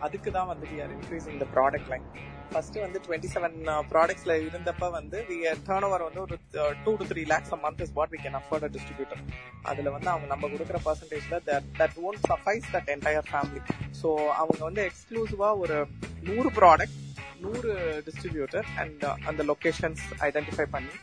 அதுக்கு 0.00 0.30
தான் 0.30 0.50
வந்து 0.52 0.66
we 0.70 0.78
are 0.84 0.92
increasing 0.96 1.40
the 1.42 1.48
product 1.56 1.90
line 1.92 2.06
first 2.52 2.78
வந்து 2.78 3.00
டுவெண்ட்டி 3.04 3.28
செவன் 3.34 3.56
ப்ராடக்ட்ஸ்ல 3.90 4.34
இருந்தப்ப 4.42 4.86
வந்து 4.96 5.18
வி 5.28 5.36
டேர்ன் 5.66 5.86
ஓவர் 5.88 6.06
வந்து 6.06 6.22
ஒரு 6.22 6.36
two 6.84 6.94
to 6.94 7.06
three 7.10 7.24
lakhs 7.32 7.52
month 7.64 7.82
is 7.84 7.94
what 7.98 8.12
we 8.14 8.20
can 8.22 8.38
afford 8.40 8.66
a 8.68 8.70
distributor 8.76 9.22
அதுல 9.64 9.90
வந்து 9.96 10.10
அவங்க 10.12 10.28
நம்ம 10.32 10.50
கொடுக்குற 10.54 10.80
பர்சன்டேஜ்ல 10.86 11.38
that 11.48 11.68
that 11.78 11.98
won't 12.04 12.24
suffice 12.26 12.66
that 12.72 12.90
entire 12.94 13.28
family 13.30 13.62
so 14.00 14.10
அவங்க 14.36 14.60
வந்து 14.62 14.84
எக்ஸ்க்ளூசிவா 14.88 15.50
ஒரு 15.58 15.78
நூறு 16.22 16.50
ப்ராடக்ட் 16.58 16.98
நூறு 17.42 17.70
டிஸ்ட்ரிபியூட்டர் 18.06 18.66
அண்ட் 18.80 19.04
uh, 19.04 19.14
அந்த 19.28 19.42
லொகேஷன்ஸ் 19.44 20.02
ஐடென்டிஃபை 20.26 20.66
பண்ணி 20.74 20.94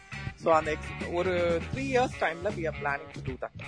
ஸோ 0.43 0.49
அந்த 0.59 0.71
ஒரு 1.19 1.33
த்ரீ 1.71 1.85
இயர்ஸ் 1.93 2.17
டைம்ல 2.23 2.49
we 2.57 2.65
are 2.71 2.79
planning 2.81 3.13
to 3.15 3.21
do 3.27 3.35
that 3.43 3.61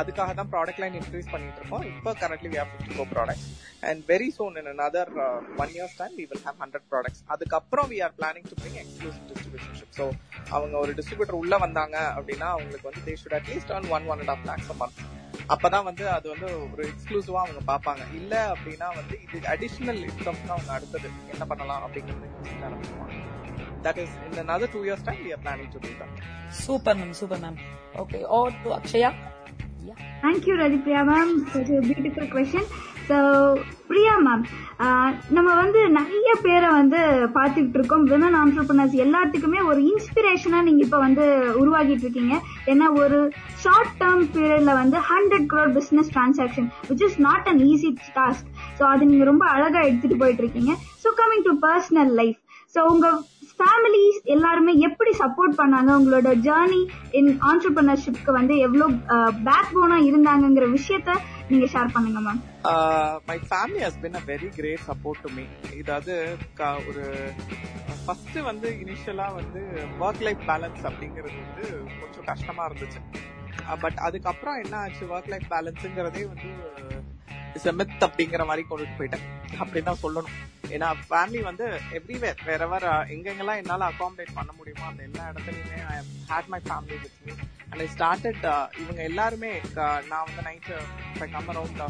அதுக்காக 0.00 0.32
தான் 0.38 0.50
ப்ராடக்ட் 0.52 0.80
லைன் 0.82 0.96
இன்க்ரீஸ் 0.98 1.30
பண்ணிட்டு 1.30 1.58
இருக்கோம். 1.60 1.84
இப்போ 1.92 2.10
currently 2.20 2.48
we 2.52 2.58
have 2.60 2.68
fifty 2.72 2.92
four 2.96 3.08
products 3.14 3.46
and 3.88 4.00
very 4.10 4.28
soon 4.36 4.58
in 4.60 4.68
another 4.72 5.10
one 5.62 5.72
years 5.76 5.96
time 6.00 6.14
we 6.18 6.24
will 6.30 6.44
have 6.46 6.58
hundred 6.64 6.86
products 6.92 7.22
அதுக்கப்புறம் 7.34 7.88
we 7.92 7.98
are 8.06 8.14
planning 8.18 8.46
to 8.50 8.56
bring 8.60 8.78
exclusive 8.82 9.24
distributionship 9.30 9.96
so 9.98 10.06
அவங்க 10.56 10.74
ஒரு 10.84 10.94
distributor 10.98 11.40
உள்ள 11.42 11.56
வந்தாங்க 11.64 11.96
அப்படின்னா 12.16 12.50
அவங்களுக்கு 12.56 12.88
வந்து 12.90 13.04
they 13.08 13.14
should 13.22 13.36
at least 13.40 13.72
earn 13.76 13.88
one 13.96 14.06
one 14.12 14.22
and 14.24 14.32
of 14.34 14.46
lakhs 14.50 14.70
month 14.82 15.02
அப்பதான் 15.54 15.86
வந்து 15.88 16.04
அது 16.16 16.26
வந்து 16.32 16.48
ஒரு 16.64 16.82
எக்ஸ்க்ளூசிவா 16.90 17.40
அவங்க 17.44 17.60
பார்ப்பாங்க. 17.70 18.02
இல்ல 18.18 18.34
அப்படின்னா 18.54 18.88
வந்து 18.98 19.14
இது 19.24 19.46
அடிஷனல் 19.54 20.02
இன்கம் 20.08 20.40
தான் 20.42 20.54
அவங்க 20.56 20.72
அடுத்தது. 20.76 21.08
என்ன 21.34 21.44
பண்ணலாம் 21.52 21.82
அப்படிங்கிறது 21.86 22.30
யோசிக்க 22.36 23.29
that 23.86 24.00
is 24.04 24.14
in 24.26 24.38
another 24.44 24.68
two 24.74 24.82
years 24.88 25.06
time 25.08 25.22
we 25.26 25.32
are 25.36 25.42
planning 25.46 25.70
to 25.74 25.80
do 25.86 25.92
that. 26.02 26.14
Super 26.64 26.98
ma'am 27.00 27.16
super 27.22 27.42
ma'am 27.46 27.58
okay 28.04 28.20
over 28.36 28.38
to 28.62 28.70
Akshaya 28.78 29.10
thank you 30.22 30.54
Rathipriya 30.62 31.02
ma'am 31.10 31.30
such 31.52 31.70
beautiful 31.88 32.30
question 32.32 32.70
so 33.08 33.16
Priya 33.88 34.12
ma'am 34.26 34.42
நம்ம 35.36 35.48
வந்து 35.60 35.80
நிறைய 35.96 36.30
பேரை 36.44 36.68
வந்து 36.78 36.98
பார்த்துக்கிட்டு 37.36 37.78
இருக்கோம். 37.78 38.04
Women 38.10 38.36
entrepreneurs 38.40 38.94
எல்லாத்துக்குமே 39.04 39.60
ஒரு 39.70 39.80
இன்ஸ்பிரேஷனாக 39.92 40.66
நீங்கள் 40.68 40.86
இப்போ 40.86 40.98
வந்து 41.06 41.24
உருவாகிட்டு 41.62 42.04
இருக்கீங்க. 42.06 42.36
ஏன்னா 42.72 42.86
ஒரு 43.02 43.18
ஷார்ட் 43.64 43.96
டேர்ம் 44.02 44.22
பீரியட்ல 44.36 44.74
வந்து 44.82 45.00
hundred 45.10 45.48
crore 45.54 45.72
business 45.78 46.12
transaction 46.16 46.68
which 46.90 47.04
is 47.08 47.18
not 47.28 47.48
an 47.52 47.62
easy 47.70 47.90
task 48.20 48.48
so 48.78 48.84
அது 48.92 49.10
நீங்கள் 49.10 49.30
ரொம்ப 49.32 49.46
அழகாக 49.56 49.84
எடுத்துகிட்டு 49.88 50.22
போயிட்டு 50.22 50.44
இருக்கீங்க. 50.44 50.74
So 51.04 51.10
coming 51.22 51.44
to 51.48 51.54
personal 51.66 52.14
life 52.22 52.38
so 52.74 52.82
உங்கள் 52.92 53.18
ஃபேமிலிஸ் 53.60 54.18
எல்லாருமே 54.34 54.72
எப்படி 54.88 55.12
சப்போர்ட் 55.22 55.54
பண்ணாங்க? 55.60 55.90
உங்களோட 55.98 56.28
ஜேர்னி 56.46 56.80
இன் 57.20 57.32
ஆண்டர்பிரினர்ஷிப்க்கு 57.50 58.32
வந்து 58.32 58.56
எவ்வளவு 58.58 58.98
பேக் 59.48 59.72
போனா 59.72 59.98
இருந்தாங்கங்கிற 60.10 60.68
விஷயத்த 60.78 61.16
நீங்க 61.48 61.66
ஷேர் 61.72 61.94
பண்ணுங்க 61.94 62.20
ma'am 62.26 62.40
my 63.28 63.38
family 63.50 63.80
has 63.86 64.00
been 64.00 64.14
a 64.14 64.22
very 64.26 64.48
great 64.58 64.86
support 64.90 65.22
to 65.24 65.30
me 65.36 65.44
இதாவது 65.80 66.14
ஒரு 66.88 67.04
ஃபர்ஸ்ட் 68.04 68.38
வந்து 68.50 68.68
இனிஷியலா 68.84 69.26
வந்து 69.34 69.62
ஒர்க் 70.00 70.22
லைஃப் 70.26 70.44
பேலன்ஸ் 70.50 70.82
அப்படிங்கிறது 70.90 71.36
வந்து 71.44 71.64
கொஞ்சம் 72.00 72.28
கஷ்டமா 72.30 72.62
இருந்துச்சு. 72.68 73.00
பட் 73.80 73.98
அதுக்கப்புறம் 74.06 74.56
என்ன 74.62 74.76
ஆச்சு? 74.76 75.04
ஒர்க் 75.14 75.28
லைஃப் 75.32 75.48
பேலன்ஸுங்கிறதே 75.50 76.22
வந்து 76.32 76.50
இட்ஸ் 77.54 77.68
அப்படிங்கிற 78.06 78.44
மாதிரி 78.46 78.64
கொண்டுட்டு 78.70 78.98
போயிட்டேன். 79.00 79.26
அப்படின்னு 79.60 79.88
தான் 79.90 80.02
சொல்லணும். 80.02 80.36
ஏன்னா 80.70 80.88
ஃபேமிலி 81.02 81.40
வந்து 81.42 81.66
எவ்ரிவேர் 81.98 82.42
வேறவர் 82.44 82.86
எங்கெங்கெல்லாம் 83.14 83.60
என்னால் 83.60 83.88
அகாமடேட் 83.88 84.36
பண்ண 84.36 84.52
முடியுமோ 84.52 84.84
அந்த 84.86 85.02
எல்லா 85.02 85.24
இடத்துலையுமே 85.30 85.80
I 85.88 85.96
had 86.30 86.50
my 86.50 86.60
family 86.66 86.98
with 87.02 87.18
me 87.22 87.32
and 87.70 87.82
I 87.82 87.90
started 87.94 88.44
இவங்க 88.82 89.00
எல்லாருமே 89.04 89.50
க- 89.74 90.02
நான் 90.08 90.26
வந்து 90.26 90.46
night 90.46 90.76
come 91.28 91.50
around 91.50 91.82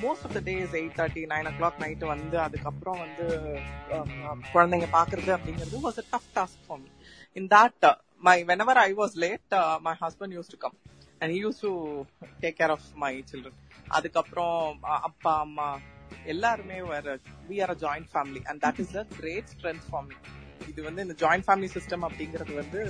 most 0.00 0.24
of 0.24 0.34
the 0.34 0.42
days 0.46 0.74
eight 0.74 0.96
thirty 0.98 1.22
nine 1.28 1.48
o'clock 1.54 1.80
night 1.82 2.06
வந்து 2.08 2.36
அதுக்கப்புறம் 2.40 2.98
வந்து 3.00 3.26
குழந்தைங்க 4.52 4.88
பார்க்கறது 4.92 5.32
அப்படிங்கிறது 5.36 5.80
was 5.82 5.98
a 5.98 6.06
tough 6.10 6.30
task 6.34 6.64
for 6.66 6.80
me 6.80 6.90
in 7.36 7.48
that 7.52 7.86
my 8.22 8.36
whenever 8.44 8.80
I 8.82 8.90
was 8.94 9.16
late 9.18 9.54
my 9.82 9.94
husband 10.00 10.36
use 10.36 10.52
to 10.52 10.58
come 10.58 10.76
and 11.20 11.34
use 11.38 11.60
to 11.60 11.72
take 12.40 12.58
care 12.58 12.70
of 12.70 12.88
my 12.98 13.12
children 13.30 13.60
அதுக்கப்புறம் 13.90 14.58
அப்பா 15.08 15.32
அம்மா 15.40 15.68
எல்லாருமே 16.26 16.78
வேற 16.84 17.16
we 17.48 17.58
are 17.62 17.72
a 17.74 17.78
joint 17.84 18.10
family 18.12 18.42
and 18.46 18.62
that 18.66 18.80
is 18.80 18.96
a 18.96 19.04
great 19.18 19.50
strength 19.54 19.86
for 19.90 20.06
me 20.06 20.16
இது 20.68 20.80
வந்து 20.82 21.02
இந்த 21.02 21.16
joint 21.18 21.46
family 21.48 21.70
system 21.76 22.06
அப்படிங்கிறது 22.08 22.54
வந்து 22.54 22.80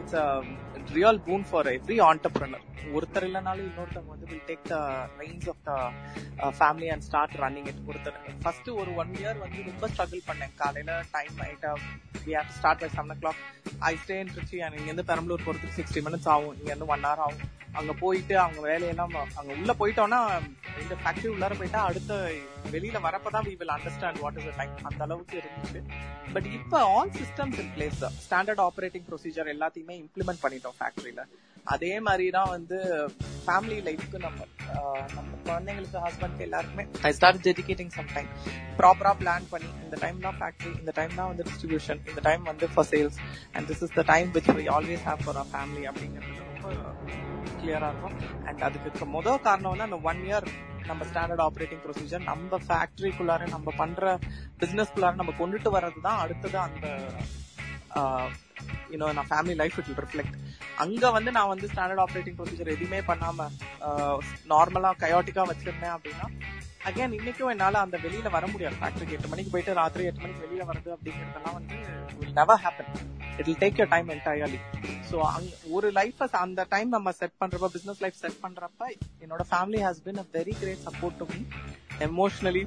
it's 0.00 0.18
a 0.22 0.26
real 0.98 1.20
boon 1.28 1.46
for 1.50 1.68
every 1.76 1.98
entrepreneur 2.08 2.66
ஒருத்தர் 2.98 3.26
இல்லைனாலும் 3.28 3.66
இன்னொருத்தவங்க 3.68 4.12
வந்து 4.14 4.28
will 4.30 4.46
take 4.50 4.64
the 4.72 4.76
reins 5.20 5.48
of 5.52 5.62
the 5.68 5.72
family 6.60 6.88
and 6.94 7.04
start 7.08 7.36
running 7.44 7.68
it 7.72 7.82
ஒருத்தர் 7.90 8.18
ஃபர்ஸ்ட் 8.44 8.70
ஒரு 8.80 8.92
ஒன் 9.02 9.12
இயர் 9.20 9.38
வந்து 9.44 9.60
ரொம்ப 9.70 9.88
ஸ்ட்ரகிள் 9.92 10.26
பண்ணேன். 10.30 10.54
காலையில 10.62 10.96
டைம் 11.16 11.36
ஆயிட்டா 11.46 11.72
we 12.26 12.32
have 12.38 12.52
start 12.58 12.82
by 12.84 12.90
seven 12.96 13.14
o'clock 13.22 13.40
I 13.90 13.92
stay 14.02 14.18
in 14.24 14.34
Trichy 14.36 14.62
and 14.66 14.78
இங்கேருந்து 14.80 15.08
பெரம்பலூர் 15.12 15.46
போகிறதுக்கு 15.46 15.78
சிக்ஸ்டி 15.80 16.02
மினிட்ஸ் 16.08 16.30
ஆகும். 16.34 16.54
இங்கேருந்து 16.60 16.90
ஒன் 16.94 17.06
ஹவர் 17.08 17.24
ஆகும். 17.26 17.48
அங்க 17.80 17.92
போயிட்டு 18.02 18.34
அவங்க 18.44 18.60
வேலையெல்லாம் 18.70 19.12
அங்க 19.40 19.50
உள்ள 19.58 19.72
போயிட்டோம்னா 19.80 20.20
இந்த 20.82 20.94
ஃபேக்ட்ரி 21.02 21.28
உள்ளார 21.34 21.56
போயிட்டா 21.60 21.80
அடுத்த 21.90 22.14
வெளியில 22.72 23.00
வரப்பதான் 23.04 23.46
we 23.48 23.54
will 23.60 23.74
understand 23.76 24.18
what 24.22 24.38
is 24.40 24.58
time 24.60 24.74
அந்த 24.90 25.00
அளவுக்கு 25.06 25.36
இருந்துச்சு. 25.40 25.82
பட் 26.34 26.48
இப்ப 26.58 26.80
all 26.94 27.12
systems 27.20 27.60
in 27.62 27.70
place 27.76 28.02
standard 28.26 28.62
operating 28.90 29.10
procedure 29.10 29.48
எல்லாத்தையுமே 29.52 29.94
இம்ப்ளிமெண்ட் 30.02 30.40
பண்ணிட்டோம் 30.44 30.76
ஃபேக்டரியில 30.78 31.22
அதே 31.66 31.90
மாதிரி 32.06 32.26
தான் 32.36 32.48
வந்து 32.52 32.76
ஃபேமிலி 33.44 33.76
லைஃப்க்கு 33.88 34.18
நம்ம 34.24 34.38
நம்ம 35.14 35.28
குழந்தைங்களுக்கு 35.44 35.98
ஹஸ்பண்ட்க்கு 36.04 36.44
எல்லாருக்குமே 36.46 36.84
I 37.02 37.12
start 37.18 37.42
dedicating 37.46 37.92
some 37.96 38.08
time 38.14 38.30
ப்ராப்பரா 38.78 39.12
பிளான் 39.20 39.46
பண்ணி 39.52 39.70
இந்த 39.84 39.96
டைம் 40.04 40.18
தான் 40.24 40.38
ஃபேக்டரி 40.40 40.72
இந்த 40.80 40.92
டைம் 40.98 41.12
தான் 41.18 41.28
வந்து 41.30 41.46
டிஸ்ட்ரிபியூஷன் 41.48 42.00
இந்த 42.10 42.22
டைம் 42.28 42.42
வந்து 42.50 42.68
for 42.72 42.88
sales 42.92 43.18
and 43.54 43.68
this 43.70 43.82
is 43.86 43.94
the 43.98 44.04
time 44.12 44.30
which 44.36 44.50
we 44.58 44.66
always 44.76 45.04
have 45.08 45.22
for 45.24 45.36
our 45.36 45.52
family 45.54 45.84
அப்படிங்கிறது 45.90 46.34
ரொம்ப 46.44 46.72
கிளியரா 47.60 47.88
இருக்கும். 47.92 48.16
அண்ட் 48.48 48.64
அதுக்கு 48.68 49.06
முதல் 49.16 49.44
காரணம் 49.46 49.72
வந்து 49.72 49.88
அந்த 49.88 50.00
ஒன் 50.10 50.22
இயர் 50.28 50.48
நம்ம 50.88 51.04
ஸ்டாண்டர்ட் 51.10 51.44
ஆப்ரேட்டிங் 51.46 51.82
ப்ரொசீஜர் 51.84 52.24
நம்ம 52.30 52.58
ஃபேக்டரிக்குள்ளார 52.66 53.48
நம்ம 53.54 53.72
பண்ற 53.80 54.04
பிசினஸ்க்குள்ளார 54.62 55.20
நம்ம 55.20 55.34
கொண்டுட்டு 55.40 55.70
வர்றது 55.76 56.00
தான் 56.08 56.22
அடுத்தது 56.24 56.58
அந்த 56.66 56.86
Um, 57.90 58.28
யூனோ 58.92 59.06
நான் 59.16 59.28
ஃபேமிலி 59.28 59.54
லைஃப் 59.60 59.76
இட் 59.80 60.00
ரிஃப்ளெக்ட் 60.02 60.34
அங்க 60.78 61.10
வந்து 61.10 61.30
நான் 61.36 61.50
வந்து 61.52 61.66
ஸ்டாண்டர்ட் 61.70 62.02
ஆப்ரேட்டிங் 62.04 62.36
ப்ரொசீஜர் 62.38 62.72
எதுவுமே 62.74 63.00
பண்ணாம 63.08 63.46
uh, 63.86 64.16
நார்மலா 64.52 64.90
கயோட்டிக்கா 65.02 65.44
வச்சிருந்தேன் 65.50 65.94
அப்படின்னா 65.96 66.26
அகைன் 66.88 67.16
இன்னைக்கும் 67.18 67.52
என்னால 67.52 67.80
அந்த 67.84 67.96
வெளியில 68.04 68.28
வர 68.34 68.44
முடியாது. 68.52 68.76
ஃபேக்டரிக்கு 68.80 69.16
எட்டு 69.16 69.30
மணிக்கு 69.32 69.52
போயிட்டு 69.54 69.72
ராத்திரி 69.80 70.06
எட்டு 70.10 70.22
மணிக்கு 70.24 70.44
வெளியில 70.44 70.66
வருது 70.70 70.90
அப்படிங்கறதெல்லாம் 70.94 71.56
வந்து 71.58 71.76
will 72.20 72.36
never 72.38 72.62
happen 72.64 72.92
it 73.32 73.46
will 73.48 73.60
take 73.62 73.80
your 73.80 73.92
time 73.94 74.08
entirely 74.16 74.60
so 75.10 75.18
அங் 75.32 75.48
ஒரு 75.70 75.90
லைஃப் 75.98 76.22
அந்த 76.44 76.64
டைம் 76.74 76.90
நம்ம 76.96 77.12
செட் 77.20 77.36
பண்றப்ப 77.42 77.70
பிசினஸ் 77.76 78.02
லைஃப் 78.06 78.18
செட் 78.22 78.40
பண்றப்ப 78.46 78.88
என்னோட 79.24 79.44
family 79.52 79.82
has 79.86 80.02
been 80.08 80.22
a 80.24 80.26
very 80.38 80.56
great 80.62 80.84
support 80.88 81.20
to 81.22 81.28
me 81.32 81.40
emotionally 82.08 82.64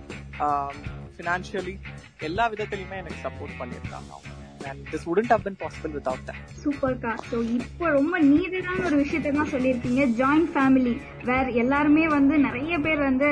financially 1.15 1.75
எல்லா 2.21 2.45
விதத்திலையுமே 2.53 2.99
எனக்கு 3.03 3.21
சப்போர்ட் 3.27 3.59
பண்ணியிருக்காங்க 3.61 4.11
அவங்க. 4.15 4.39
And 4.71 4.83
this 4.91 5.07
wouldn't 5.11 5.31
have 5.33 5.45
been 5.47 5.59
possible 5.63 5.93
without 5.97 6.25
that 6.29 6.41
சூப்பர்க்கா 6.63 7.13
ஸோ 7.29 7.37
இப்போ 7.57 7.85
ரொம்ப 7.97 8.15
நீடடான 8.31 8.79
ஒரு 8.89 8.97
விஷயத்த 9.03 9.33
தான் 9.39 9.51
சொல்லியிருக்கீங்க. 9.53 10.03
ஜாயிண்ட் 10.21 10.51
ஃபேமிலி 10.55 10.93
வேற 11.29 11.45
எல்லாருமே 11.63 12.05
வந்து 12.15 12.35
நிறைய 12.45 12.73
பேர் 12.85 13.01
வந்து 13.09 13.29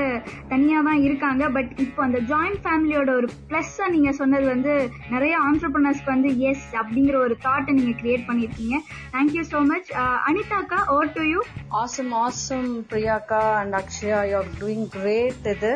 தனியா 0.51 0.79
தான் 0.88 1.01
இருக்காங்க. 1.07 1.43
பட் 1.55 1.71
இப்போ 1.86 1.99
அந்த 2.07 2.19
ஜாயிண்ட் 2.32 2.61
ஃபேமிலியோட 2.65 3.09
ஒரு 3.21 3.29
பிளஸ்ஸா 3.49 3.88
நீங்க 3.95 4.11
சொன்னது 4.21 4.47
வந்து 4.53 4.73
நிறைய 5.15 5.34
ஆண்டர்பிரினர்ஸ்க்கு 5.47 6.13
வந்து 6.15 6.32
எஸ் 6.51 6.67
அப்படிங்கிற 6.82 7.17
ஒரு 7.25 7.38
தாட்டை 7.47 7.73
நீங்க 7.79 7.93
கிரியேட் 8.01 8.27
பண்ணியிருக்கீங்க. 8.29 8.77
Thank you 9.15 9.43
so 9.53 9.61
much 9.73 9.91
அனிதாக்கா 10.29 10.79
over 10.95 11.13
to 11.17 11.25
you 11.34 11.41
awesome 11.84 12.13
awesome 12.25 12.71
பிரியாக்கா 12.93 13.43
and 13.61 13.77
Akshaya 13.82 14.21
you 14.32 14.36
are 14.41 14.51
doing 14.63 14.88
great 14.97 15.47
இது. 15.55 15.73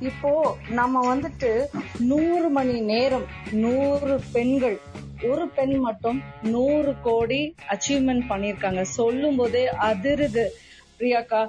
இப்போ 0.00 0.30
நம்ம 0.68 1.14
வந்துட்டு 1.14 1.50
நூறு 1.98 2.50
மணி 2.50 2.80
நேரம் 2.80 3.26
நூறு 3.50 4.20
பெண்கள் 4.32 4.76
ஒரு 5.22 5.48
பெண் 5.48 5.74
மட்டும் 5.78 6.18
நூறு 6.40 6.96
கோடி 7.00 7.40
அச்சீவ்மெண்ட் 7.68 8.28
பண்ணிருக்காங்க 8.28 8.82
சொல்லும் 8.82 9.36
போதே 9.36 9.66
அதிருது. 9.80 10.44
பிரியாக்கா 10.98 11.40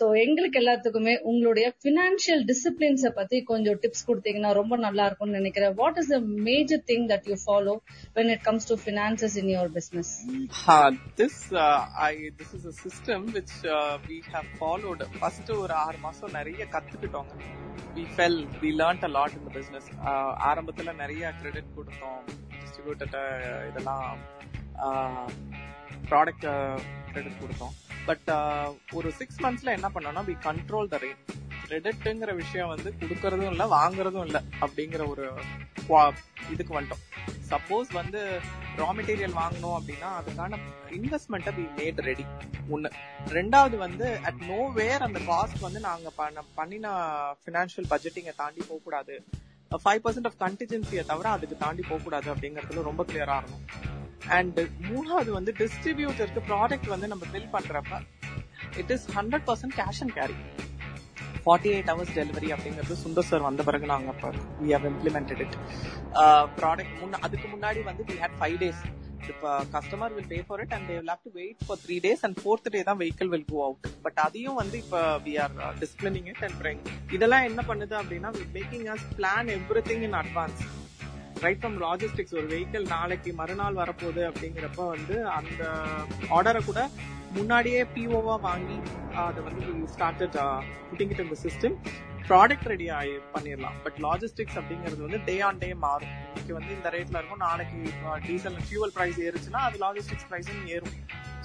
சோ 0.00 0.06
எங்களுக்கு 0.24 0.60
எல்லாத்துக்குமே 0.62 1.14
உங்களுடைய 1.30 1.66
பினான்சியல் 1.86 2.44
டிசிப்ளின்ஸ 2.50 3.10
பத்தி 3.20 3.38
கொஞ்சம் 3.52 3.80
டிப்ஸ் 3.84 4.06
கொடுத்தீங்கன்னா 4.10 4.52
ரொம்ப 4.60 4.76
நல்லா 4.86 5.06
இருக்கும்னு 5.06 5.40
நினைக்கிறேன். 5.40 5.74
What 5.80 5.98
is 6.02 6.12
the 6.14 6.20
major 6.48 6.82
thing 6.92 7.06
that 7.12 7.28
you 7.32 7.38
follow 7.46 7.74
when 8.18 8.30
it 8.36 8.44
comes 8.48 8.68
to 8.72 8.78
finances 8.88 9.36
in 9.42 9.50
your 9.56 9.72
business 9.78 10.12
ah 10.62 10.78
this 11.20 11.40
this 12.40 12.54
is 12.58 12.68
a 12.72 12.76
system 12.84 13.26
a 13.64 13.78
we 14.08 14.16
have 14.32 14.48
uh, 14.62 14.78
we 15.22 15.56
ஒரு 15.64 15.74
ஆறு 15.84 15.98
மாசம் 15.98 16.32
நிறைய 16.38 16.62
கத்துக்கிட்டோங்க. 16.74 17.32
We 17.96 18.04
felt 18.14 18.40
we 18.62 18.70
learned 18.80 19.04
a 19.08 19.10
lot 19.18 19.36
இந்த 19.38 19.50
business 19.58 19.88
business. 19.88 20.06
Uh, 20.10 20.30
ஆரம்பத்துல 20.48 20.94
நிறைய 21.02 21.32
credit 21.40 21.70
கொடுத்தோம். 21.76 22.20
Distributor 22.60 23.14
uh, 23.22 23.60
இதெல்லாம் 23.70 24.18
uh, 24.86 25.26
product 26.10 26.46
credit 27.12 27.40
கொடுத்தோம். 27.42 27.74
பட் 28.08 28.28
uh, 28.36 28.68
ஒரு 28.98 29.08
சிக்ஸ் 29.18 29.40
மந்த்ஸ்ல 29.44 29.76
என்ன 29.78 29.88
பண்ணோம்னா 29.94 30.22
வி 30.28 30.34
கண்ட்ரோல் 30.48 30.90
த 30.92 30.98
ரேட் 31.04 31.22
கிரெடிட்டுங்கிற 31.64 32.30
விஷயம் 32.42 32.70
வந்து 32.72 32.90
கொடுக்கறதும் 33.00 33.52
இல்லை 33.54 33.66
வாங்குறதும் 33.76 34.26
இல்லை 34.28 34.40
அப்படிங்கிற 34.64 35.02
ஒரு 35.12 35.26
இதுக்கு 36.52 36.72
வந்துட்டோம். 36.76 37.04
சப்போஸ் 37.50 37.88
வந்து 37.98 38.20
ரா 38.80 38.88
மெட்டீரியல் 38.98 39.36
வாங்கணும் 39.40 39.76
அப்படின்னா 39.78 40.08
அதுக்கான 40.18 40.58
இன்வெஸ்ட்மெண்ட்டை 40.98 41.52
பி 41.58 41.64
மேட் 41.78 42.00
ரெடி 42.08 42.24
ஒன்னு 42.74 42.90
ரெண்டாவது 43.38 43.76
வந்து 43.84 44.06
அட் 44.28 44.42
நோ 44.52 44.60
வேர் 44.78 45.06
அந்த 45.08 45.20
காஸ்ட் 45.30 45.64
வந்து 45.66 45.80
நாங்கள் 45.88 46.16
பண்ண 46.20 46.44
பண்ணின 46.58 46.94
ஃபினான்ஷியல் 47.42 47.90
பட்ஜெட்டிங்கை 47.92 48.34
தாண்டி 48.42 48.62
போகக்கூடாது. 48.68 49.16
ஃபைவ் 49.78 50.00
பர்சன்ட் 50.04 50.28
ஆஃப் 50.28 50.38
கண்டிஜென்சியை 50.40 51.02
தவிர 51.04 51.26
அதுக்கு 51.30 51.56
தாண்டி 51.56 51.82
போக 51.88 51.98
கூடாது 51.98 52.28
அப்படிங்கறதுல 52.32 52.82
ரொம்ப 52.82 53.02
கிளியரா 53.04 53.36
இருக்கும் 53.40 53.64
அண்ட் 54.30 54.58
மூணாவது 54.88 55.30
வந்து 55.32 55.52
டிஸ்ட்ரிபியூட்டருக்கு 55.60 56.42
ப்ராடக்ட் 56.48 56.88
வந்து 56.88 57.06
நம்ம 57.06 57.26
பில் 57.32 57.52
பண்றப்ப 57.52 58.00
it 58.80 58.90
is 58.90 59.06
hundred 59.16 59.46
percent 59.48 59.76
cash 59.78 60.00
and 60.02 60.14
carry 60.18 60.36
forty 61.44 61.70
eight 61.74 61.90
hours 61.90 62.14
delivery 62.18 62.48
அப்படிங்கிறது 62.52 62.96
சுந்தர் 63.04 63.28
சார் 63.28 63.46
வந்த 63.48 63.62
பிறகு 63.62 63.86
நாங்கள் 63.86 64.14
இப்போ 64.14 64.30
we 64.60 64.72
have 64.72 64.88
implemented 64.90 65.42
it 65.46 65.56
product 66.58 66.96
முன்ன 67.02 67.20
அதுக்கு 67.22 67.48
முன்னாடி 67.54 67.82
வந்து 67.82 68.04
we 68.10 68.16
had 68.16 68.36
five 68.40 68.58
days 68.58 68.82
customer 69.72 70.14
will 70.16 70.28
pay 70.28 70.38
for 70.48 70.60
it 70.60 70.74
and 70.76 70.86
they 70.88 71.02
have 71.04 71.24
to 71.26 71.32
wait 71.34 71.62
for 71.66 71.80
three 71.84 71.96
days 72.06 72.24
and 72.24 72.38
fourth 72.40 72.68
day 72.74 72.82
தான் 72.82 73.00
vehicle 73.00 73.30
will 73.34 73.46
go 73.50 73.60
out 73.66 73.88
but 74.02 74.20
அதையும் 74.26 74.58
வந்து 74.60 74.78
இப்போ 74.78 75.00
we 75.26 75.34
are 75.38 75.54
disciplining 75.80 76.28
it 76.28 76.42
and 76.42 76.58
bring 76.60 76.82
இதெல்லாம் 77.12 77.46
என்ன 77.48 77.62
பண்ணுது 77.68 77.96
அப்படின்னா 78.00 78.32
making 78.54 78.86
us 78.88 79.06
plan 79.16 79.50
every 79.56 79.82
thing 79.88 80.04
in 80.08 80.18
advance 80.20 80.62
right 81.44 81.60
from 81.60 81.78
logistics 81.78 82.36
ஒரு 82.38 82.46
vehicle 82.46 82.86
நாளைக்கு 82.88 83.30
மறுநாள் 83.34 83.80
வரப்போகுது 83.82 84.22
அப்படிங்கிறப்ப 84.26 84.86
வந்து 84.88 85.16
அந்த 85.30 85.62
ஆர்டரை 86.30 86.62
கூட 86.64 86.80
முன்னாடியே 87.32 87.80
பிஓவா 87.94 88.36
வாங்கி 88.40 88.78
அதை 89.22 89.42
வந்து 89.44 89.66
ஸ்டார்டட் 89.94 90.38
புட்டிங் 90.88 91.12
இட் 91.14 91.24
இந்த 91.24 91.36
சிஸ்டம் 91.44 91.76
ப்ராடக்ட் 92.28 92.68
ரெடி 92.72 92.86
ஆகி 92.98 93.14
பண்ணிடலாம் 93.34 93.78
பட் 93.84 93.98
லாஜிஸ்டிக்ஸ் 94.06 94.58
அப்படிங்கிறது 94.60 95.00
வந்து 95.06 95.20
டே 95.28 95.34
ஆன் 95.46 95.60
டே 95.62 95.70
மாறும். 95.86 96.12
இன்னைக்கு 96.28 96.52
வந்து 96.58 96.72
இந்த 96.76 96.90
ரேட்ல 96.96 97.20
இருக்கும். 97.20 97.42
நாளைக்கு 97.46 97.78
டீசல் 98.28 98.60
ஃபியூவல் 98.66 98.94
ப்ரைஸ் 98.98 99.18
ஏறுச்சுன்னா 99.26 99.62
அது 99.68 99.78
லாஜிஸ்டிக்ஸ் 99.86 100.28
ப்ரைஸும் 100.30 100.62
ஏறும். 100.76 100.96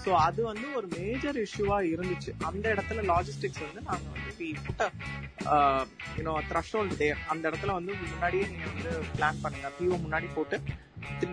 ஸோ 0.03 0.11
அது 0.25 0.41
வந்து 0.49 0.67
ஒரு 0.77 0.87
மேஜர் 0.97 1.37
இஷ்யூவா 1.43 1.77
இருந்துச்சு. 1.91 2.31
அந்த 2.47 2.65
இடத்துல 2.73 3.03
லாஜிஸ்டிக்ஸ் 3.11 3.63
வந்து 3.67 3.81
நாங்கள் 3.89 4.11
வந்து 4.15 4.33
வி 4.39 4.49
புட்ட 4.65 4.89
யூனோ 6.17 6.33
த்ரஷோல்டு 6.49 6.99
தேர் 7.01 7.23
அந்த 7.33 7.43
இடத்துல 7.49 7.73
வந்து 7.79 7.93
முன்னாடியே 8.11 8.45
நீங்கள் 8.51 8.71
வந்து 8.73 8.91
பிளான் 9.15 9.41
பண்ணுங்க. 9.45 9.69
பிஓ 9.79 9.97
முன்னாடி 10.05 10.29
போட்டு 10.37 10.59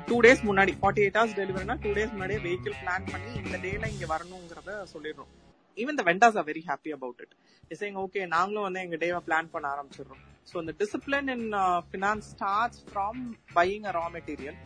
டூ 0.09 0.17
டேஸ் 0.25 0.43
முன்னாடி 0.49 0.73
ஃபார்ட்டி 0.81 1.03
எயிட் 1.05 1.19
ஹவர்ஸ் 1.19 1.39
டெலிவரினா 1.41 1.77
டூ 1.85 1.93
டேஸ் 1.99 2.15
முன்னாடியே 2.17 2.41
வெஹிக்கிள் 2.47 2.77
பிளான் 2.83 3.07
பண்ணி 3.13 3.31
இந்த 3.45 3.57
டேல 3.65 3.91
இங்கே 3.95 4.09
வரணுங்கிறத 4.15 4.73
சொல்லிடுறோம். 4.95 5.33
Even 5.77 5.99
the 6.01 6.03
vendors 6.03 6.37
are 6.37 6.47
very 6.47 6.63
happy 6.67 6.93
about 6.93 7.21
it 7.21 7.35
இசைங்க 7.71 7.99
okay 7.99 8.27
நாங்களும் 8.27 8.63
வந்து 8.63 8.81
எங்க 8.81 8.97
டேவை 8.97 9.21
பிளான் 9.29 9.53
பண்ண 9.53 9.67
ஆரம்பிச்சிடுறோம். 9.75 10.23
ஸோ 10.49 10.57
இந்த 10.59 10.75
discipline 10.81 11.29
in 11.29 11.47
finance 11.91 12.29
starts 12.35 12.83
from 12.91 13.21
buying 13.57 13.87
a 13.87 13.93
raw 13.93 14.07
material 14.17 14.59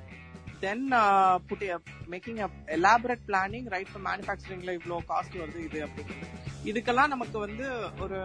then 0.64 0.84
put 1.48 1.64
making 2.12 2.40
up 2.46 2.56
elaborate 2.76 3.24
planning 3.30 3.68
right 3.74 3.92
for 3.92 4.04
மேனுஃபேக்சரிங்ல 4.08 4.72
இவ்வளோ 4.78 4.98
காஸ்ட் 5.10 5.36
வருது 5.42 5.60
இது 5.68 5.78
அப்படிங்கிறது. 5.86 6.32
இதுக்கெல்லாம் 6.70 7.12
நமக்கு 7.12 7.38
வந்து 7.44 7.66
ஒரு 8.04 8.18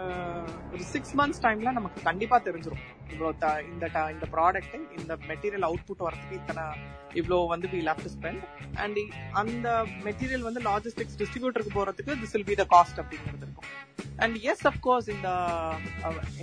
ஒரு 0.74 0.84
சிக்ஸ் 0.92 1.14
மந்த்ஸ் 1.20 1.42
டைம்ல 1.44 1.72
நமக்கு 1.78 2.00
கண்டிப்பா 2.08 2.38
தெரிஞ்சிடும் 2.48 2.84
இவ்வளோ 3.14 3.30
இந்த 3.72 3.86
இந்த 4.14 4.28
ப்ராடக்ட் 4.36 4.76
இந்த 5.00 5.16
மெட்டீரியல் 5.30 5.66
அவுட்புட் 5.70 6.04
வரதுக்கு 6.08 6.38
இத்தனை 6.40 6.64
இவ்வளோ 7.20 7.38
வந்து 7.54 7.68
we 7.74 7.82
love 7.90 8.02
to 8.06 8.12
spend 8.18 8.44
and 8.84 9.00
அந்த 9.42 9.70
மெட்டீரியல் 10.08 10.48
வந்து 10.48 10.62
லாஜிஸ்டிக்ஸ் 10.70 11.20
டிஸ்ட்ரிபியூட்டருக்கு 11.22 11.78
போறதுக்கு 11.80 12.16
this 12.24 12.36
will 12.38 12.50
be 12.52 12.58
the 12.62 12.68
cost 12.76 13.02
அப்படிங்கிறது 13.04 13.46
இருக்கும். 13.48 13.70
அண்ட் 14.24 14.38
எஸ் 14.52 14.66
அப்கோர்ஸ் 14.72 15.10
இந்த 15.16 15.30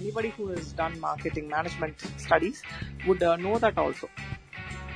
anybody 0.02 0.32
who 0.38 0.46
is 0.58 0.72
done 0.80 0.98
marketing 1.08 1.50
management 1.56 2.04
studies 2.26 2.62
would 3.06 3.26
know 3.46 3.54
that 3.66 3.80
also 3.86 4.08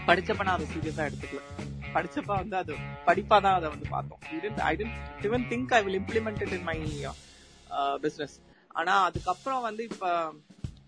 படிச்சப்ப 0.09 0.45
நான் 0.47 0.57
அதை 0.59 0.67
சீரியஸா 0.75 1.05
எடுத்துக்கல. 1.09 1.43
படிச்சப்ப 1.95 2.31
வந்து 2.43 2.57
அது 2.57 2.73
படிப்பா 3.07 3.37
தான் 3.47 3.57
அதை 3.59 3.69
வந்து 3.69 3.87
பார்த்தோம். 3.89 4.21
I 4.71 4.75
didn't 4.77 4.97
even 5.25 5.45
think 5.51 5.75
I 5.79 5.83
will 5.83 5.99
implement 6.01 6.43
it 6.47 6.55
in 6.59 6.67
my 6.71 6.79
business 8.03 8.37
ஆனா 8.71 8.95
அதுக்கப்புறம் 9.03 9.63
வந்து 9.63 9.83
இப்ப 9.85 10.07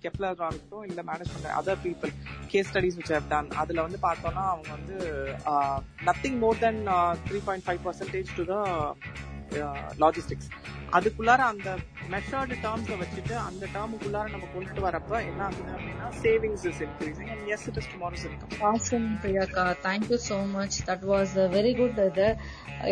கெப்லர் 0.04 0.30
இருக்கட்டும் 0.30 0.84
இல்ல 0.84 1.00
management 1.02 1.54
other 1.58 1.78
people 1.84 2.10
case 2.46 2.68
studies 2.70 2.98
which 2.98 3.12
have 3.14 3.28
done 3.28 3.48
அதுல 3.62 3.82
வந்து 3.82 3.98
பார்த்தோம்னா 4.02 4.44
அவங்க 4.52 4.68
வந்து 4.70 4.96
nothing 6.04 6.38
more 6.38 6.58
than 6.58 6.80
three 7.28 7.40
point 7.44 7.66
five 7.66 7.80
percentage 7.84 8.34
to 8.36 8.44
the 8.44 8.56
Uh, 9.54 9.72
logistics 10.02 10.48
அதுக்குள்ளார 10.96 11.40
அந்த 11.52 11.68
மெஷர்டு 12.12 12.54
டேர்ம்ஸை 12.64 12.96
வச்சுட்டு 13.00 13.34
அந்த 13.46 13.64
டேர்முக்குள்ளார 13.74 14.26
நம்ம 14.30 14.48
கொண்டுட்டு 14.54 14.82
வரப்ப 14.86 15.12
என்ன 15.28 15.40
ஆகுது 15.44 15.70
அப்படின்னா 15.74 16.08
savings 16.24 16.64
is 16.70 16.80
increasing 16.86 17.30
and 17.34 17.46
as 17.54 17.68
it 17.68 17.78
is 17.80 17.88
tomorrow's 17.94 18.24
income 18.28 18.64
awesome 18.70 19.06
பிரியாக்கா 19.22 19.64
thank you 19.86 20.18
so 20.28 20.36
much 20.52 20.76
that 20.90 21.04
was 21.12 21.34
very 21.56 21.72
good 21.80 21.98
இது 22.06 22.26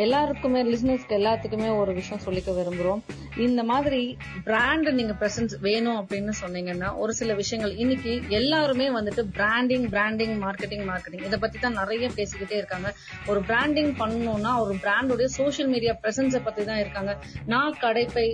எல்லாருக்குமே 0.05 0.63
லிசனர்ஸ்க்கு 0.65 1.19
எல்லாத்துக்குமே 1.21 1.69
ஒரு 1.77 1.93
விஷயம் 1.95 2.23
சொல்லிக்க 2.27 2.51
விரும்புறோம். 2.59 3.03
இந்த 3.37 3.61
மாதிரி 3.63 4.01
பிராண்ட் 4.45 4.89
நீங்க 4.91 5.15
பிரசன்ஸ் 5.21 5.55
வேணும் 5.61 5.99
அப்படின்னு 6.01 6.33
சொன்னீங்கன்னா 6.41 6.91
ஒரு 6.97 7.15
சில 7.15 7.35
விஷயங்கள் 7.35 7.75
இன்னைக்கு 7.77 8.23
எல்லாருமே 8.29 8.89
வந்துட்டு 8.91 9.25
பிராண்டிங் 9.39 9.89
பிராண்டிங் 9.89 10.35
மார்க்கெட்டிங் 10.43 10.85
மார்க்கெட்டிங் 10.91 11.25
இதை 11.25 11.39
பத்தி 11.39 11.59
தான் 11.59 11.73
நிறைய 11.73 12.11
பேசிக்கிட்டே 12.17 12.57
இருக்காங்க. 12.63 12.95
ஒரு 13.27 13.41
பிராண்டிங் 13.41 13.93
பண்ணணும்னா 14.03 14.55
ஒரு 14.59 14.75
பிராண்டோட 14.85 15.25
சோஷியல் 15.25 15.71
மீடியா 15.71 15.95
பிரசன்ஸை 16.03 16.43
பத்தி 16.53 16.65
தான் 16.71 16.83
இருக்காங்க. 16.85 17.13
நான் 17.53 17.77
Kadaippai 17.85 18.27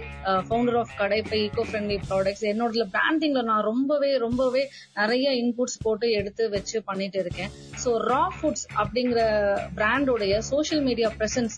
founder 0.46 0.78
of 0.82 0.94
Kadaippai 1.00 1.40
eco 1.46 1.64
friendly 1.70 1.98
products 2.08 2.46
என்னோட 2.52 2.86
பிராண்டிங்ல 2.96 3.42
நான் 3.50 3.64
ரொம்பவே 3.70 4.10
ரொம்பவே 4.26 4.62
நிறைய 5.00 5.28
இன்புட்ஸ் 5.42 5.82
போட்டு 5.84 6.06
எடுத்து 6.20 6.44
வச்சு 6.56 6.78
பண்ணிட்டு 6.88 7.18
இருக்கேன். 7.24 7.50
ஸோ 7.84 7.90
ரா 8.10 8.22
ஃபுட்ஸ் 8.38 8.66
அப்படிங்கிற 8.82 9.20
பிராண்டோடைய 9.78 10.34
சோஷியல் 10.52 10.84
மீடியா 10.88 11.10
பிரசன்ஸ் 11.20 11.56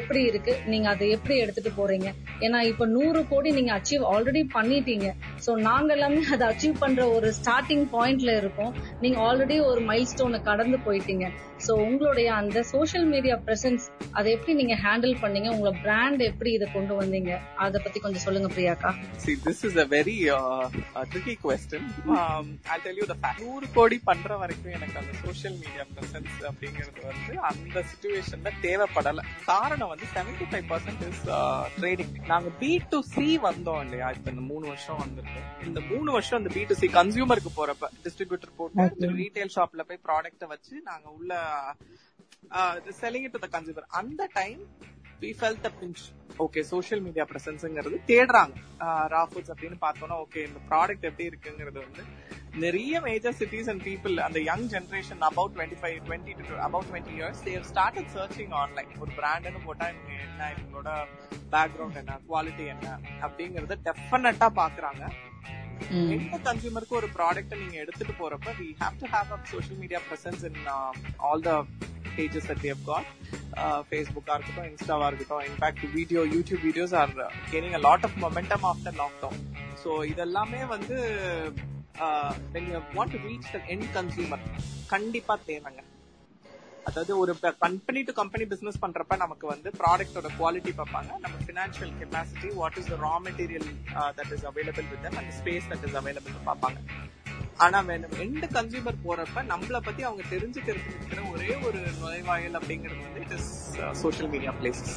எப்படி 0.00 0.22
இருக்கு 0.30 0.52
நீங்க 0.72 0.88
அதை 0.88 1.08
எப்படி 1.16 1.36
எடுத்துட்டு 1.44 1.72
போறீங்க? 1.78 2.08
ஏன்னா 2.40 2.60
இப்ப 2.70 2.86
நூறு 2.86 3.22
கோடி 3.28 3.50
நீங்க 3.50 3.72
அச்சீவ் 3.78 4.04
ஆல்ரெடி 4.14 4.42
பண்ணிட்டீங்க. 4.56 5.08
ஸோ 5.46 5.54
நாங்க 5.68 5.92
எல்லாமே 5.96 6.22
அதை 6.34 6.46
அச்சீவ் 6.50 6.76
பண்ற 6.78 7.08
ஒரு 7.16 7.30
ஸ்டார்டிங் 7.38 7.86
பாயிண்ட்ல 7.94 8.36
இருக்கோம். 8.42 8.74
நீங்க 9.00 9.20
ஆல்ரெடி 9.28 9.58
ஒரு 9.70 9.80
மைல் 9.90 10.10
ஸ்டோனை 10.12 10.40
கடந்து 10.50 10.78
போயிட்டீங்க. 10.86 11.26
ஸோ 11.66 11.72
உங்களுடைய 11.86 12.28
அந்த 12.34 12.58
சோஷியல் 12.70 13.04
மீடியா 13.14 13.34
பிரசன்ஸ் 13.46 13.84
அதை 14.18 14.28
எப்படி 14.36 14.54
நீங்க 14.60 14.74
ஹேண்டில் 14.84 15.14
பண்ணீங்க? 15.22 15.48
உங்களை 15.56 15.72
பிராண்ட் 15.82 16.22
எப்படி 16.30 16.52
இதை 16.52 16.68
கொண்டு 16.72 16.94
வந்தீங்க? 17.00 17.32
அதை 17.66 17.80
பத்தி 17.84 17.98
கொஞ்சம் 18.00 18.24
சொல்லுங்க 18.26 18.48
பிரியாக்கா. 18.56 18.90
See, 19.24 19.36
this 19.46 19.60
is 19.68 19.76
a 19.76 19.86
very 19.96 20.16
uh, 20.38 20.66
a 21.00 21.04
tricky 21.12 21.36
question. 21.46 21.82
Um, 22.16 22.46
I'll 22.70 22.82
tell 22.86 22.96
you 23.00 23.06
the 23.12 23.18
fact. 23.24 23.38
நூறு 23.46 23.66
கோடி 23.76 23.98
பண்ற 24.08 24.36
வரைக்கும் 24.42 24.74
எனக்கு 24.78 24.96
அந்த 25.02 25.12
சோஷியல் 25.24 25.56
மீடியா 25.62 25.84
பிரசன்ஸ் 25.94 26.36
அப்படிங்கிறது 26.50 27.00
வந்து 27.10 27.34
அந்த 27.50 27.76
சுச்சுவேஷன்ல 27.90 28.50
தேவைப்படல. 28.66 29.22
காரணம் 29.52 29.81
வந்து 29.88 30.06
seventy 30.12 30.46
five 30.50 30.66
percent 30.70 31.02
is 31.08 31.22
trading 31.76 32.12
நாங்க 32.26 32.50
பி 32.60 32.70
டு 32.90 32.98
சி 33.10 33.26
வந்தோம் 33.44 33.80
இல்லையா? 33.84 34.08
இப்ப 34.10 34.30
இந்த 34.30 34.44
மூணு 34.50 34.64
வருஷம் 34.68 35.00
வந்திருக்கோம் 35.02 35.48
இந்த 35.66 35.80
மூணு 35.90 36.08
வருஷம் 36.12 36.40
இந்த 36.40 36.52
பி 36.54 36.62
டு 36.64 36.76
சி 36.80 36.88
கன்சியூமருக்கு 36.96 37.52
போறப்ப 37.56 37.90
டிஸ்ட்ரிபியூட்டர் 38.04 38.56
போட்டு 38.58 39.10
ரீட்டைல் 39.20 39.54
ஷாப்ல 39.56 39.84
போய் 39.88 40.04
ப்ராடக்ட 40.06 40.46
வச்சு 40.52 40.74
நாங்க 40.88 41.08
உள்ள 41.12 41.32
செல்லிங் 42.98 43.28
டு 43.30 43.40
த 43.40 43.50
கன்சியூமர் 43.52 43.90
அந்த 44.00 44.22
time 44.34 44.62
we 45.22 45.30
felt 45.38 45.62
the 45.64 45.70
pinch 45.80 46.02
okay 46.44 46.60
social 46.70 47.02
media 47.06 47.24
பிரசன்ஸ்ங்கிறது 47.30 47.96
தேடுறாங்க. 48.10 48.54
ரா 49.12 49.22
ஃபுட்ஸ் 49.30 49.50
அப்படின்னு 49.54 49.78
பார்த்தோம்னா 49.84 50.16
ஓகே 50.24 50.40
இந்த 50.48 50.60
ப்ராடக்ட் 50.70 51.04
எப்படி 51.08 51.26
இருக்குங்கிறது 51.30 51.78
வந்து 51.86 52.02
நிறைய 52.64 53.00
மேஜர் 53.06 53.36
சிட்டிஸ் 53.40 53.68
அண்ட் 53.72 53.82
பீப்புள் 53.88 54.14
அந்த 54.26 54.38
young 54.48 54.64
generation 54.74 55.22
about 55.28 55.52
twenty 55.56 55.78
five 55.82 55.98
twenty 56.06 56.34
to 56.40 56.56
about 56.68 56.88
twenty 56.90 57.14
years 57.18 57.42
they 57.48 57.66
started 57.70 58.10
searching 58.16 58.54
online 58.62 58.90
ஒரு 59.02 59.12
பிராண்டுன்னு 59.18 59.60
போட்டா 59.66 59.88
இவங்க 59.92 60.12
என்ன 60.26 60.48
இவங்களோட 60.54 60.90
பேக்ரவுண்ட் 61.54 62.00
என்ன 62.02 62.18
குவாலிட்டி 62.30 62.66
என்ன 62.74 62.88
அப்படிங்கறத 63.26 63.78
டெஃபினட்டா 63.88 64.48
பாக்குறாங்க. 64.62 65.04
எந்த 66.16 66.36
கன்சியூமருக்கு 66.48 66.98
ஒரு 67.00 67.08
ப்ராடக்ட் 67.16 67.54
நீங்க 67.62 67.78
எடுத்துட்டு 67.84 68.14
போறப்ப 68.22 68.56
we 68.60 68.68
have 68.82 68.98
to 69.02 69.08
have 69.14 69.32
up 69.36 69.48
social 69.54 69.80
media 69.84 70.02
presence 70.10 70.44
in 70.50 70.60
all 71.30 71.46
the 71.48 71.54
pages 72.16 72.44
that 72.48 72.58
we 72.64 72.68
have 72.72 72.80
got. 72.88 73.04
ஃபேஸ்புக்காக 73.88 74.36
இருக்கட்டும் 74.36 74.68
இன்ஸ்டாவா 74.70 75.06
இருக்கட்டும். 75.10 75.44
In fact 75.50 75.84
video 75.96 76.20
YouTube 76.34 76.64
videos 76.68 76.94
are 77.02 77.14
gaining 77.52 77.76
a 77.78 77.82
lot 77.88 78.06
of 78.08 78.18
momentum 78.24 78.66
after 78.72 78.98
lockdown 79.02 79.40
so 79.82 79.92
இதெல்லாமே 80.12 80.60
வந்து 80.74 80.96
when 82.54 82.68
you 82.72 82.82
want 82.98 83.14
to 83.16 83.20
reach 83.30 83.50
the 83.56 83.60
end 83.74 83.88
consumer 83.96 84.44
கண்டிப்பா 84.94 85.34
தேவைங்க. 85.48 85.82
அதாவது 86.88 87.12
ஒரு 87.22 87.32
கம்பெனி 87.64 88.00
டு 88.06 88.12
கம்பெனி 88.20 88.44
பிசினஸ் 88.52 88.80
பண்றப்ப 88.84 89.16
நமக்கு 89.24 89.46
வந்து 89.52 89.68
ப்ராடக்டோட 89.80 90.28
குவாலிட்டி 90.38 90.72
பார்ப்பாங்க. 90.80 91.10
நம்ம 91.24 91.36
financial 91.46 91.92
capacity 92.00 92.48
what 92.60 92.78
is 92.80 92.90
the 92.92 92.96
raw 93.04 93.14
material 93.26 93.68
that 94.18 94.32
is 94.36 94.46
available 94.50 94.88
with 94.92 95.06
and 95.10 95.32
space 95.40 95.68
that 95.72 95.84
is 95.88 95.96
available 96.00 96.34
பார்ப்பாங்க. 96.48 96.78
ஆனா 97.58 97.80
வேணும். 97.80 98.14
எந்த 98.18 98.46
கன்சியூமர் 98.52 99.02
போறப்ப 99.04 99.42
நம்மள 99.48 99.78
பத்தி 99.80 100.02
அவங்க 100.02 100.22
தெரிஞ்சுக்கிறதுக்கு 100.30 100.94
இருக்கிற 100.94 101.22
ஒரே 101.32 101.54
ஒரு 101.62 101.80
நுழைவாயல் 101.98 102.58
அப்படிங்கிறது 102.58 103.00
வந்து 103.02 103.20
it 103.20 103.34
is 103.38 103.50
social 104.00 104.30
media 104.30 104.52
places 104.60 104.94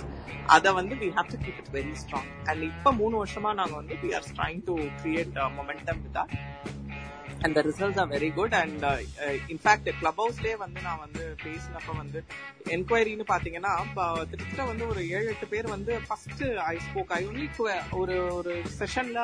அத 0.48 0.74
வந்து 0.74 0.96
we 0.96 1.10
have 1.16 1.32
to 1.32 1.40
keep 1.44 1.60
it 1.62 1.74
very 1.74 1.96
strong 2.04 2.30
and 2.46 2.64
இப்ப 2.64 2.94
மூணு 2.94 3.16
வருஷமா 3.24 3.54
நாங்க 3.54 3.76
வந்து 3.76 3.98
we 4.04 4.12
are 4.16 4.30
trying 4.34 4.62
to 4.66 4.76
create 5.02 5.40
momentum 5.58 6.02
with 6.04 6.20
and 7.42 7.56
the 7.58 7.62
results 7.62 8.00
are 8.00 8.10
very 8.12 8.34
good 8.34 8.54
and 8.54 8.84
in fact 9.50 9.90
club 10.00 10.22
ஹவுஸ்லேயே 10.22 10.58
வந்து 10.58 10.82
நான் 10.82 11.02
வந்து 11.02 11.24
பேசினப்ப 11.44 11.96
வந்து 11.98 12.20
என்கொயரின்னு 12.70 13.26
பாத்தீங்கன்னா 13.28 13.74
கிட்டத்தட்ட 14.24 14.64
வந்து 14.64 14.88
ஒரு 14.88 15.02
ஏழு 15.10 15.28
எட்டு 15.28 15.48
பேர் 15.48 15.68
வந்து 15.68 15.96
first 16.08 16.44
I 16.66 16.76
spoke 16.88 17.12
I 17.12 17.24
only 17.26 17.48
ஒரு 17.94 18.18
ஒரு 18.34 18.54
செஷன்ல 18.80 19.20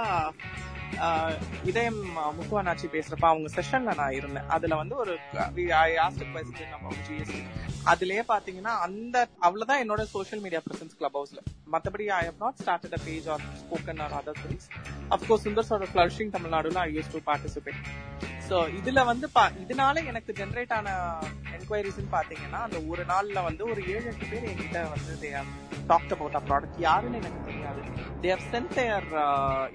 இதயம் 1.63 1.99
முக்குவனாச்சி 2.37 2.87
பேசுறப்ப 2.95 3.25
அவங்க 3.29 3.49
செஷன்ல 3.57 3.95
நான் 3.95 4.17
இருந்தேன். 4.19 4.47
அதுல 4.55 4.75
வந்து 4.75 4.95
ஒரு 4.95 5.13
I 5.79 5.91
asked 6.05 6.23
question 6.33 6.75
about 6.77 7.03
GST 7.07 7.41
அதுலயே 7.85 8.23
பாத்தீங்கன்னா 8.27 8.73
அந்த 8.85 9.15
அவ்வளவுதான் 9.39 9.81
என்னோட 9.83 10.01
சோஷியல் 10.15 10.43
மீடியா 10.43 10.61
பிரசன்ஸ் 10.67 10.97
கிளப் 10.97 11.17
ஹவுஸ்ல 11.19 11.39
மத்தபடி 11.67 12.07
I 12.11 12.23
have 12.25 12.41
not 12.45 12.59
started 12.61 12.97
a 12.99 13.01
page 13.05 13.27
or 13.27 13.45
spoken 13.61 14.01
or 14.05 14.15
other 14.19 14.41
things 14.43 14.67
of course 15.09 15.45
சுந்தர்ஸோட 15.47 15.87
flourishing 15.93 16.33
தமிழ்நாடுல 16.37 16.79
I 16.81 16.91
use 16.97 17.11
to 17.11 17.21
participate 17.29 17.81
so 18.49 18.57
இதுல 18.79 19.05
வந்து 19.05 19.27
இதனால 19.63 20.05
எனக்கு 20.05 20.31
ஜென்ரேட் 20.33 20.73
ஆன 20.77 20.93
என்கொயரிஸ்னு 21.57 22.11
பாத்தீங்கன்னா 22.11 22.59
அந்த 22.59 22.79
ஒரு 22.87 23.05
நாள்ல 23.05 23.43
வந்து 23.43 23.63
ஒரு 23.65 23.81
ஏழு 23.87 24.05
எட்டு 24.05 24.25
பேர் 24.31 24.49
என்கிட்ட 24.51 24.79
வந்து 24.89 25.13
they 25.23 25.31
talked 25.87 26.13
about 26.15 26.35
a 26.35 26.41
product 26.47 26.79
யாருன்னு 26.79 27.17
எனக்கு 27.17 27.39
தெரியாது. 27.45 27.81
They 28.23 28.29
have 28.31 28.45
sent 28.53 28.73
their 28.73 29.07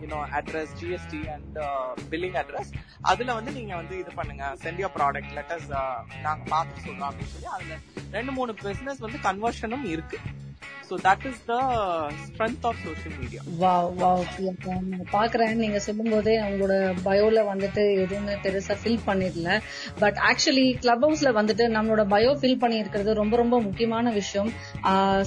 you know 0.03 0.19
address 0.39 0.75
GS 0.81 1.06
GST 1.13 1.21
and 1.35 1.59
billing 2.13 2.37
address 2.41 2.73
அதுல 3.11 3.35
வந்து 3.39 3.51
நீங்க 3.59 3.75
வந்து 3.81 3.95
இது 4.03 4.11
பண்ணுங்க. 4.19 4.45
சென்ட் 4.65 4.81
யோர் 4.83 4.97
ப்ராடக்ட் 4.99 5.33
லெட்டர்ஸ் 5.39 5.69
நாங்க 6.27 6.43
பார்த்து 6.55 6.85
சொல்றோம் 6.87 7.09
அப்படின்னு 7.11 7.35
சொல்லி 7.35 7.51
அதுல 7.57 7.77
ரெண்டு 8.17 8.33
மூணு 8.39 8.55
பிசினஸ் 8.67 9.05
வந்து 9.07 9.19
கன்வர்ஷனும் 9.29 9.87
இருக்கு. 9.95 10.19
So 10.89 10.97
that 11.07 11.25
is 11.29 11.41
the 11.49 11.55
strength 12.25 12.67
of 12.69 12.81
social 12.83 13.15
media 13.21 13.41
wow 13.63 13.89
wow 14.03 14.21
நான் 14.91 15.09
பாக்குறேன் 15.15 15.55
நீங்க 15.63 15.79
சொல்லும் 15.87 16.13
போதே 16.15 16.35
உங்களோட 16.49 16.75
பயோல 17.07 17.41
வந்துட்டு 17.49 17.83
எதுவுமே 18.03 18.35
பெருசா 18.45 18.75
ஃபில் 18.83 19.03
பண்ணிடல. 19.09 19.49
பட் 20.03 20.19
ஆக்சுவலி 20.29 20.67
கிளப் 20.83 21.05
ஹவுஸ்ல 21.07 21.31
வந்துட்டு 21.39 21.65
நம்மளோட 21.77 22.05
பயோ 22.15 22.35
ஃபில் 22.43 22.61
பண்ணி 22.63 22.77
இருக்கிறது 22.83 23.15
ரொம்ப 23.21 23.37
ரொம்ப 23.43 23.59
முக்கியமான 23.61 24.13
விஷயம். 24.21 24.51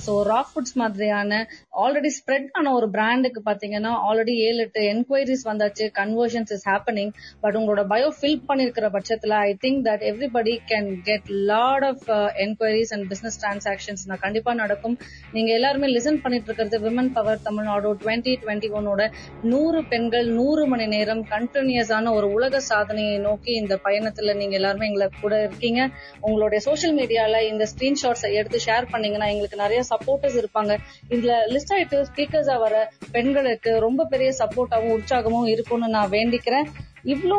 சோ 0.06 0.14
ரா 0.32 0.40
ஃபுட்ஸ் 0.52 0.78
மாதிரியான 0.84 1.42
ஆல்ரெடி 1.84 2.12
ஸ்ப்ரெட் 2.20 2.48
ஆன 2.60 2.74
ஒரு 2.78 2.90
பிராண்டுக்கு 2.96 3.44
பாத்தீங்கன்னா 3.50 3.92
ஆல்ரெடி 4.08 4.36
ஏழு 4.48 4.62
எட்டு 4.68 4.82
என்கொயரிஸ் 4.94 5.46
வந்தாச்சு. 5.52 5.88
கன்வர்ஷன்ஸ் 6.00 6.54
இஸ் 6.58 6.66
ஹேப்பனிங் 6.72 7.14
பட் 7.44 7.60
உங்களோட 7.62 7.84
பயோ 7.94 8.10
ஃபில் 8.20 8.42
பண்ணிருக்கிற 8.50 8.88
பட்சத்துல 8.98 9.36
I 9.50 9.54
think 9.66 9.84
that 9.90 10.08
everybody 10.14 10.56
can 10.72 10.90
get 11.10 11.30
lot 11.52 11.88
of 11.92 12.08
enquiries 12.48 12.94
and 12.96 13.08
business 13.14 13.40
transactions 13.44 14.08
நான் 14.12 14.24
கண்டிப்பா 14.26 14.54
நடக்கும். 14.64 14.98
நீங்க 15.32 15.54
எல்லாருமே 15.54 15.88
லிசன் 15.88 16.22
பண்ணிட்டு 16.22 16.48
இருக்கிறது 16.50 16.78
women 16.86 17.12
power 17.14 17.42
Tamil Nadu 17.42 17.94
twenty 17.94 18.34
twenty 18.44 18.70
ஒன்னோட 18.80 19.02
நூறு 19.42 19.84
பெண்கள் 19.84 20.28
நூறு 20.30 20.68
மணி 20.68 20.88
நேரம் 20.88 21.24
கண்டினியூஸான 21.30 22.14
ஒரு 22.14 22.30
உலக 22.32 22.60
சாதனையை 22.60 23.18
நோக்கி 23.18 23.52
இந்த 23.54 23.80
பயணத்துல 23.84 24.36
நீங்க 24.36 24.56
எல்லாருமே 24.56 24.88
எங்களை 24.88 25.10
கூட 25.22 25.44
இருக்கீங்க. 25.44 25.90
உங்களுடைய 26.20 26.60
சோஷியல் 26.60 26.98
மீடியால 26.98 27.42
இந்த 27.48 27.68
ஸ்கிரீன்ஷாட்ஸ் 27.72 28.28
எடுத்து 28.32 28.60
ஷேர் 28.66 28.92
பண்ணீங்கன்னா 28.92 29.28
எங்களுக்கு 29.28 29.64
நிறைய 29.66 29.84
சப்போர்ட்டர்ஸ் 29.94 30.40
இருப்பாங்க. 30.42 30.76
இதுல 31.10 31.34
லிஸ்ட் 31.54 31.74
ஆயிட்டு 31.78 32.06
ஸ்பீக்கர்ஸா 32.12 32.60
வர 32.60 32.92
பெண்களுக்கு 33.12 33.80
ரொம்ப 33.80 34.06
பெரிய 34.06 34.32
சப்போர்ட்டாவும் 34.40 34.96
உற்சாகமும் 34.98 35.48
இருக்கும்னு 35.48 35.88
நான் 35.88 36.10
வேண்டிக்கிறேன். 36.10 36.70
இவ்வளோ 37.06 37.38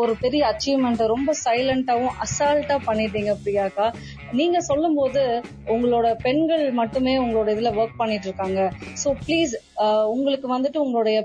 ஒரு 0.00 0.16
பெரிய 0.20 0.42
அச்சீவ்மெண்ட்டை 0.52 1.06
ரொம்ப 1.06 1.32
சைலண்டாவும் 1.44 2.14
அசால்ட்டா 2.24 2.76
பண்ணிட்டீங்க 2.86 3.34
பிரியாக்கா. 3.44 3.86
நீங்க 4.32 4.60
சொல்லும் 4.60 4.94
போது 4.94 5.22
உங்களோட 5.66 6.14
பெண்கள் 6.22 6.72
மட்டுமே 6.72 7.18
உங்களோட 7.18 7.48
இதுல 7.54 7.72
ஒர்க் 7.74 7.96
பண்ணிட்டு 7.96 8.24
இருக்காங்க. 8.24 8.60
ஸோ 9.04 9.10
ப்ளீஸ் 9.26 9.54
உங்களுக்கு 10.12 10.46
வந்துட்டு 10.48 10.78
உங்களுடைய 10.78 11.18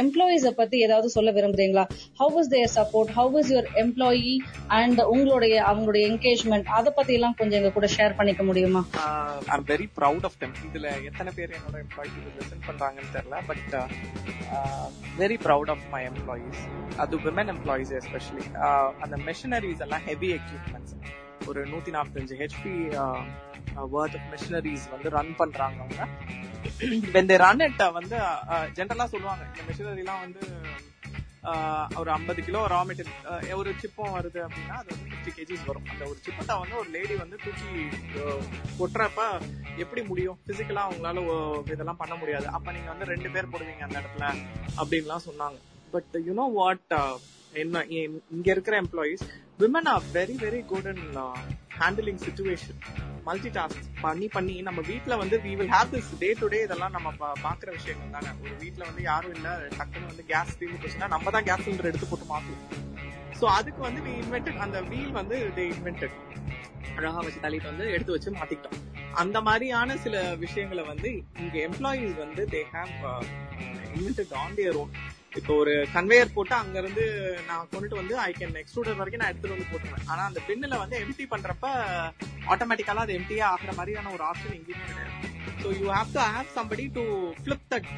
எம்ப்ளாயிஸ 0.00 0.50
பத்தி 0.52 0.76
ஏதாவது 0.86 1.08
சொல்ல 1.08 1.30
விரும்புறீங்களா? 1.30 1.84
How 2.20 2.38
is 2.40 2.50
their 2.54 2.72
support 2.76 3.12
how 3.18 3.38
is 3.40 3.50
your 3.52 3.68
employee 3.82 4.32
and 4.78 5.00
உங்களுடைய 5.12 5.54
அவங்களுடைய 5.70 6.04
என்கேஜ்மெண்ட் 6.10 6.68
அதை 6.78 6.92
பத்தி 6.92 7.14
எல்லாம் 7.18 7.36
கொஞ்சம் 7.38 7.58
எங்க 7.60 7.72
கூட 7.76 7.88
ஷேர் 7.96 8.18
பண்ணிக்க 8.18 8.42
முடியுமா? 8.42 8.82
I'm 9.52 9.66
very 9.70 9.88
proud 9.98 10.26
of 10.28 10.38
them 10.40 10.56
இதுல 10.68 10.88
எத்தனை 11.08 11.32
பேர் 11.38 11.54
என்னோட 11.58 11.76
எம்ப்ளாயிஸ் 11.84 12.18
இது 12.22 12.60
பண்றாங்கன்னு 12.68 13.14
தெரியல 13.16 13.38
but 13.48 13.74
very 15.18 15.38
proud 15.46 15.70
of 15.70 15.86
my 15.92 16.02
employees 16.10 16.62
அது 16.98 17.16
விமன் 17.24 17.52
எம்ப்ளாயீஸ் 17.54 17.92
எஸ்பெஷலி 17.98 18.44
அந்த 19.04 19.16
மெஷினரிஸ் 19.28 19.82
எல்லாம் 19.86 20.04
ஹெவி 20.08 20.30
எக்யூப்மெண்ட்ஸ் 20.38 20.94
ஒரு 21.48 21.60
நூத்தி 21.70 21.90
நாற்பத்தஞ்சு 21.94 22.36
ஹெச்பி 22.40 22.72
வேர்த் 23.76 24.16
ஆஃப் 24.18 24.28
மிஷினரிஸ் 24.34 24.90
வந்து 24.90 25.10
ரன் 25.10 25.34
பண்றாங்க 25.36 25.78
அவங்க 25.78 26.06
வென் 27.14 27.28
தே 27.30 27.36
ரன் 27.36 27.60
இட் 27.60 27.82
வந்து 27.92 28.16
uh, 28.16 28.38
uh, 28.54 28.66
ஜென்ரலா 28.76 29.04
சொல்லுவாங்க. 29.04 29.42
இந்த 29.50 29.62
மிஷினரிலாம் 29.68 30.20
வந்து 30.20 30.40
uh, 31.44 31.98
ஒரு 31.98 32.10
ஐம்பது 32.10 32.42
கிலோ 32.42 32.66
ரா 32.66 32.80
மெட்டீரியல் 32.88 33.52
ஒரு 33.54 33.70
சிப்பம் 33.70 34.14
வருது 34.16 34.40
அப்படின்னா 34.46 34.74
அது 34.80 34.90
வந்து 34.94 35.10
ஃபிஃப்டி 35.10 35.32
கேஜிஸ் 35.38 35.64
வரும். 35.66 35.86
அந்த 35.90 36.04
ஒரு 36.04 36.18
சிப்பத்தை 36.22 36.58
வந்து 36.58 36.76
ஒரு 36.76 36.88
லேடி 36.90 37.14
வந்து 37.14 37.36
தூக்கி 37.44 37.88
கொட்டுறப்ப 38.80 39.22
எப்படி 39.76 40.02
முடியும்? 40.02 40.38
பிசிக்கலா 40.46 40.84
அவங்களால 40.88 41.18
இதெல்லாம் 41.64 41.96
பண்ண 41.96 42.14
முடியாது. 42.14 42.48
அப்ப 42.48 42.72
நீங்க 42.72 42.88
வந்து 42.88 43.04
ரெண்டு 43.04 43.30
பேர் 43.30 43.46
போடுவீங்க 43.46 43.80
அந்த 43.80 44.02
இடத்துல 44.02 44.32
அப்படின்லாம் 44.76 45.26
சொன்னாங்க. 45.28 45.58
பட் 45.90 46.16
யூனோ 46.28 46.52
வாட் 46.52 46.96
என்ன 47.52 47.84
இங்க 48.30 48.50
இருக்கிற 48.50 48.82
employees 48.82 49.22
women 49.58 49.88
are 49.88 50.02
very 50.12 50.36
very 50.44 50.64
good 50.64 50.84
in 50.84 51.04
handling 51.78 52.20
situation 52.26 52.80
multi 53.28 53.50
task 53.54 53.86
பண்ணி 54.02 54.26
பண்ணி 54.28 54.56
நம்ம 54.62 54.80
வீட்ல 54.88 55.16
வந்து 55.16 55.36
we 55.44 55.52
will 55.58 55.72
have 55.72 55.92
this 55.94 56.10
day 56.20 56.30
to 56.40 56.48
day 56.48 56.60
இதெல்லாம் 56.62 56.94
நம்ம 56.96 57.08
பாக்குற 57.42 57.68
விஷயங்கள் 57.70 58.14
தானே. 58.16 58.30
ஒரு 58.44 58.54
வீட்ல 58.60 58.82
வந்து 58.84 59.02
யாரும் 59.02 59.34
இல்ல 59.36 59.48
டக்குன்னு 59.78 60.10
வந்து 60.12 60.24
கேஸ் 60.26 60.58
தீர்ந்து 60.58 60.80
போச்சுன்னா 60.82 61.08
நம்ம 61.08 61.30
தான் 61.30 61.44
கேஸ் 61.44 61.64
சிலிண்டர் 61.64 61.90
எடுத்து 61.90 62.08
போட்டு 62.08 62.28
மாத்துவோம் 62.30 62.64
சோ 63.40 63.46
அதுக்கு 63.56 63.80
வந்து 63.80 64.00
வி 64.06 64.12
இன்வென்டட் 64.22 64.62
அந்த 64.64 64.78
வீல் 64.88 65.12
வந்து 65.12 65.36
தே 65.56 65.66
இன்வென்டட் 65.72 66.16
அழகா 66.96 67.20
வச்சு 67.20 67.42
தள்ளிட்டு 67.42 67.70
வந்து 67.70 67.84
எடுத்து 67.90 68.14
வச்சு 68.14 68.38
மாத்திக்கிட்டோம். 68.38 68.78
அந்த 69.14 69.38
மாதிரியான 69.40 69.96
சில 69.96 70.16
விஷயங்களை 70.36 70.84
வந்து 70.84 71.10
இங்க 71.42 71.56
எம்ப்ளாயீஸ் 71.68 72.16
வந்து 72.18 72.42
they 72.54 72.62
have 72.72 72.94
invented 73.92 74.34
on 74.40 74.56
their 74.56 74.76
own 74.76 74.92
இப்போ 75.32 75.52
ஒரு 75.62 75.72
கன்வேயர் 75.94 76.34
போட்டு 76.34 76.54
அங்க 76.54 76.76
இருந்து 76.82 77.04
நான் 77.48 77.68
கொண்டுட்டு 77.72 78.00
வந்து 78.00 78.14
ஐ 78.26 78.30
கேன் 78.38 78.60
எக்ஸ்ட்ரூடர் 78.60 78.98
வரைக்கும் 79.00 79.22
நான் 79.22 79.32
எடுத்துட்டு 79.32 79.56
வந்து 79.56 79.70
போட்டுருவேன். 79.72 80.06
ஆனா 80.12 80.22
அந்த 80.28 80.40
பின்னுல 80.48 80.78
வந்து 80.82 80.96
எம்டி 81.04 81.24
பண்றப்ப 81.32 81.66
ஆட்டோமேட்டிக்கலா 82.52 83.04
அது 83.06 83.18
எம்டியே 83.18 83.44
ஆகுற 83.50 83.72
மாதிரியான 83.80 84.12
ஒரு 84.16 84.24
ஆப்ஷன் 84.30 84.56
எங்கேயுமே 84.58 84.86
கிடையாது. 84.90 85.28
So 85.62 85.68
you 85.80 85.86
have 85.96 86.14
to 86.16 86.22
have 86.36 86.56
somebody 86.58 86.86
to 86.96 87.04
flip 87.42 87.68
that 87.74 87.92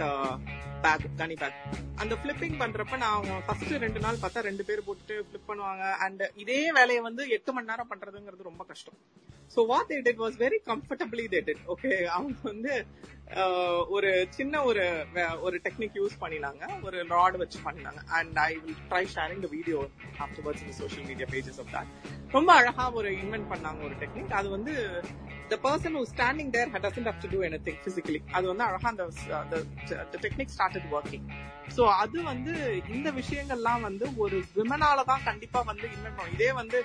bag 0.85 1.07
gunny 1.23 1.37
bag 1.43 1.59
அந்த 2.03 2.15
ஃபிளிப்பிங் 2.21 2.59
பண்றப்ப 2.63 2.99
நான் 3.05 3.27
ஃபர்ஸ்ட் 3.47 3.73
ரெண்டு 3.87 4.01
நாள் 4.05 4.23
பார்த்தா 4.23 4.47
ரெண்டு 4.51 4.65
பேர் 4.69 4.87
போட்டுட்டு 4.87 5.17
ஃபிளிப் 5.27 5.49
பண்ணுவாங்க. 5.51 5.85
அண்ட் 6.05 6.23
இதே 6.45 6.61
வேலையை 6.79 7.03
வந்து 7.09 7.23
எட்டு 7.39 7.53
மணி 7.57 7.71
நேரம் 7.73 7.91
பண்றதுங்கிறது 7.93 8.51
ரொம்ப 8.51 8.65
கஷ்டம். 8.71 8.99
So 9.55 9.61
what 9.71 9.89
they 9.91 9.99
it 10.11 10.21
was 10.25 10.37
very 10.43 10.59
comfortably 10.71 11.25
that 11.33 11.49
it 11.53 11.65
okay 11.75 11.93
அவங்க 12.17 12.37
வந்து 12.43 12.73
ஒரு 13.97 14.11
சின்ன 14.37 14.63
ஒரு 14.69 14.85
ஒரு 15.41 15.61
டெக்னிக் 15.65 15.99
யூஸ் 16.01 16.15
பண்ணினாங்க. 16.23 16.63
ஒரு 16.87 16.99
ராட் 17.09 17.37
வச்சு 17.43 17.59
பண்ணினாங்க. 17.67 18.01
And 18.19 18.39
I 18.39 18.53
will 18.63 18.81
try 18.91 19.03
sharing 19.17 19.43
the 19.45 19.49
video 19.57 19.79
afterwards 20.25 20.63
இந்த 20.65 20.75
social 20.81 21.07
media 21.11 21.29
pages 21.35 21.61
of 21.65 21.73
that 21.75 21.93
ரொம்ப 22.37 22.51
அழகா 22.61 22.87
ஒரு 23.01 23.11
இன்வென்ட் 23.23 23.49
பண்ணாங்க 23.53 23.81
ஒரு 23.89 23.95
டெக்னிக் 24.03 24.35
அது 24.41 24.49
வந்து 24.57 24.75
the 25.53 25.59
person 25.67 25.97
who 25.99 26.03
standing 26.15 26.51
there 26.57 26.73
there 26.75 26.83
doesn't 26.87 27.09
to 27.23 27.31
do 27.35 27.41
anything 27.69 27.81
physically 27.87 28.21
அது 28.39 28.47
வந்து 28.53 28.65
அழகா 28.69 28.91
அந்த 28.93 30.19
technique 30.27 30.53
started 30.57 30.89
working 30.97 31.27
so 31.77 31.81
so 31.81 31.87
அது 32.03 32.19
வந்து 32.23 32.53
இந்த 32.95 33.09
விஷயங்கள்லாம் 33.11 33.83
வந்து 33.89 34.07
ஒரு 34.17 34.37
விமனால 34.57 35.05
தான் 35.11 35.23
கண்டிப்பா 35.29 35.61
வந்து 35.71 35.87
இன்வென்ட் 35.97 36.17
பண்ணும். 36.19 36.35
இதே 36.37 36.53
வந்து 36.53 36.79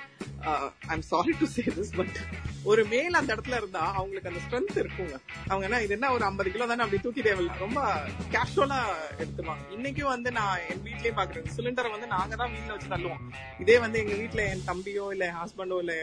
I 0.90 0.94
am 0.98 1.08
sorry 1.14 1.34
to 1.40 1.48
say 1.56 1.64
this 1.78 1.94
but 2.00 2.18
ஒரு 2.72 2.82
மேல் 2.92 3.18
அந்த 3.20 3.30
இடத்துல 3.36 3.58
இருந்தா 3.62 3.82
அவங்களுக்கு 4.00 4.30
அந்த 4.30 4.42
ஸ்ட்ரென்த் 4.46 4.80
இருக்குங்க. 4.84 5.16
அவங்க 5.50 5.66
என்ன 5.68 5.82
இது 5.86 5.94
என்ன 5.98 6.08
ஒரு 6.16 6.24
ஐம்பது 6.30 6.52
கிலோ 6.54 6.66
தானே 6.72 6.84
அப்படி 6.86 7.02
தூக்கி 7.02 7.22
தேவையில்ல 7.22 7.58
ரொம்ப 7.66 7.80
கேஷுவலா 8.34 8.80
எடுத்துவாங்க 9.22 9.66
இன்னைக்கும் 9.76 10.12
வந்து 10.14 10.32
நான் 10.32 10.64
என் 10.70 10.84
வீட்லயே 10.88 11.14
பாக்குறேன். 11.20 11.50
சிலிண்டரை 11.56 11.92
வந்து 11.96 12.08
நாங்க 12.16 12.36
தான் 12.36 12.54
வீட்ல 12.56 12.74
வச்சு 12.76 12.90
தள்ளுவோம். 12.94 13.22
இதே 13.64 13.78
வந்து 13.86 14.00
எங்க 14.04 14.16
வீட்ல 14.22 14.44
என் 14.54 14.66
தம்பியோ 14.72 15.06
இல்ல 15.16 15.28
ஹஸ்பண்டோ 15.42 15.80
இல்ல 15.84 15.96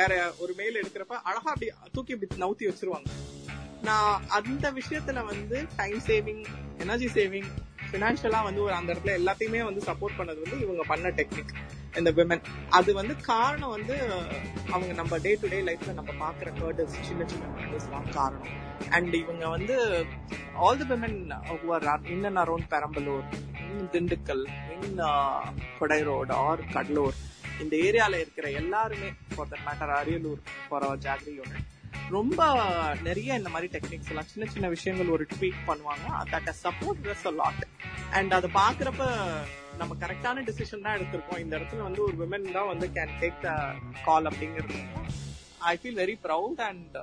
வேற 0.00 0.12
ஒரு 0.38 0.54
மேல் 0.60 0.80
எடுக்கிறப்ப 0.82 1.22
அழகா 1.30 1.50
அப்படி 1.54 1.70
தூக்கி 1.92 2.14
இப்படி 2.16 2.42
நவுத்தி 2.44 2.70
வச்சிருவாங்க. 2.70 3.08
நான் 3.88 4.22
அந்த 4.38 4.66
விஷயத்துல 4.80 5.24
வந்து 5.32 5.56
டைம் 5.80 6.00
சேவிங் 6.06 6.44
எனர்ஜி 6.84 7.08
சேவிங் 7.18 7.50
பினான்சியலா 7.96 8.40
வந்து 8.42 8.62
ஒரு 8.62 8.74
அந்த 8.74 8.88
இடத்துல 8.92 9.12
எல்லாத்தையுமே 9.20 9.60
வந்து 9.64 9.82
சப்போர்ட் 9.86 10.18
பண்ணது 10.18 10.38
வந்து 10.44 10.58
இவங்க 10.64 10.82
பண்ண 10.88 11.08
டெக்னிக் 11.18 11.52
இந்த 11.98 12.10
விமன் 12.10 12.42
அது 12.70 12.90
வந்து 12.94 13.14
காரணம் 13.22 13.74
வந்து 13.76 13.94
அவங்க 14.72 14.90
நம்ம 14.92 15.18
டே 15.18 15.32
டு 15.34 15.48
டே 15.48 15.60
லைஃப்ல 15.60 15.92
நம்ம 15.94 16.12
பாக்குற 16.18 16.48
கேர்டஸ் 16.58 16.96
சின்ன 17.08 17.24
சின்ன 17.24 17.52
கேர்டல்ஸ் 17.54 17.90
தான் 17.90 18.10
காரணம். 18.10 18.50
அண்ட் 18.90 19.14
இவங்க 19.14 19.44
வந்து 19.48 19.76
all 20.56 20.80
the 20.82 20.88
women 20.90 21.16
in 22.06 22.26
and 22.26 22.40
around 22.44 22.68
Perambalur 22.74 23.24
in 23.66 23.88
Dindigul 23.94 24.44
in 24.76 25.00
uh, 25.06 25.40
Kodai 25.78 26.00
road 26.02 26.34
or 26.40 26.62
Cuddalore 26.74 27.16
இந்த 27.60 27.74
ஏரியால 27.86 28.20
இருக்கிற 28.20 28.46
எல்லாருமே 28.62 29.10
for 29.30 29.50
the 29.50 29.58
matter 29.66 29.94
Ariyalur 29.98 30.42
for 30.68 30.86
our 30.86 31.02
ஜாகிரி 31.06 31.34
unit 31.36 31.72
ரொம்ப 32.16 32.40
நிறைய 33.06 33.38
இந்த 33.40 33.50
மாதிரி 33.54 33.68
டெக்னிக்ஸ் 33.74 34.10
எல்லாம் 34.12 34.28
சின்ன 34.32 34.48
சின்ன 34.54 34.66
விஷயங்கள் 34.74 35.12
ஒரு 35.16 35.24
ட்வீட் 35.32 35.60
பண்ணுவாங்க. 35.68 36.06
That 36.32 36.50
support 36.64 37.06
us 37.10 37.26
a 37.30 37.34
lot 37.40 37.64
and 38.18 38.34
அதை 38.38 38.50
பாக்குறப்ப 38.60 39.08
நம்ம 39.80 39.96
கரெக்டான 40.02 40.44
டிசிஷன் 40.48 40.84
தான் 40.84 40.96
எடுத்திருக்கோம். 40.98 41.40
இந்த 41.44 41.54
இடத்துல 41.58 41.82
வந்து 41.88 42.02
ஒரு 42.06 42.16
விமன் 42.22 42.46
தான் 42.58 42.70
வந்து 42.72 42.88
கேன் 42.98 43.16
டேக் 43.22 43.40
த 43.46 43.50
கால் 44.06 44.28
அப்படிங்கிறது. 44.30 44.78
I 45.72 45.74
feel 45.80 45.98
very 46.02 46.16
proud 46.28 46.62
and 46.68 46.96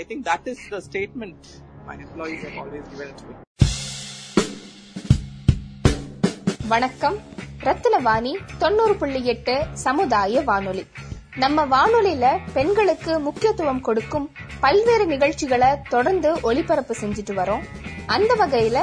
I 0.00 0.02
think 0.10 0.26
that 0.30 0.48
is 0.54 0.66
the 0.74 0.80
statement 0.88 1.46
my 1.88 1.96
employees 2.06 2.44
have 2.48 2.58
always 2.64 3.24
வணக்கம். 6.74 7.16
ரத்தினவாணி 7.68 8.32
தொண்ணூறு 8.62 8.94
புள்ளி 9.00 9.20
எட்டு 9.32 9.54
சமுதாய 9.86 10.40
வானொலி. 10.48 10.84
நம்ம 11.36 11.66
வானொலியில 11.66 12.38
பெண்களுக்கு 12.52 13.18
முக்கியத்துவம் 13.18 13.80
கொடுக்கும் 13.80 14.30
பல்வேறு 14.60 15.06
நிகழ்ச்சிகளை 15.06 15.68
தொடர்ந்து 15.88 16.40
ஒளிபரப்பு 16.42 16.94
செஞ்சுட்டு 17.00 17.34
வரோம். 17.36 17.62
அந்த 18.06 18.34
வகையில 18.34 18.78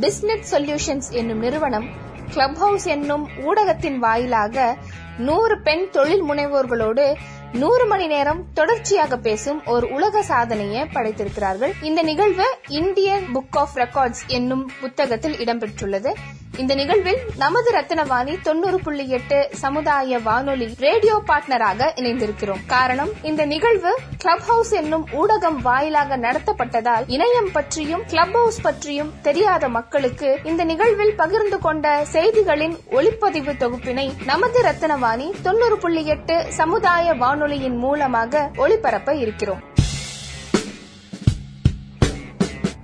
பிஸ்னஸ் 0.00 0.42
சொல்யூஷன்ஸ் 0.50 1.10
என்னும் 1.10 1.38
நிறுவனம் 1.38 1.86
கிளப் 2.30 2.56
ஹவுஸ் 2.56 2.86
என்னும் 2.86 3.28
ஊடகத்தின் 3.28 3.96
வாயிலாக 3.96 4.76
நூறு 5.18 5.60
பெண் 5.60 5.90
தொழில் 5.90 6.24
முனைவோர்களோடு 6.24 7.16
நூறு 7.52 7.86
மணி 7.86 8.06
நேரம் 8.06 8.44
தொடர்ச்சியாக 8.54 9.16
பேசும் 9.16 9.64
ஒரு 9.64 9.90
உலக 9.90 10.22
சாதனையை 10.22 10.82
படைத்திருக்கிறார்கள். 10.82 11.72
இந்த 11.82 12.02
நிகழ்வு 12.02 12.44
இந்தியன் 12.68 13.24
புக் 13.34 13.58
ஆஃப் 13.58 13.76
ரெக்கார்ட்ஸ் 13.76 14.22
என்னும் 14.26 14.70
புத்தகத்தில் 14.80 15.36
இடம்பெற்றுள்ளது. 15.36 16.14
இந்த 16.58 16.74
நிகழ்வில் 16.74 17.18
நமது 17.36 17.70
ரத்தினவாணி 17.72 18.40
தொண்ணூறு 18.42 18.80
புள்ளி 18.80 19.08
எட்டு 19.08 19.48
சமுதாய 19.52 20.18
வானொலி 20.18 20.74
ரேடியோ 20.78 21.22
பார்ட்னராக 21.26 21.92
இணைந்திருக்கிறோம். 21.96 22.60
காரணம் 22.66 23.10
இந்த 23.22 23.44
நிகழ்வு 23.44 23.98
கிளப் 24.18 24.40
ஹவுஸ் 24.40 24.72
என்னும் 24.72 25.08
ஊடகம் 25.12 25.56
வாயிலாக 25.62 26.16
நடத்தப்பட்டதால் 26.16 27.04
இணையம் 27.06 27.50
பற்றியும் 27.52 28.02
கிளப் 28.06 28.32
ஹவுஸ் 28.32 28.60
பற்றியும் 28.60 29.12
தெரியாத 29.22 29.68
மக்களுக்கு 29.68 30.40
இந்த 30.44 30.64
நிகழ்வில் 30.64 31.14
பகிர்ந்து 31.14 31.58
கொண்ட 31.58 32.04
செய்திகளின் 32.12 32.76
ஒளிப்பதிவு 32.90 33.54
தொகுப்பினை 33.56 34.12
நமது 34.24 34.62
ரத்தினவாணி 34.62 35.30
தொண்ணூறு 35.42 35.78
புள்ளி 35.78 36.06
எட்டு 36.06 36.44
சமுதாய 36.48 37.14
வானொலியின் 37.14 37.76
மூலமாக 37.76 38.50
ஒளிபரப்ப 38.56 39.14
இருக்கிறோம். 39.14 39.62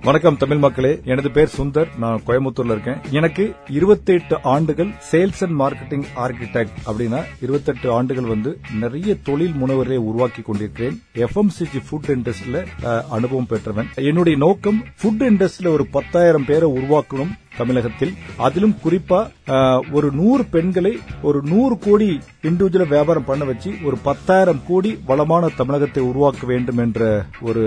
வணக்கம் 0.03 0.37
தமிழ் 0.37 0.57
மக்களே. 0.57 1.01
எனது 1.03 1.31
பேர் 1.31 1.53
சுந்தர். 1.57 1.97
நான் 1.97 2.21
கோயம்புத்தூர்ல 2.27 2.65
இருக்கேன். 2.65 2.97
எனக்கு 3.11 3.55
28 3.69 4.37
ஆண்டுகள் 4.43 4.91
சேல்ஸ் 5.11 5.47
அண்ட் 5.47 5.59
மார்க்கெட்டிங் 5.59 6.05
ஆர்கிடெக்ட் 6.15 6.75
அப்படின்னா 6.85 7.23
28 7.41 7.91
ஆண்டுகள் 7.91 8.23
வந்து 8.23 8.59
நிறைய 8.79 9.15
தொழில் 9.15 9.51
முனைவரை 9.51 9.95
உருவாக்கி 9.95 10.41
கொண்டிருக்கிறேன். 10.41 11.01
எஃப்எம்சிஜி 11.13 11.81
ஃபுட் 11.89 12.07
இண்டஸ்ட்ரியில 12.07 12.65
அனுபவம் 13.09 13.45
பெற்றவன். 13.45 13.87
என்னுடைய 13.95 14.37
நோக்கம் 14.37 14.83
ஃபுட் 15.01 15.19
இண்டஸ்ட்ரியில 15.19 15.67
ஒரு 15.67 15.87
பத்தாயிரம் 15.87 16.45
பேரை 16.45 16.71
உருவாக்கணும். 16.71 17.31
தமிழகத்தில். 17.57 18.13
அதிலும் 18.37 18.75
குறிப்பா 18.83 19.19
ஒரு 19.91 20.11
நூறு 20.11 20.43
பெண்களை 20.55 20.93
ஒரு 21.21 21.39
நூறு 21.43 21.77
கோடி 21.79 22.09
இண்டிவிஜுவல 22.43 22.87
வியாபாரம் 22.87 23.25
பண்ண 23.25 23.43
வச்சு 23.49 23.71
ஒரு 23.83 23.97
பத்தாயிரம் 24.07 24.61
கோடி 24.67 24.91
வளமான 25.05 25.49
தமிழகத்தை 25.61 26.03
உருவாக்க 26.03 26.47
வேண்டும் 26.51 26.77
என்ற 26.77 27.25
ஒரு 27.41 27.63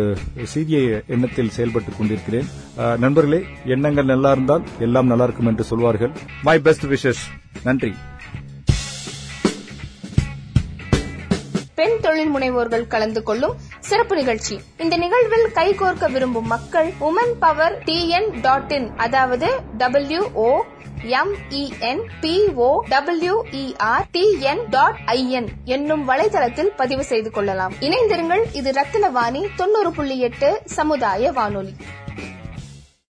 சீரிய 0.52 1.02
எண்ணத்தில் 1.06 1.52
செயல்பட்டுக் 1.56 1.98
கொண்டிருக்கிறேன். 1.98 2.48
நண்பர்களே 2.98 3.42
எண்ணங்கள் 3.64 4.10
நல்லா 4.12 4.32
இருந்தால் 4.32 4.66
எல்லாம் 4.78 5.06
நல்லா 5.06 5.24
இருக்கும் 5.24 5.50
என்று 5.52 5.64
சொல்வார்கள். 5.64 6.10
மை 6.42 6.58
பெஸ்ட் 6.58 6.86
விஷஸ் 6.94 7.24
நன்றி. 7.64 7.92
பெண் 11.82 12.00
தொழில் 12.00 12.34
முனைவோர்கள் 12.34 12.86
கலந்து 12.86 13.22
கொள்ளும் 13.22 13.54
சிறப்பு 13.78 14.16
நிகழ்ச்சி. 14.16 14.60
இந்த 14.78 14.96
நிகழ்வில் 14.96 15.46
கைகோர்க்க 15.54 16.10
விரும்பும் 16.10 16.46
மக்கள் 16.46 16.92
women 17.00 17.32
power 17.40 17.78
TN 17.84 18.40
dot 18.40 18.70
in 18.70 18.96
அதாவது 18.96 19.60
W 19.78 20.30
O 20.32 20.62
M E N 21.02 22.54
O 22.54 22.84
W E R 22.90 24.04
TN 24.12 24.68
dot 24.70 24.96
IN 25.06 25.46
என்னும் 25.64 26.08
வலைதளத்தில் 26.08 26.70
பதிவு 26.76 27.04
செய்து 27.04 27.30
கொள்ளலாம். 27.30 27.72
இணைந்திருங்கள். 27.80 28.44
இது 28.52 28.70
ரத்தினவாணி 28.70 29.46
தொண்ணூறு 29.56 29.92
புள்ளி 29.92 30.18
எட்டு 30.18 30.62
சமுதாய 30.64 31.32
வானொலி. 31.32 31.76